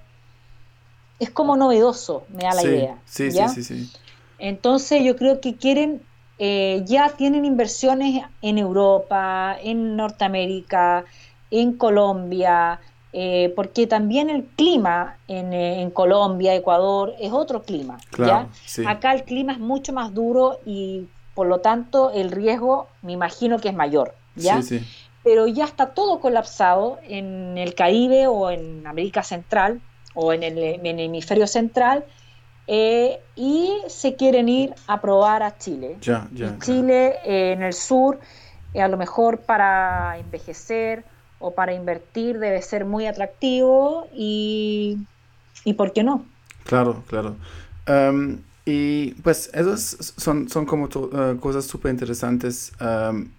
es 1.19 1.29
como 1.29 1.57
novedoso, 1.57 2.25
me 2.29 2.43
da 2.43 2.53
la 2.53 2.63
idea. 2.63 2.97
Sí, 3.05 3.31
sí, 3.31 3.41
sí, 3.53 3.63
sí. 3.63 3.91
Entonces 4.39 5.03
yo 5.03 5.15
creo 5.15 5.41
que 5.41 5.55
quieren 5.55 6.01
eh, 6.41 6.83
ya 6.85 7.09
tienen 7.09 7.43
inversiones 7.43 8.23
en 8.41 8.57
Europa, 8.57 9.57
en 9.61 9.97
Norteamérica, 9.97 11.03
en 11.51 11.73
Colombia, 11.73 12.79
eh, 13.11 13.51
porque 13.57 13.87
también 13.87 14.29
el 14.29 14.45
clima 14.45 15.17
en, 15.27 15.51
eh, 15.51 15.81
en, 15.81 15.91
Colombia, 15.91 16.55
Ecuador, 16.55 17.13
es 17.19 17.33
otro 17.33 17.63
clima. 17.63 17.99
¿ya? 18.17 18.47
Acá 18.87 19.13
el 19.13 19.23
clima 19.23 19.51
es 19.51 19.59
mucho 19.59 19.91
más 19.91 20.13
duro 20.13 20.59
y 20.65 21.07
por 21.35 21.47
lo 21.47 21.59
tanto 21.59 22.11
el 22.11 22.31
riesgo 22.31 22.87
me 23.01 23.11
imagino 23.11 23.59
que 23.59 23.67
es 23.67 23.75
mayor. 23.75 24.15
¿ya? 24.35 24.61
Pero 25.23 25.45
ya 25.47 25.65
está 25.65 25.87
todo 25.87 26.21
colapsado 26.21 26.99
en 27.03 27.57
el 27.57 27.73
Caribe 27.75 28.27
o 28.27 28.49
en 28.49 28.87
América 28.87 29.23
Central 29.23 29.81
o 30.13 30.31
en 30.31 30.43
el, 30.43 30.57
en 30.57 30.85
el 30.85 30.99
hemisferio 31.01 31.47
central 31.47 32.05
eh, 32.71 33.19
y 33.35 33.81
se 33.87 34.15
quieren 34.15 34.47
ir 34.47 34.75
a 34.85 35.01
probar 35.01 35.41
a 35.41 35.57
Chile. 35.57 35.97
Chile 36.61 37.15
eh, 37.25 37.53
en 37.53 37.63
el 37.63 37.73
sur, 37.73 38.19
eh, 38.75 38.81
a 38.83 38.87
lo 38.87 38.95
mejor 38.95 39.39
para 39.39 40.19
envejecer 40.19 41.03
o 41.39 41.55
para 41.55 41.73
invertir 41.73 42.37
debe 42.37 42.61
ser 42.61 42.85
muy 42.85 43.07
atractivo 43.07 44.07
y, 44.13 44.99
y 45.65 45.73
¿por 45.73 45.93
qué 45.93 46.03
no? 46.03 46.25
Claro, 46.63 47.01
claro. 47.07 47.37
Em, 47.87 48.39
y 48.65 49.15
pues 49.23 49.49
esas 49.51 50.13
son, 50.17 50.47
son 50.47 50.67
como 50.67 50.89
cosas 51.39 51.65
súper 51.65 51.89
interesantes. 51.89 52.71
Um, 52.79 53.31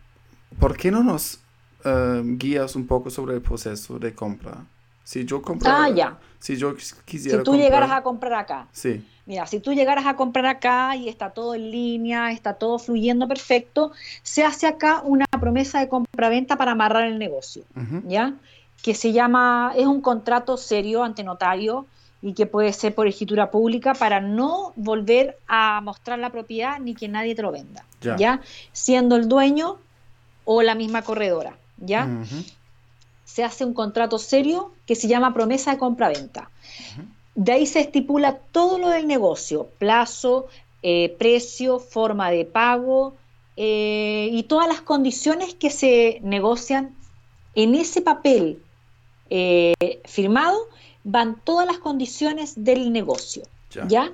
¿Por 0.59 0.77
qué 0.77 0.91
no 0.91 1.05
nos 1.05 1.39
em, 1.85 2.37
guías 2.37 2.75
un 2.75 2.85
poco 2.85 3.11
sobre 3.11 3.37
el 3.37 3.43
proceso 3.43 3.97
de 4.01 4.13
compra? 4.13 4.65
Si 5.05 5.25
yo 5.25 5.43
compro... 5.43 5.71
Ah, 5.71 5.89
ya. 5.89 6.19
Si 6.39 6.57
yo 6.57 6.75
quisiera 7.05 7.39
Si 7.39 7.45
tú 7.45 7.55
llegaras 7.57 7.91
a 7.91 8.03
comprar 8.03 8.35
acá. 8.35 8.67
Sí. 8.73 9.05
Mira, 9.27 9.47
si 9.47 9.61
tú 9.61 9.73
llegaras 9.73 10.07
a 10.07 10.17
comprar 10.17 10.47
acá 10.47 10.97
y 10.97 11.09
está 11.09 11.31
todo 11.31 11.55
en 11.55 11.71
línea, 11.71 12.33
está 12.33 12.55
todo 12.55 12.79
fluyendo 12.79 13.29
perfecto, 13.29 13.93
se 14.23 14.43
hace 14.43 14.67
acá 14.67 15.03
una 15.05 15.27
promesa 15.39 15.79
de 15.81 15.89
compra-venta 15.89 16.57
para 16.57 16.73
amarrar 16.73 17.05
el 17.07 17.19
negocio. 17.19 17.63
¿ya? 18.09 18.35
Que 18.83 18.95
se 18.95 19.13
llama, 19.13 19.73
es 19.77 19.87
un 19.87 20.01
contrato 20.01 20.57
serio 20.57 21.05
ante 21.05 21.23
notario 21.23 21.87
y 22.23 22.35
que 22.35 22.47
puede 22.47 22.73
ser 22.73 22.95
por 22.95 23.07
escritura 23.07 23.51
pública 23.51 23.95
para 23.95 24.21
no 24.21 24.73
volver 24.77 25.39
a 25.47 25.81
mostrar 25.81 26.19
la 26.19 26.31
propiedad 26.31 26.79
ni 26.81 26.95
que 26.95 27.09
nadie 27.09 27.35
te 27.35 27.43
lo 27.43 27.53
venda, 27.53 27.85
Ya. 28.01 28.17
¿ya? 28.17 28.41
Siendo 28.73 29.17
el 29.17 29.29
dueño 29.29 29.79
o 30.45 30.63
la 30.63 30.75
misma 30.75 31.03
corredora, 31.03 31.57
¿ya? 31.79 32.09
Se 33.33 33.45
hace 33.45 33.65
un 33.65 33.75
contrato 33.75 34.19
serio 34.19 34.73
que 34.87 34.97
se 34.97 35.07
llama 35.07 35.33
promesa 35.33 35.71
de 35.71 35.79
compra-venta. 35.79 36.51
De 37.35 37.53
ahí 37.53 37.67
se 37.67 37.81
estipula 37.81 38.39
todo 38.51 38.79
lo 38.79 38.89
del 38.89 39.07
negocio, 39.07 39.69
plazo, 39.79 40.49
eh, 40.83 41.15
precio, 41.19 41.79
forma 41.79 42.31
de 42.31 42.45
pago 42.45 43.15
eh, 43.57 44.29
y 44.33 44.43
todas 44.45 44.67
las 44.67 44.81
condiciones 44.81 45.55
que 45.55 45.71
se 45.71 46.19
negocian 46.23 46.97
en 47.55 47.75
ese 47.77 48.01
papel 48.01 48.61
eh, 49.29 49.75
firmado, 50.07 50.59
van 51.05 51.41
todas 51.45 51.67
las 51.67 51.79
condiciones 51.79 52.65
del 52.65 52.93
negocio. 52.93 53.45
Ya. 53.71 53.87
¿ya? 53.87 54.13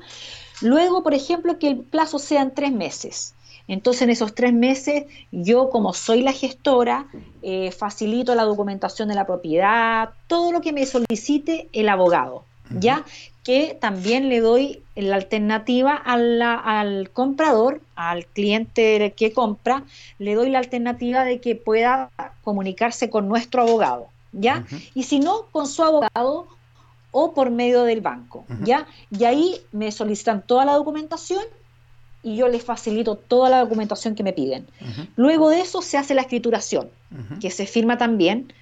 Luego, 0.60 1.02
por 1.02 1.14
ejemplo, 1.14 1.58
que 1.58 1.68
el 1.68 1.78
plazo 1.78 2.18
sean 2.18 2.54
tres 2.54 2.72
meses. 2.72 3.34
Entonces, 3.68 4.02
en 4.02 4.10
esos 4.10 4.34
tres 4.34 4.52
meses, 4.52 5.04
yo 5.32 5.70
como 5.70 5.92
soy 5.92 6.22
la 6.22 6.32
gestora, 6.32 7.06
eh, 7.42 7.72
facilito 7.72 8.34
la 8.34 8.44
documentación 8.44 9.08
de 9.08 9.14
la 9.14 9.26
propiedad, 9.26 10.10
todo 10.28 10.52
lo 10.52 10.60
que 10.60 10.72
me 10.72 10.86
solicite 10.86 11.68
el 11.72 11.88
abogado, 11.88 12.44
¿ya? 12.80 13.04
Que 13.42 13.76
también 13.80 14.28
le 14.28 14.40
doy 14.40 14.82
la 14.96 15.14
alternativa 15.16 15.94
a 15.94 16.16
la- 16.16 16.54
al 16.54 17.10
comprador, 17.10 17.80
al 17.94 18.26
cliente 18.26 19.12
que 19.16 19.32
compra, 19.32 19.84
le 20.18 20.34
doy 20.34 20.50
la 20.50 20.58
alternativa 20.58 21.24
de 21.24 21.40
que 21.40 21.54
pueda 21.56 22.10
comunicarse 22.42 23.10
con 23.10 23.28
nuestro 23.28 23.62
abogado, 23.62 24.08
¿ya? 24.32 24.64
Y 24.94 25.04
si 25.04 25.18
no, 25.20 25.46
con 25.52 25.66
su 25.68 25.82
abogado 25.82 26.46
o 27.12 27.32
por 27.32 27.50
medio 27.50 27.84
del 27.84 28.00
banco. 28.00 28.44
¿ya? 28.64 28.86
Y 29.10 29.24
ahí 29.24 29.60
me 29.72 29.90
solicitan 29.90 30.42
toda 30.42 30.64
la 30.64 30.74
documentación 30.74 31.42
y 32.26 32.34
yo 32.34 32.48
les 32.48 32.64
facilito 32.64 33.14
toda 33.14 33.48
la 33.48 33.60
documentación 33.60 34.16
que 34.16 34.24
me 34.24 34.32
piden. 34.32 34.66
Luego 35.14 35.48
de 35.48 35.60
eso 35.60 35.80
se 35.80 35.96
hace 35.96 36.12
la 36.12 36.22
escrituración, 36.22 36.88
que 37.40 37.52
se 37.52 37.66
firma 37.66 37.98
también, 37.98 38.52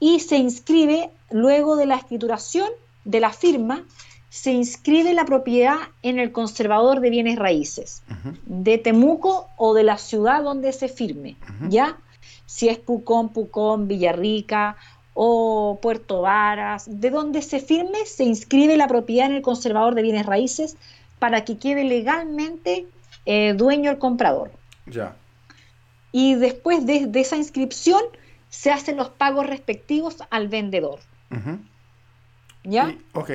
y 0.00 0.18
se 0.18 0.38
inscribe, 0.38 1.08
luego 1.30 1.76
de 1.76 1.86
la 1.86 1.94
escrituración, 1.94 2.68
de 3.04 3.20
la 3.20 3.30
firma, 3.30 3.84
se 4.28 4.50
inscribe 4.50 5.14
la 5.14 5.24
propiedad 5.24 5.76
en 6.02 6.18
el 6.18 6.32
conservador 6.32 6.98
de 6.98 7.10
bienes 7.10 7.38
raíces 7.38 8.02
de 8.44 8.78
Temuco 8.78 9.46
o 9.56 9.72
de 9.72 9.84
la 9.84 9.98
ciudad 9.98 10.42
donde 10.42 10.72
se 10.72 10.88
firme. 10.88 11.36
¿ya? 11.68 11.98
Si 12.46 12.68
es 12.68 12.78
Pucón, 12.78 13.28
Pucón, 13.28 13.86
Villarrica 13.86 14.76
o 15.14 15.78
Puerto 15.80 16.22
Varas, 16.22 16.86
de 16.88 17.10
donde 17.10 17.40
se 17.40 17.60
firme, 17.60 18.04
se 18.04 18.24
inscribe 18.24 18.76
la 18.76 18.88
propiedad 18.88 19.26
en 19.26 19.36
el 19.36 19.42
conservador 19.42 19.94
de 19.94 20.02
bienes 20.02 20.26
raíces 20.26 20.76
para 21.20 21.44
que 21.44 21.56
quede 21.56 21.84
legalmente 21.84 22.86
eh, 23.26 23.54
dueño 23.54 23.90
el 23.90 23.98
comprador. 23.98 24.50
Ya. 24.86 25.16
Y 26.12 26.34
después 26.34 26.84
de, 26.86 27.06
de 27.06 27.20
esa 27.20 27.36
inscripción 27.36 28.02
se 28.48 28.70
hacen 28.70 28.96
los 28.96 29.08
pagos 29.08 29.46
respectivos 29.46 30.18
al 30.30 30.48
vendedor. 30.48 31.00
¿ya? 32.64 32.90
Y- 32.90 33.00
ok. 33.14 33.30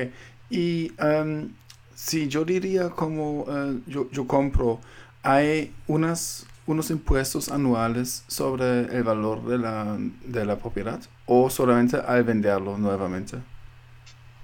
Y 0.50 0.92
em, 0.98 1.52
si 1.94 2.28
yo 2.28 2.44
diría 2.44 2.90
como 2.90 3.44
eh, 3.48 3.80
yo, 3.86 4.08
yo 4.10 4.26
compro, 4.26 4.78
hay 5.22 5.74
unas, 5.88 6.46
unos 6.66 6.90
impuestos 6.90 7.50
anuales 7.50 8.24
sobre 8.28 8.82
el 8.96 9.02
valor 9.02 9.44
de 9.44 9.58
la, 9.58 9.98
de 10.24 10.44
la 10.44 10.56
propiedad 10.56 11.00
o 11.26 11.50
solamente 11.50 11.96
al 11.96 12.22
venderlo 12.22 12.78
nuevamente. 12.78 13.36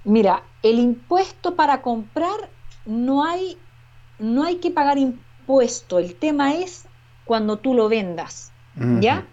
Mira, 0.03 0.43
el 0.61 0.77
impuesto 0.79 1.55
para 1.55 1.81
comprar 1.81 2.49
no 2.85 3.23
hay, 3.23 3.57
no 4.19 4.43
hay 4.43 4.57
que 4.57 4.69
pagar 4.69 4.97
impuesto. 5.45 5.99
El 5.99 6.15
tema 6.15 6.55
es 6.55 6.85
cuando 7.23 7.57
tú 7.57 7.73
lo 7.73 7.87
vendas, 7.87 8.51
¿ya? 9.01 9.25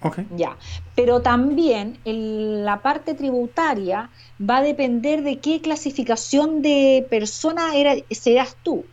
Ok. 0.00 0.18
Ya. 0.36 0.56
Pero 0.94 1.20
también 1.20 1.98
el- 2.04 2.64
la 2.64 2.80
parte 2.82 3.14
tributaria 3.14 4.10
va 4.40 4.58
a 4.58 4.62
depender 4.62 5.22
de 5.22 5.38
qué 5.38 5.60
clasificación 5.60 6.62
de 6.62 7.06
persona 7.10 7.74
era, 7.76 7.94
seas 8.10 8.56
tú. 8.62 8.84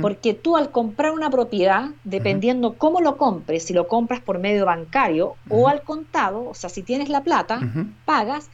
Porque 0.00 0.34
tú 0.34 0.56
al 0.56 0.70
comprar 0.70 1.12
una 1.12 1.30
propiedad, 1.30 1.90
dependiendo 2.04 2.74
cómo 2.74 3.00
lo 3.00 3.16
compres, 3.16 3.64
si 3.64 3.72
lo 3.74 3.88
compras 3.88 4.20
por 4.20 4.38
medio 4.38 4.66
bancario 4.66 5.34
o 5.50 5.68
al 5.68 5.82
contado, 5.82 6.48
o 6.48 6.54
sea, 6.54 6.70
si 6.70 6.82
tienes 6.82 7.08
la 7.08 7.22
plata, 7.24 7.58
pagas, 8.04 8.50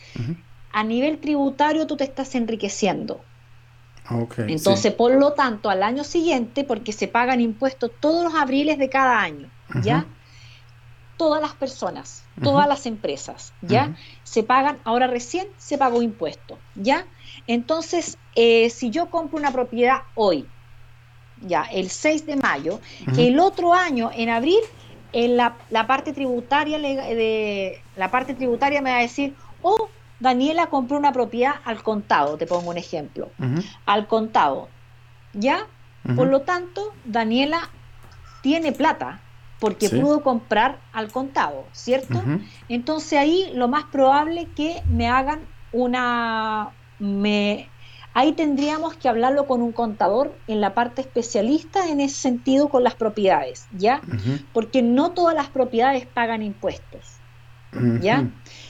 a 0.72 0.82
nivel 0.82 1.18
tributario 1.18 1.86
tú 1.86 1.96
te 1.96 2.04
estás 2.04 2.34
enriqueciendo. 2.34 3.20
Sí. 4.10 4.52
Entonces, 4.52 4.92
por 4.92 5.12
lo 5.12 5.32
tanto, 5.32 5.70
al 5.70 5.82
año 5.82 6.04
siguiente, 6.04 6.64
porque 6.64 6.92
se 6.92 7.08
pagan 7.08 7.40
impuestos 7.40 7.90
todos 8.00 8.24
los 8.24 8.34
abriles 8.34 8.78
de 8.78 8.88
cada 8.88 9.20
año, 9.20 9.48
¿ya? 9.82 10.06
Todas 11.16 11.40
las 11.40 11.52
personas, 11.52 12.24
todas 12.42 12.66
las 12.66 12.86
empresas, 12.86 13.52
¿ya? 13.62 13.96
Se 14.24 14.42
pagan, 14.42 14.78
ahora 14.84 15.06
recién 15.06 15.46
se 15.58 15.78
pagó 15.78 16.02
impuesto, 16.02 16.58
¿ya? 16.74 17.06
Entonces, 17.46 18.18
eh, 18.34 18.70
si 18.70 18.90
yo 18.90 19.10
compro 19.10 19.38
una 19.38 19.52
propiedad 19.52 20.02
hoy, 20.14 20.46
ya, 21.42 21.62
el 21.62 21.90
6 21.90 22.26
de 22.26 22.36
mayo, 22.36 22.80
el 23.16 23.38
otro 23.38 23.74
año, 23.74 24.10
en 24.14 24.28
abril, 24.28 24.60
en 25.12 25.36
la, 25.36 25.56
la 25.70 25.86
parte 25.86 26.12
tributaria 26.12 26.78
de 26.78 27.82
la 27.96 28.10
parte 28.10 28.34
tributaria 28.34 28.80
me 28.80 28.90
va 28.90 28.98
a 28.98 29.02
decir, 29.02 29.34
oh, 29.62 29.88
Daniela 30.20 30.66
compró 30.66 30.98
una 30.98 31.12
propiedad 31.12 31.54
al 31.64 31.82
contado, 31.82 32.36
te 32.36 32.46
pongo 32.46 32.70
un 32.70 32.76
ejemplo, 32.76 33.30
al 33.86 34.06
contado, 34.06 34.68
¿ya? 35.32 35.66
Por 36.16 36.28
lo 36.28 36.42
tanto, 36.42 36.92
Daniela 37.04 37.68
tiene 38.42 38.72
plata 38.72 39.20
porque 39.58 39.88
Sí. 39.88 40.00
pudo 40.00 40.22
comprar 40.22 40.78
al 40.92 41.10
contado, 41.10 41.66
¿cierto? 41.72 42.22
Entonces 42.68 43.18
ahí 43.18 43.50
lo 43.54 43.68
más 43.68 43.84
probable 43.84 44.48
que 44.56 44.82
me 44.88 45.08
hagan 45.08 45.40
una... 45.72 46.70
Me, 46.98 47.68
ahí 48.12 48.32
tendríamos 48.32 48.94
que 48.94 49.08
hablarlo 49.08 49.46
con 49.46 49.62
un 49.62 49.72
contador 49.72 50.38
en 50.46 50.60
la 50.60 50.74
parte 50.74 51.00
especialista 51.02 51.88
en 51.88 52.00
ese 52.00 52.16
sentido 52.16 52.68
con 52.68 52.84
las 52.84 52.94
propiedades, 52.94 53.68
¿ya? 53.72 54.00
Porque 54.52 54.82
no 54.82 55.12
todas 55.12 55.34
las 55.34 55.48
propiedades 55.48 56.06
pagan 56.06 56.42
impuestos. 56.42 57.19
¿Ya? 58.00 58.24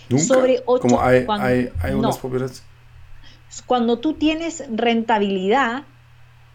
¿Nunca? 0.08 0.24
Sobre 0.24 0.62
ocho- 0.66 0.82
Como 0.82 1.00
hay, 1.00 1.24
cuando- 1.24 1.46
hay, 1.46 1.70
hay 1.82 1.94
unas 1.94 2.16
no. 2.16 2.20
propiedades. 2.20 2.62
Cuando 3.66 3.98
tú 3.98 4.14
tienes 4.14 4.64
rentabilidad, 4.70 5.84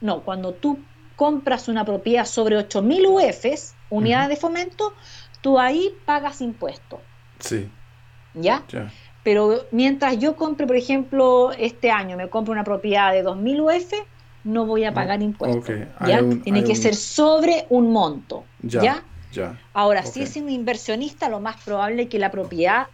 no, 0.02 0.22
cuando 0.22 0.54
tú 0.54 0.80
compras 1.16 1.68
una 1.68 1.86
propiedad 1.86 2.26
sobre 2.26 2.58
8.000 2.58 3.06
UFs, 3.08 3.74
unidades 3.90 4.30
de 4.30 4.36
fomento, 4.36 4.94
tú 5.42 5.60
ahí 5.60 5.94
pagas 6.06 6.42
impuestos, 6.42 7.00
Sí, 7.40 7.70
¿ya? 8.34 8.64
Pero 9.24 9.66
mientras 9.72 10.18
yo 10.20 10.36
compre, 10.36 10.68
por 10.68 10.76
ejemplo, 10.76 11.52
este 11.58 11.90
año 11.92 12.16
me 12.16 12.30
compro 12.30 12.52
una 12.54 12.64
propiedad 12.64 13.12
de 13.12 13.24
2.000 13.24 13.60
UF, 13.62 13.94
no 14.44 14.66
voy 14.66 14.84
a 14.86 14.94
pagar 14.94 15.22
impuestos. 15.24 15.64
ok. 15.68 15.88
Hay 16.00 16.10
¿ya? 16.12 16.22
un- 16.24 16.42
Tiene 16.44 16.64
que 16.64 16.72
un- 16.72 16.76
ser 16.76 16.96
sobre 16.96 17.66
un 17.70 17.92
monto. 17.92 18.46
¿ya? 18.62 19.04
Ya. 19.36 19.60
Ahora, 19.74 20.02
Ok. 20.02 20.08
si 20.14 20.22
es 20.24 20.36
un 20.38 20.50
inversionista, 20.50 21.30
lo 21.30 21.40
más 21.40 21.62
probable 21.62 22.04
es 22.04 22.10
que 22.10 22.20
la 22.20 22.32
propiedad 22.32 22.88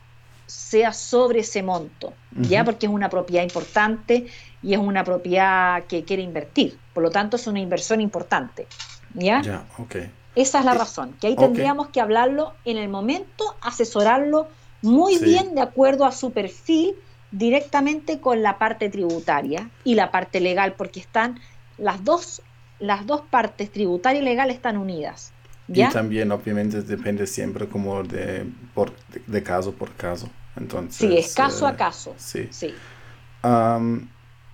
sea 0.47 0.91
sobre 0.91 1.39
ese 1.41 1.63
monto, 1.63 2.13
¿ya? 2.31 2.65
Porque 2.65 2.85
es 2.87 2.91
una 2.91 3.09
propiedad 3.09 3.43
importante 3.43 4.27
y 4.61 4.73
es 4.73 4.79
una 4.79 5.03
propiedad 5.03 5.83
que 5.85 6.03
quiere 6.03 6.23
invertir. 6.23 6.77
Por 6.93 7.03
lo 7.03 7.09
tanto, 7.09 7.37
es 7.37 7.47
una 7.47 7.59
inversión 7.59 8.01
importante, 8.01 8.67
¿ya? 9.13 9.41
Ya, 9.41 9.63
ok. 9.77 9.95
Esa 10.35 10.59
es 10.59 10.65
la 10.65 10.73
Eh, 10.73 10.77
razón, 10.77 11.15
que 11.21 11.27
ahí 11.27 11.35
tendríamos 11.35 11.87
que 11.89 12.01
hablarlo 12.01 12.53
en 12.65 12.77
el 12.77 12.89
momento, 12.89 13.55
asesorarlo 13.61 14.47
muy 14.81 15.15
Sí. 15.15 15.25
bien 15.25 15.55
de 15.55 15.61
acuerdo 15.61 16.05
a 16.05 16.11
su 16.11 16.31
perfil, 16.31 16.95
directamente 17.31 18.19
con 18.19 18.41
la 18.43 18.57
parte 18.57 18.89
tributaria 18.89 19.69
y 19.85 19.95
la 19.95 20.11
parte 20.11 20.41
legal, 20.41 20.73
porque 20.73 20.99
están 20.99 21.39
las 21.77 22.03
dos, 22.03 22.41
las 22.79 23.05
dos 23.05 23.21
partes, 23.21 23.71
tributaria 23.71 24.21
y 24.21 24.25
legal, 24.25 24.49
están 24.49 24.75
unidas. 24.77 25.31
¿Ya? 25.71 25.89
Y 25.89 25.91
también, 25.91 26.31
obviamente, 26.31 26.81
depende 26.81 27.25
siempre 27.27 27.67
como 27.67 28.03
de, 28.03 28.45
por, 28.73 28.91
de, 29.09 29.21
de 29.25 29.43
caso 29.43 29.71
por 29.73 29.91
caso. 29.95 30.29
Entonces, 30.55 30.97
sí, 30.97 31.17
es 31.17 31.33
caso 31.33 31.65
eh, 31.65 31.71
a 31.71 31.75
caso. 31.75 32.13
Sí. 32.17 32.47
Sí. 32.51 32.73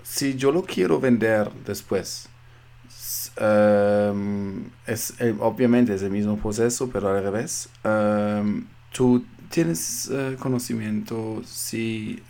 Si 0.03 0.35
yo 0.35 0.51
lo 0.51 0.63
quiero 0.63 0.99
vender 0.99 1.51
después, 1.65 2.29
es, 4.85 5.13
eh, 5.19 5.35
obviamente 5.39 5.93
es 5.93 6.01
el 6.01 6.11
mismo 6.11 6.37
proceso, 6.37 6.89
pero 6.89 7.09
al 7.09 7.21
revés. 7.23 7.69
Am, 7.83 8.67
¿tú 8.93 9.25
tienes 9.49 10.09
eh, 10.11 10.37
conocimiento 10.39 11.41
si 11.45 12.21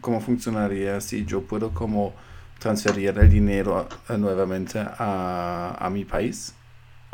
cómo 0.00 0.20
funcionaría 0.20 1.00
si 1.00 1.24
yo 1.24 1.42
puedo 1.42 1.72
como 1.74 2.14
transferir 2.60 3.18
el 3.18 3.28
dinero 3.28 3.88
nuevamente 4.16 4.78
a, 4.78 5.76
a, 5.78 5.90
mi 5.90 6.04
país? 6.04 6.54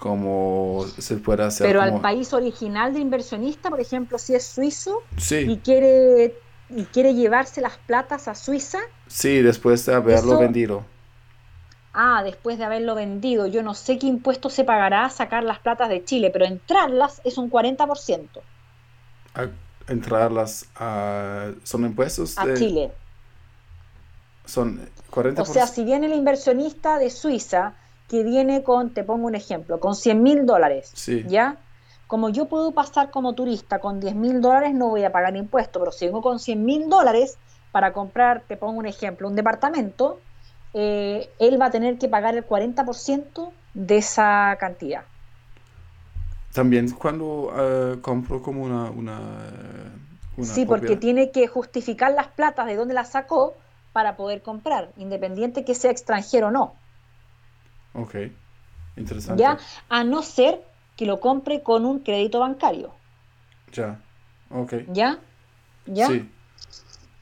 ¿Cómo 0.03 0.84
se 0.98 1.14
puede 1.18 1.44
hacer? 1.44 1.64
Pero 1.64 1.80
al 1.80 2.00
país 2.00 2.32
original 2.32 2.92
de 2.92 2.98
inversionista, 2.98 3.70
por 3.70 3.78
ejemplo, 3.78 4.18
si 4.18 4.34
es 4.34 4.44
suizo 4.44 5.00
sí. 5.16 5.36
y 5.48 5.59
quiere 5.59 6.34
y 6.70 6.86
quiere 6.86 7.14
llevarse 7.14 7.61
las 7.61 7.76
platas 7.76 8.26
a 8.26 8.34
Suiza. 8.34 8.80
Sí, 9.07 9.42
después 9.42 9.86
de 9.86 9.94
haberlo 9.94 10.40
vendido. 10.40 10.84
Ah, 11.94 12.22
después 12.24 12.59
de 12.59 12.64
haberlo 12.64 12.96
vendido. 12.96 13.46
Yo 13.46 13.62
no 13.62 13.74
sé 13.74 14.00
qué 14.00 14.09
impuesto 14.09 14.50
se 14.50 14.64
pagará 14.64 15.05
a 15.05 15.11
sacar 15.11 15.44
las 15.44 15.61
platas 15.61 15.88
de 15.88 16.05
Chile, 16.05 16.30
pero 16.32 16.46
entrarlas 16.46 17.20
es 17.22 17.38
un 17.38 17.48
40%. 17.48 18.26
A 19.34 19.46
entrarlas 19.86 20.66
a... 20.74 21.53
¿Son 21.62 21.84
impuestos? 21.84 22.36
A 22.38 22.55
Chile. 22.55 22.90
Son 24.46 24.80
40%. 25.12 25.38
O 25.38 25.44
sea, 25.44 25.68
si 25.68 25.84
viene 25.84 26.07
el 26.07 26.14
inversionista 26.14 26.98
de 26.98 27.09
Suiza, 27.09 27.74
que 28.13 28.25
viene 28.25 28.63
con, 28.63 28.91
te 28.91 29.05
pongo 29.05 29.27
un 29.27 29.35
ejemplo, 29.35 29.81
con 29.81 29.97
100 29.97 30.23
mil 30.23 30.45
dólares, 30.45 30.91
sí. 30.93 31.25
¿ya? 31.27 31.57
Como 32.07 32.29
yo 32.29 32.45
puedo 32.45 32.73
pasar 32.73 33.11
como 33.11 33.33
turista 33.33 33.79
con 33.79 34.01
10 34.01 34.15
mil 34.17 34.43
dólares, 34.43 34.75
no 34.75 34.91
voy 34.91 35.03
a 35.05 35.11
pagar 35.11 35.35
impuesto, 35.35 35.79
pero 35.79 35.93
si 35.93 36.05
vengo 36.05 36.21
con 36.21 36.39
100 36.39 36.63
mil 36.63 36.91
dólares 36.91 37.39
para 37.73 37.95
comprar, 37.95 38.43
te 38.47 38.59
pongo 38.59 38.79
un 38.79 38.85
ejemplo, 38.85 39.27
un 39.29 39.35
departamento, 39.35 40.21
eh, 40.75 41.31
él 41.39 41.59
va 41.59 41.67
a 41.67 41.71
tener 41.71 41.97
que 41.97 42.07
pagar 42.07 42.37
el 42.37 42.47
40% 42.47 43.51
de 43.73 43.97
esa 43.97 44.59
cantidad. 44.61 45.05
También 46.53 46.91
cuando 46.91 47.25
uh, 47.25 47.99
compro 48.03 48.43
como 48.43 48.63
una... 48.63 48.91
una, 48.91 49.21
una 50.37 50.47
sí, 50.47 50.67
porque 50.67 50.97
tiene 50.97 51.31
que 51.31 51.47
justificar 51.47 52.13
las 52.13 52.27
platas 52.27 52.67
de 52.67 52.77
dónde 52.77 52.93
las 52.93 53.13
sacó 53.13 53.55
para 53.95 54.17
poder 54.17 54.43
comprar, 54.43 54.91
independiente 54.99 55.65
que 55.65 55.75
sea 55.75 55.91
extranjero 55.91 56.49
o 56.49 56.51
no. 56.51 56.82
Ok, 57.95 58.14
interesante. 58.97 59.43
Ya, 59.43 59.59
a 59.88 60.05
no 60.05 60.22
ser 60.22 60.62
que 60.97 61.07
lo 61.07 61.20
compre 61.20 61.62
con 61.62 61.84
un 61.84 62.01
crédito 62.01 62.40
bancario. 62.40 62.93
Ya, 63.72 64.01
ok. 64.51 64.74
¿Ya? 64.93 65.18
¿Ya? 65.86 66.07
Sí. 66.07 66.28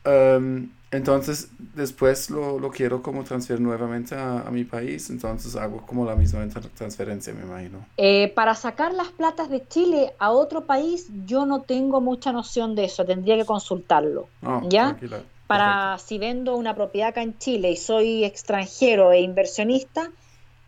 Um, 0.05 0.71
entonces, 0.93 1.51
después 1.59 2.31
lo, 2.31 2.59
lo, 2.59 2.71
quiero 2.71 3.01
como 3.01 3.23
transferir 3.23 3.61
nuevamente 3.61 4.17
a, 4.17 4.41
a, 4.41 4.51
mi 4.51 4.65
país, 4.65 5.09
entonces 5.11 5.55
hago 5.55 5.87
como 5.87 6.05
la 6.05 6.17
misma 6.17 6.49
transferencia, 6.75 7.33
me 7.33 7.43
imagino. 7.43 7.87
Eh, 7.97 8.33
para 8.35 8.57
sacar 8.57 8.93
las 8.93 9.09
platas 9.09 9.51
de 9.51 9.67
Chile 9.69 10.15
a 10.19 10.33
otro 10.33 10.67
país, 10.67 11.09
yo 11.27 11.47
no 11.47 11.63
tengo 11.63 12.01
mucha 12.01 12.33
noción 12.33 12.75
de 12.75 12.87
eso, 12.87 13.05
tendría 13.05 13.37
que 13.37 13.45
consultarlo. 13.45 14.29
Oh, 14.43 14.63
¿Ya? 14.69 14.97
Tranquila. 14.97 15.23
Para 15.47 15.93
Perfecto. 15.93 16.09
si 16.09 16.19
vendo 16.19 16.57
una 16.57 16.75
propiedad 16.75 17.11
acá 17.11 17.23
en 17.23 17.39
Chile 17.39 17.71
y 17.71 17.77
soy 17.77 18.25
extranjero 18.25 19.13
e 19.13 19.21
inversionista, 19.21 20.11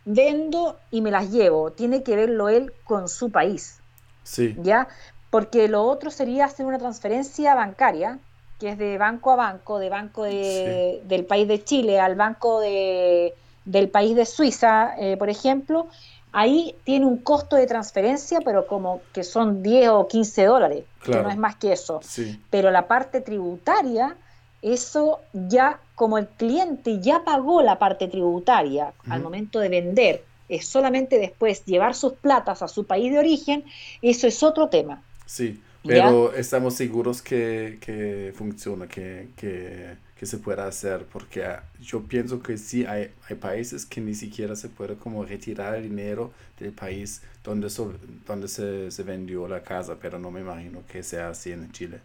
vendo 0.05 0.79
y 0.91 1.01
me 1.01 1.11
las 1.11 1.31
llevo. 1.31 1.73
Tiene 1.73 2.03
que 2.03 2.17
verlo 2.17 2.49
él 2.49 2.73
con 2.85 3.09
su 3.09 3.31
país. 3.31 3.79
Sí. 4.23 4.57
¿Ya? 4.63 4.89
Porque 5.31 5.69
lo 5.69 5.85
otro 5.85 6.11
sería 6.11 6.45
hacer 6.45 6.67
una 6.67 6.79
transferencia 6.79 7.55
bancaria, 7.55 8.19
que 8.59 8.71
es 8.71 8.79
de 8.79 8.99
banco 8.99 9.31
a 9.31 9.37
banco, 9.37 9.79
de 9.79 9.89
banco 9.89 10.25
de, 10.25 11.01
sí. 11.03 11.09
del 11.09 11.25
país 11.25 11.49
de 11.49 11.65
Chile 11.65 11.99
al 11.99 12.15
banco 12.15 12.61
de, 12.61 13.35
del 13.65 13.89
país 13.89 14.15
de 14.15 14.27
Suiza, 14.27 14.95
eh, 14.99 15.17
por 15.17 15.31
ejemplo. 15.31 15.89
Ahí 16.35 16.77
tiene 16.85 17.05
un 17.05 17.19
costo 17.19 17.57
de 17.57 17.67
transferencia, 17.67 18.41
pero 18.43 18.67
como 18.67 19.03
que 19.13 19.23
son 19.23 19.63
10 19.63 19.89
o 19.91 20.09
15 20.09 20.45
dólares, 20.45 20.85
claro. 21.01 21.21
que 21.21 21.25
no 21.25 21.31
es 21.31 21.37
más 21.37 21.57
que 21.57 21.73
eso. 21.73 22.01
Sí. 22.03 22.41
Pero 22.49 22.71
la 22.71 22.87
parte 22.87 23.21
tributaria, 23.21 24.17
eso 24.63 25.21
ya 25.33 25.81
como 25.95 26.19
el 26.19 26.29
cliente 26.29 27.01
ya 27.01 27.25
pagó 27.25 27.63
la 27.63 27.79
parte 27.79 28.09
tributaria 28.09 28.87
uh 28.87 29.09
-huh. 29.09 29.13
al 29.13 29.23
momento 29.23 29.59
de 29.59 29.69
vender, 29.69 30.25
es 30.49 30.67
solamente 30.67 31.19
después 31.19 31.65
llevar 31.65 31.95
sus 31.95 32.15
platas 32.15 32.63
a 32.63 32.69
su 32.69 32.85
país 32.87 33.13
de 33.13 33.19
origen, 33.19 33.65
eso 34.01 34.27
es 34.27 34.43
otro 34.43 34.69
tema. 34.69 35.03
Sí, 35.27 35.61
pero 35.85 36.33
¿Ya? 36.33 36.39
estamos 36.39 36.75
seguros 36.75 37.23
que, 37.23 37.79
que 37.81 38.33
funciona, 38.37 38.87
que, 38.87 39.29
que, 39.37 39.97
que, 40.17 40.27
se 40.27 40.39
pueda 40.39 40.67
hacer, 40.67 41.07
porque 41.13 41.45
yo 41.81 42.03
pienso 42.03 42.41
que 42.41 42.57
sí 42.57 42.85
hay, 42.85 43.11
hay 43.29 43.37
países 43.37 43.85
que 43.85 44.01
ni 44.01 44.15
siquiera 44.15 44.55
se 44.55 44.69
puede 44.69 44.95
como 44.95 45.25
retirar 45.25 45.75
el 45.75 45.85
dinero 45.85 46.33
del 46.61 46.73
país 46.73 47.23
donde, 47.43 47.69
so, 47.71 47.93
donde 48.27 48.47
se, 48.47 48.91
se 48.91 49.03
vendió 49.03 49.49
la 49.49 49.63
casa, 49.63 49.97
pero 50.01 50.19
no 50.19 50.31
me 50.31 50.41
imagino 50.41 50.83
que 50.87 51.03
sea 51.03 51.31
así 51.31 51.51
en 51.51 51.73
Chile. 51.73 52.01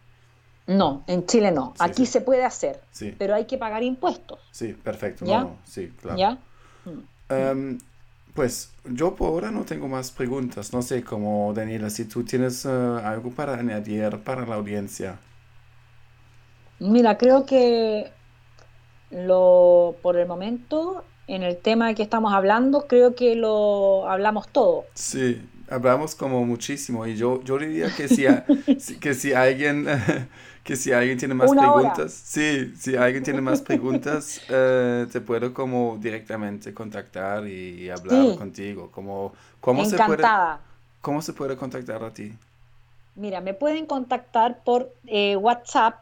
No, 0.68 1.03
en 1.07 1.26
Chile 1.26 1.51
no. 1.51 1.74
Sí, 1.78 1.84
Aquí 1.84 2.05
sí. 2.05 2.11
se 2.13 2.22
puede 2.22 2.43
hacer, 2.43 2.82
Sí. 2.91 3.15
pero 3.18 3.34
hay 3.36 3.45
que 3.45 3.57
pagar 3.57 3.84
impuestos. 3.84 4.39
Sí, 4.51 4.74
perfecto. 4.74 5.26
¿Ya? 5.26 5.41
No, 5.41 5.57
sí, 5.63 5.93
claro. 6.01 6.18
¿Ya? 6.18 6.38
Mm. 6.86 7.72
Um, 7.72 7.78
pues 8.34 8.72
yo 8.86 9.15
por 9.15 9.30
ahora 9.30 9.49
no 9.49 9.63
tengo 9.63 9.88
más 9.88 10.11
preguntas. 10.11 10.72
No 10.74 10.82
sé, 10.82 11.03
como 11.03 11.53
Daniela, 11.53 11.89
si 11.89 12.05
tú 12.05 12.24
tienes 12.24 12.65
uh, 12.65 12.97
algo 13.03 13.32
para 13.32 13.55
añadir 13.55 14.20
para 14.24 14.45
la 14.45 14.55
audiencia. 14.55 15.20
Mira, 16.80 17.18
creo 17.18 17.45
que 17.45 18.11
lo 19.09 19.95
por 20.01 20.18
el 20.18 20.28
momento, 20.28 21.03
en 21.28 21.43
el 21.43 21.57
tema 21.57 21.93
que 21.93 22.03
estamos 22.03 22.34
hablando, 22.34 22.88
creo 22.88 23.15
que 23.15 23.36
lo 23.36 24.07
hablamos 24.09 24.47
todo. 24.49 24.86
Sí, 24.93 25.41
hablamos 25.70 26.15
como 26.15 26.45
muchísimo 26.45 27.05
y 27.05 27.15
yo, 27.15 27.41
yo 27.43 27.57
diría 27.59 27.93
que 27.93 28.07
si, 28.07 28.26
a- 28.28 28.45
que 29.01 29.13
si 29.13 29.34
alguien 29.34 29.86
que 30.63 30.76
si 30.76 30.91
alguien 30.91 31.18
tiene 31.18 31.34
más 31.34 31.51
Una 31.51 31.53
preguntas, 31.53 32.13
sí, 32.13 32.74
si 32.76 32.95
alguien 32.97 33.24
tiene 33.24 33.39
más 33.41 33.61
preguntas, 33.61 34.41
eh, 34.49 35.07
te 35.11 35.22
puedo 35.22 35.53
como 35.53 35.97
directamente 35.99 36.74
contactar 36.74 37.47
y, 37.47 37.89
hablar 37.89 38.34
Sí. 38.34 38.36
contigo. 38.36 38.91
Como, 38.91 39.34
¿cómo 39.61 39.86
se 39.86 39.99
puede, 40.01 40.24
cómo 41.01 41.22
se 41.22 41.34
puede 41.34 41.55
contactar 41.57 42.03
a 42.03 42.13
ti? 42.13 42.34
Mira, 43.15 43.41
me 43.41 43.53
pueden 43.53 43.86
contactar 43.86 44.63
por 44.63 44.95
eh, 45.07 45.36
WhatsApp 45.36 45.95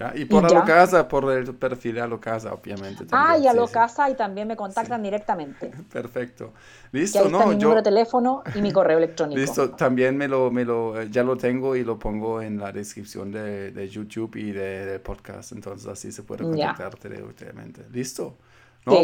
Ya. 0.01 0.13
Y 0.17 0.25
por 0.27 0.47
Y. 0.47 0.47
Alocasa, 0.47 1.07
por 1.09 1.31
el 1.33 1.55
perfil 1.57 1.97
de 1.97 2.01
Alocasa, 2.03 2.55
obviamente. 2.55 3.07
Ah, 3.13 3.37
y 3.39 3.47
a 3.47 3.53
Sí, 3.53 3.57
lo 3.57 3.67
sí. 3.67 3.75
casa 3.75 4.11
y 4.11 4.17
también 4.17 4.49
me 4.49 4.57
contactan 4.57 5.03
directamente. 5.03 5.77
Perfecto. 5.93 6.55
Listo, 6.93 7.25
ahí 7.25 7.29
está 7.29 7.45
no, 7.45 7.47
mi 7.47 7.57
yo. 7.59 7.69
número 7.69 7.81
de 7.83 7.85
teléfono 7.91 8.43
y 8.55 8.63
mi 8.63 8.73
correo 8.73 8.99
electrónico. 8.99 9.39
Listo, 9.39 9.73
también 9.77 10.17
me 10.17 10.29
lo, 10.29 10.51
me 10.51 10.65
lo, 10.65 11.01
eh, 11.01 11.09
ya 11.11 11.23
lo 11.25 11.37
tengo 11.37 11.77
y 11.77 11.85
lo 11.85 11.99
pongo 11.99 12.43
en 12.43 12.59
la 12.59 12.73
descripción 12.73 13.31
de, 13.31 13.71
de 13.73 13.89
YouTube 13.89 14.37
y 14.37 14.53
de, 14.53 14.99
podcast, 15.01 15.53
entonces 15.53 15.87
así 15.89 16.13
se 16.13 16.23
puede 16.25 16.47
contactarte 16.47 17.09
directamente. 17.09 17.87
Listo. 17.91 18.37
No. 18.87 18.95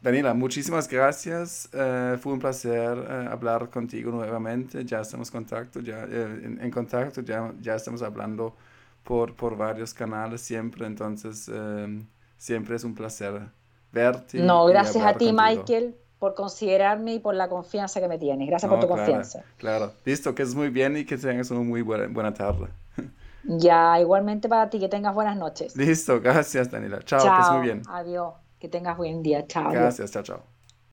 Daniela, 0.00 0.34
muchísimas 0.34 0.88
gracias. 0.88 1.68
eh, 1.72 2.18
fue 2.20 2.32
un 2.32 2.40
placer 2.40 2.98
eh, 3.08 3.28
hablar 3.30 3.70
contigo 3.70 4.10
nuevamente. 4.10 4.84
Ya 4.84 5.00
estamos 5.00 5.28
en 5.28 5.32
contacto, 5.32 5.80
ya, 5.80 6.04
en, 6.04 6.58
en 6.60 6.70
contacto, 6.70 7.20
ya, 7.22 7.52
ya 7.60 7.76
estamos 7.76 8.02
hablando 8.02 8.56
por, 9.04 9.34
por 9.36 9.56
varios 9.56 9.94
canales 9.94 10.40
siempre, 10.42 10.86
entonces 10.86 11.50
eh, 11.52 12.04
siempre 12.38 12.76
es 12.76 12.84
un 12.84 12.94
placer 12.94 13.50
verte. 13.92 14.42
No, 14.48 14.66
gracias 14.66 15.06
a 15.06 15.16
ti, 15.16 15.32
contigo. 15.32 15.32
Michael, 15.32 15.96
por 16.18 16.34
considerarme 16.34 17.14
y 17.14 17.18
por 17.18 17.34
la 17.34 17.48
confianza 17.48 17.98
que 18.00 18.08
me 18.08 18.18
tienes. 18.18 18.46
Gracias 18.46 18.68
No, 18.68 18.68
por 18.68 18.78
tu 18.78 18.86
claro, 18.88 18.88
confianza. 18.88 19.46
Claro, 19.58 19.92
listo, 20.04 20.34
que 20.34 20.42
es 20.42 20.54
muy 20.54 20.68
bien 20.70 20.96
y 20.96 21.04
que 21.04 21.16
tengas 21.18 21.50
una 21.50 21.60
muy 21.60 21.82
buena, 21.82 22.06
buena 22.08 22.32
tarde. 22.34 22.68
Ya, 23.44 24.00
igualmente 24.00 24.48
para 24.48 24.68
ti, 24.68 24.80
que 24.80 24.88
tengas 24.88 25.14
buenas 25.14 25.36
noches. 25.36 25.72
Listo, 25.74 26.18
gracias 26.20 26.70
Daniela. 26.70 27.02
Chao, 27.02 27.32
que 27.34 27.40
estés 27.42 27.50
Chao, 27.50 27.56
muy 27.56 27.60
bien. 27.60 27.82
adiós, 27.96 28.34
que 28.58 28.68
tengas 28.68 28.96
buen 28.98 29.22
día. 29.22 29.46
Chao. 29.46 29.74
Gracias, 29.74 30.10
chao, 30.12 30.22
chao. 30.22 30.51